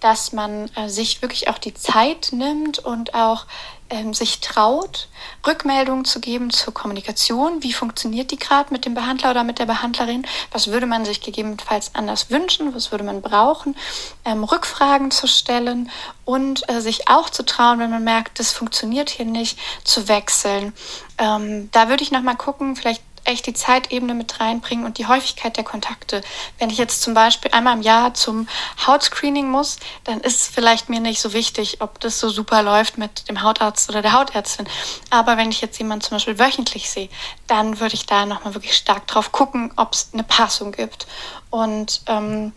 [0.00, 3.46] dass man äh, sich wirklich auch die Zeit nimmt und auch
[3.90, 5.08] ähm, sich traut,
[5.46, 7.62] Rückmeldungen zu geben zur Kommunikation.
[7.62, 10.24] Wie funktioniert die gerade mit dem Behandler oder mit der Behandlerin?
[10.52, 12.74] Was würde man sich gegebenenfalls anders wünschen?
[12.74, 13.76] Was würde man brauchen?
[14.24, 15.90] Ähm, Rückfragen zu stellen
[16.24, 20.72] und äh, sich auch zu trauen, wenn man merkt, das funktioniert hier nicht, zu wechseln.
[21.18, 25.56] Ähm, da würde ich nochmal gucken, vielleicht echt die Zeitebene mit reinbringen und die Häufigkeit
[25.56, 26.22] der Kontakte.
[26.58, 28.48] Wenn ich jetzt zum Beispiel einmal im Jahr zum
[28.86, 32.98] Hautscreening muss, dann ist es vielleicht mir nicht so wichtig, ob das so super läuft
[32.98, 34.68] mit dem Hautarzt oder der Hautärztin.
[35.10, 37.08] Aber wenn ich jetzt jemanden zum Beispiel wöchentlich sehe,
[37.46, 41.06] dann würde ich da nochmal wirklich stark drauf gucken, ob es eine Passung gibt.
[41.50, 42.52] Und ähm,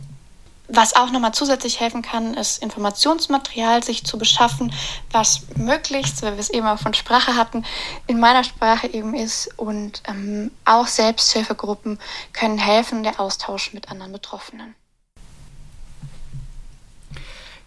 [0.75, 4.73] was auch nochmal zusätzlich helfen kann, ist Informationsmaterial sich zu beschaffen,
[5.11, 7.63] was möglichst, weil wir es eben auch von Sprache hatten,
[8.07, 9.49] in meiner Sprache eben ist.
[9.57, 11.99] Und ähm, auch Selbsthilfegruppen
[12.33, 14.75] können helfen, der Austausch mit anderen Betroffenen.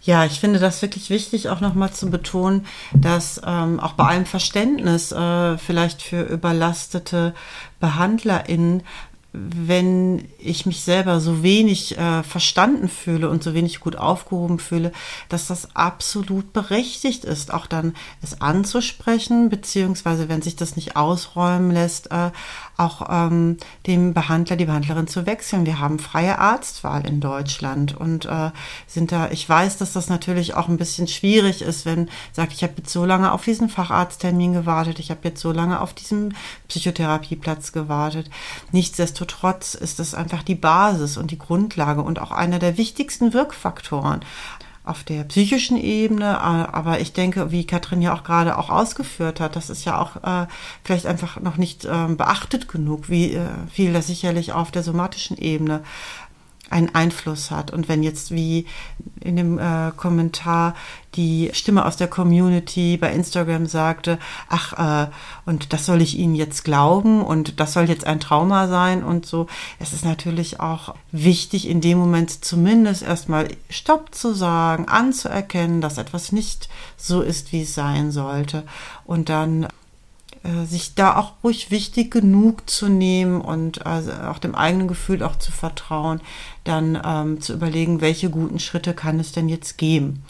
[0.07, 4.25] Ja, ich finde das wirklich wichtig, auch nochmal zu betonen, dass ähm, auch bei allem
[4.25, 7.35] Verständnis äh, vielleicht für überlastete
[7.81, 8.83] BehandlerInnen
[9.37, 14.91] wenn ich mich selber so wenig äh, verstanden fühle und so wenig gut aufgehoben fühle,
[15.29, 21.71] dass das absolut berechtigt ist, auch dann es anzusprechen, beziehungsweise wenn sich das nicht ausräumen
[21.71, 22.31] lässt, äh,
[22.77, 23.57] auch ähm,
[23.87, 25.65] dem Behandler, die Behandlerin zu wechseln.
[25.65, 28.51] Wir haben freie Arztwahl in Deutschland und äh,
[28.85, 32.63] sind da, ich weiß, dass das natürlich auch ein bisschen schwierig ist, wenn sagt, ich
[32.63, 36.33] habe jetzt so lange auf diesen Facharzttermin gewartet, ich habe jetzt so lange auf diesem
[36.67, 38.29] Psychotherapieplatz gewartet.
[38.71, 39.26] Nichtsdestotrotz
[39.75, 44.21] ist das einfach die Basis und die Grundlage und auch einer der wichtigsten Wirkfaktoren
[44.87, 49.39] auf der psychischen Ebene, äh, aber ich denke, wie Katrin ja auch gerade auch ausgeführt
[49.39, 50.47] hat, das ist ja auch äh,
[50.83, 55.37] vielleicht einfach noch nicht äh, beachtet genug, wie äh, viel das sicherlich auf der somatischen
[55.37, 55.83] Ebene
[56.69, 57.71] einen Einfluss hat.
[57.71, 58.65] Und wenn jetzt wie
[59.21, 60.75] in dem äh, Kommentar
[61.15, 64.19] die Stimme aus der Community bei Instagram sagte,
[64.49, 65.09] ach, äh,
[65.45, 69.25] und das soll ich Ihnen jetzt glauben und das soll jetzt ein Trauma sein und
[69.25, 69.47] so,
[69.79, 75.97] es ist natürlich auch wichtig, in dem Moment zumindest erstmal Stopp zu sagen, anzuerkennen, dass
[75.97, 78.63] etwas nicht so ist, wie es sein sollte.
[79.05, 79.67] Und dann
[80.65, 85.37] sich da auch ruhig wichtig genug zu nehmen und also auch dem eigenen Gefühl auch
[85.37, 86.21] zu vertrauen,
[86.63, 90.23] dann ähm, zu überlegen, welche guten Schritte kann es denn jetzt geben.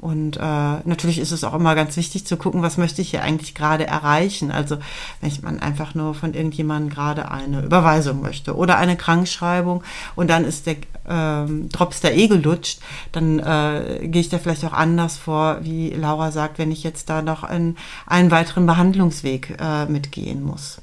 [0.00, 3.22] Und äh, natürlich ist es auch immer ganz wichtig zu gucken, was möchte ich hier
[3.22, 4.50] eigentlich gerade erreichen.
[4.50, 4.78] Also
[5.20, 9.84] wenn man einfach nur von irgendjemandem gerade eine Überweisung möchte oder eine Krankschreibung
[10.16, 12.80] und dann ist der ähm, Drops der eh gelutscht,
[13.12, 17.10] dann äh, gehe ich da vielleicht auch anders vor, wie Laura sagt, wenn ich jetzt
[17.10, 20.80] da noch in einen weiteren Behandlungsweg äh, mitgehen muss.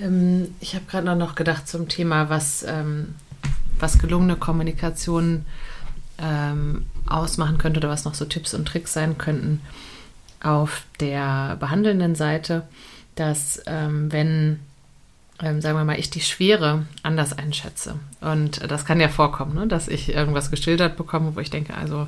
[0.00, 3.16] Ähm, ich habe gerade noch gedacht zum Thema, was, ähm,
[3.80, 5.44] was gelungene Kommunikation
[6.18, 9.60] ähm, ausmachen könnte oder was noch so Tipps und Tricks sein könnten
[10.42, 12.62] auf der behandelnden Seite,
[13.14, 14.60] dass ähm, wenn,
[15.42, 17.98] ähm, sagen wir mal, ich die Schwere anders einschätze.
[18.20, 22.06] Und das kann ja vorkommen, ne, dass ich irgendwas geschildert bekomme, wo ich denke, also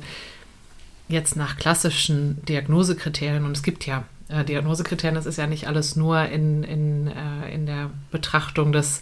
[1.07, 5.95] jetzt nach klassischen Diagnosekriterien und es gibt ja äh, Diagnosekriterien, das ist ja nicht alles
[5.95, 9.01] nur in, in, äh, in der Betrachtung des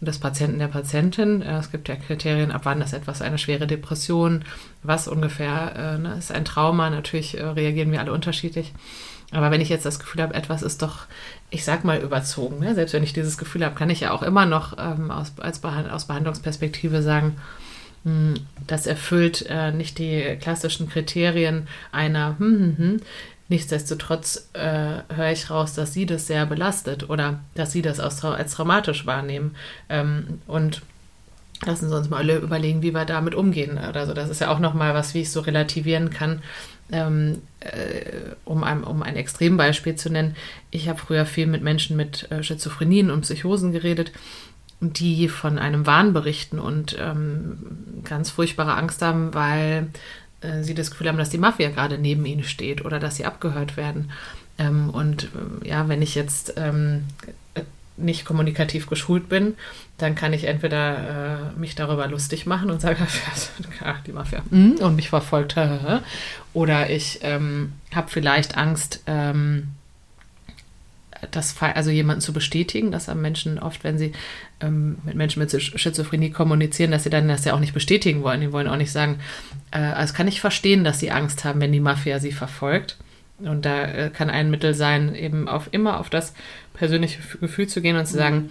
[0.00, 1.42] des Patienten, der Patientin.
[1.42, 4.44] Es gibt ja Kriterien, ab wann ist etwas eine schwere Depression,
[4.82, 6.88] was ungefähr äh, ne, ist ein Trauma.
[6.90, 8.72] Natürlich äh, reagieren wir alle unterschiedlich.
[9.32, 11.06] Aber wenn ich jetzt das Gefühl habe, etwas ist doch,
[11.50, 12.74] ich sag mal, überzogen, ne?
[12.74, 15.60] selbst wenn ich dieses Gefühl habe, kann ich ja auch immer noch ähm, aus, als
[15.60, 17.36] Behand aus Behandlungsperspektive sagen,
[18.04, 18.34] hm,
[18.66, 23.00] das erfüllt äh, nicht die klassischen Kriterien einer, hm, hm, hm,
[23.50, 28.24] Nichtsdestotrotz äh, höre ich raus, dass sie das sehr belastet oder dass sie das als,
[28.24, 29.56] als traumatisch wahrnehmen.
[29.88, 30.82] Ähm, und
[31.66, 34.14] lassen Sie uns mal überlegen, wie wir damit umgehen oder so.
[34.14, 36.42] Das ist ja auch nochmal was, wie ich so relativieren kann.
[36.92, 40.36] Ähm, äh, um, ein, um ein Extrembeispiel zu nennen.
[40.70, 44.12] Ich habe früher viel mit Menschen mit äh, Schizophrenien und Psychosen geredet
[44.80, 47.58] die von einem Wahn berichten und ähm,
[48.04, 49.88] ganz furchtbare Angst haben, weil
[50.40, 53.24] äh, sie das Gefühl haben, dass die Mafia gerade neben ihnen steht oder dass sie
[53.24, 54.10] abgehört werden.
[54.58, 57.04] Ähm, und äh, ja, wenn ich jetzt ähm,
[57.96, 59.54] nicht kommunikativ geschult bin,
[59.98, 63.06] dann kann ich entweder äh, mich darüber lustig machen und sagen,
[63.80, 65.56] ja, die Mafia mm, und mich verfolgt,
[66.52, 69.68] oder ich ähm, habe vielleicht Angst, ähm,
[71.30, 74.12] das, also jemanden zu bestätigen, dass haben Menschen oft, wenn sie
[74.60, 78.40] ähm, mit Menschen mit Schizophrenie kommunizieren, dass sie dann das ja auch nicht bestätigen wollen.
[78.40, 79.20] Die wollen auch nicht sagen,
[79.70, 82.96] äh, also kann ich verstehen, dass sie Angst haben, wenn die Mafia sie verfolgt.
[83.38, 86.34] Und da äh, kann ein Mittel sein, eben auf immer auf das
[86.74, 88.50] persönliche Gefühl zu gehen und zu sagen, mhm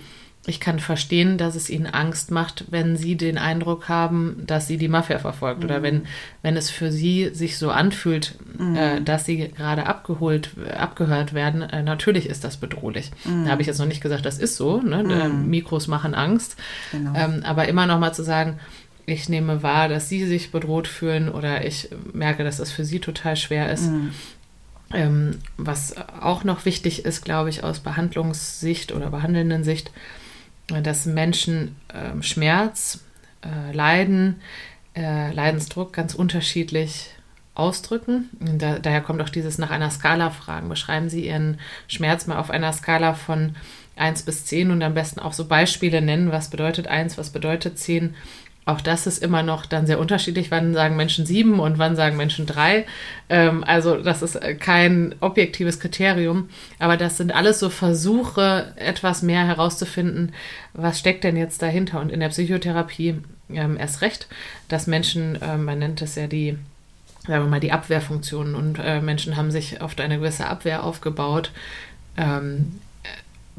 [0.49, 4.77] ich kann verstehen, dass es ihnen Angst macht, wenn sie den Eindruck haben, dass sie
[4.77, 5.59] die Mafia verfolgt.
[5.59, 5.65] Mhm.
[5.65, 6.01] Oder wenn,
[6.41, 8.76] wenn es für sie sich so anfühlt, mhm.
[8.76, 11.61] äh, dass sie gerade abgeholt, abgehört werden.
[11.61, 13.11] Äh, natürlich ist das bedrohlich.
[13.26, 13.45] Mhm.
[13.45, 14.81] Da habe ich jetzt noch nicht gesagt, das ist so.
[14.81, 15.03] Ne?
[15.03, 15.49] Mhm.
[15.49, 16.57] Mikros machen Angst.
[16.91, 17.13] Genau.
[17.15, 18.59] Ähm, aber immer noch mal zu sagen,
[19.05, 22.99] ich nehme wahr, dass sie sich bedroht fühlen oder ich merke, dass das für sie
[22.99, 23.91] total schwer ist.
[23.91, 24.11] Mhm.
[24.91, 29.91] Ähm, was auch noch wichtig ist, glaube ich, aus Behandlungssicht oder behandelnden Sicht,
[30.83, 33.03] dass Menschen äh, Schmerz,
[33.41, 34.41] äh, Leiden,
[34.95, 37.11] äh, Leidensdruck ganz unterschiedlich
[37.55, 38.29] ausdrücken.
[38.39, 40.69] Da, daher kommt auch dieses nach einer Skala fragen.
[40.69, 43.55] Beschreiben Sie Ihren Schmerz mal auf einer Skala von
[43.97, 46.31] 1 bis 10 und am besten auch so Beispiele nennen.
[46.31, 48.15] Was bedeutet 1, was bedeutet 10?
[48.69, 50.51] Auch das ist immer noch dann sehr unterschiedlich.
[50.51, 52.85] Wann sagen Menschen sieben und wann sagen Menschen drei?
[53.27, 59.47] Ähm, also das ist kein objektives Kriterium, aber das sind alles so Versuche, etwas mehr
[59.47, 60.33] herauszufinden,
[60.73, 61.99] was steckt denn jetzt dahinter.
[61.99, 63.15] Und in der Psychotherapie
[63.49, 64.27] ähm, erst recht,
[64.67, 66.55] dass Menschen, äh, man nennt es ja die
[67.27, 71.51] sagen wir mal, die Abwehrfunktionen und äh, Menschen haben sich oft eine gewisse Abwehr aufgebaut,
[72.17, 72.79] ähm,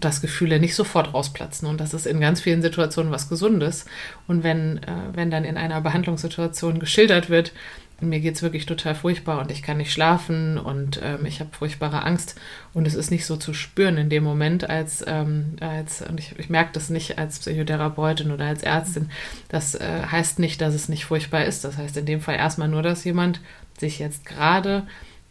[0.00, 3.86] dass Gefühle nicht sofort rausplatzen und das ist in ganz vielen Situationen was Gesundes.
[4.26, 7.52] Und wenn, äh, wenn dann in einer Behandlungssituation geschildert wird,
[8.00, 11.50] mir geht es wirklich total furchtbar und ich kann nicht schlafen und ähm, ich habe
[11.52, 12.34] furchtbare Angst
[12.72, 16.38] und es ist nicht so zu spüren in dem Moment als, ähm, als und ich,
[16.38, 19.10] ich merke das nicht als Psychotherapeutin oder als Ärztin,
[19.48, 21.64] das äh, heißt nicht, dass es nicht furchtbar ist.
[21.64, 23.40] Das heißt in dem Fall erstmal nur, dass jemand
[23.78, 24.86] sich jetzt gerade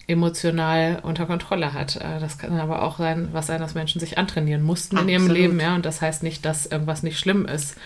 [0.09, 1.95] emotional unter Kontrolle hat.
[1.95, 5.15] Äh, das kann aber auch sein, was sein, dass Menschen sich antrainieren mussten Absolut.
[5.15, 5.75] in ihrem Leben, ja.
[5.75, 7.77] Und das heißt nicht, dass irgendwas nicht schlimm ist.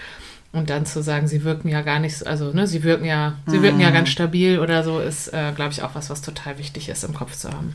[0.51, 3.63] Und dann zu sagen, sie wirken ja gar nicht, also ne, sie wirken ja, sie
[3.63, 3.93] wirken ja mhm.
[3.93, 7.15] ganz stabil oder so, ist, äh, glaube ich, auch was, was total wichtig ist im
[7.15, 7.73] Kopf zu haben.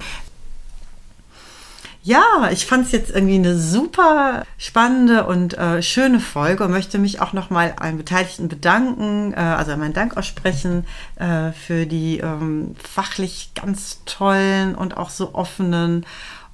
[2.09, 6.99] Ja, ich fand es jetzt irgendwie eine super spannende und äh, schöne Folge und möchte
[6.99, 10.87] mich auch nochmal allen Beteiligten bedanken, äh, also meinen Dank aussprechen
[11.17, 16.07] äh, für die ähm, fachlich ganz tollen und auch so offenen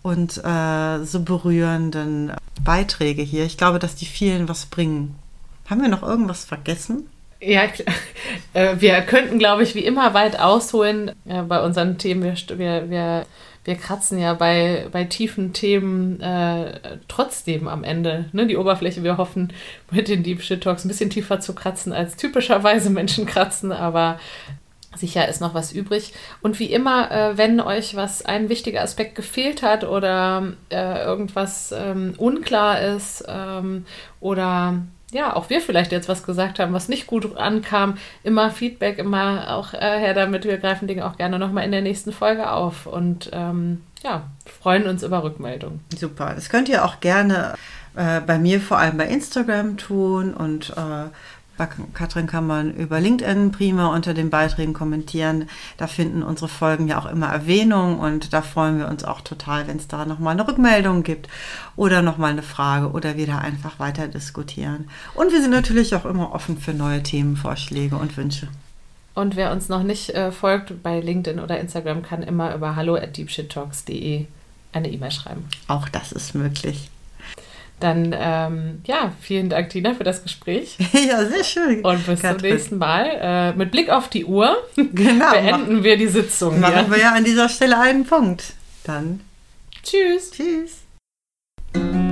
[0.02, 2.32] und äh, so berührenden
[2.64, 3.44] Beiträge hier.
[3.44, 5.14] Ich glaube, dass die vielen was bringen.
[5.70, 7.08] Haben wir noch irgendwas vergessen?
[7.40, 7.62] Ja,
[8.54, 12.24] äh, wir könnten, glaube ich, wie immer weit ausholen äh, bei unseren Themen.
[12.24, 13.26] Wir, wir,
[13.64, 19.02] wir kratzen ja bei, bei tiefen Themen äh, trotzdem am Ende ne, die Oberfläche.
[19.02, 19.52] Wir hoffen,
[19.90, 24.18] mit den Deep Shit Talks ein bisschen tiefer zu kratzen, als typischerweise Menschen kratzen, aber
[24.94, 26.12] sicher ist noch was übrig.
[26.42, 31.72] Und wie immer, äh, wenn euch was ein wichtiger Aspekt gefehlt hat oder äh, irgendwas
[31.76, 33.86] ähm, unklar ist ähm,
[34.20, 34.82] oder
[35.14, 39.54] ja, auch wir vielleicht jetzt was gesagt haben, was nicht gut ankam, immer Feedback, immer
[39.54, 40.44] auch äh, her damit.
[40.44, 44.24] Wir greifen Dinge auch gerne nochmal in der nächsten Folge auf und ähm, ja,
[44.60, 45.80] freuen uns über Rückmeldungen.
[45.96, 46.32] Super.
[46.34, 47.54] Das könnt ihr auch gerne
[47.94, 51.08] äh, bei mir vor allem bei Instagram tun und äh,
[51.56, 55.48] bei Katrin kann man über LinkedIn prima unter den Beiträgen kommentieren.
[55.76, 59.68] Da finden unsere Folgen ja auch immer Erwähnung und da freuen wir uns auch total,
[59.68, 61.28] wenn es da nochmal eine Rückmeldung gibt
[61.76, 64.88] oder nochmal eine Frage oder wir da einfach weiter diskutieren.
[65.14, 68.48] Und wir sind natürlich auch immer offen für neue Themenvorschläge und Wünsche.
[69.14, 72.96] Und wer uns noch nicht äh, folgt bei LinkedIn oder Instagram, kann immer über hallo
[72.96, 74.26] at deepshittalks.de
[74.72, 75.44] eine E-Mail schreiben.
[75.68, 76.90] Auch das ist möglich.
[77.84, 80.78] Dann, ähm, ja, vielen Dank, Tina, für das Gespräch.
[81.06, 81.84] ja, sehr schön.
[81.84, 82.38] Und bis Katrin.
[82.40, 83.10] zum nächsten Mal.
[83.20, 86.60] Äh, mit Blick auf die Uhr genau, beenden wir die Sitzung.
[86.60, 86.90] Machen ja.
[86.90, 88.54] wir ja an dieser Stelle einen Punkt.
[88.84, 89.20] Dann.
[89.82, 90.30] Tschüss.
[90.30, 92.03] Tschüss.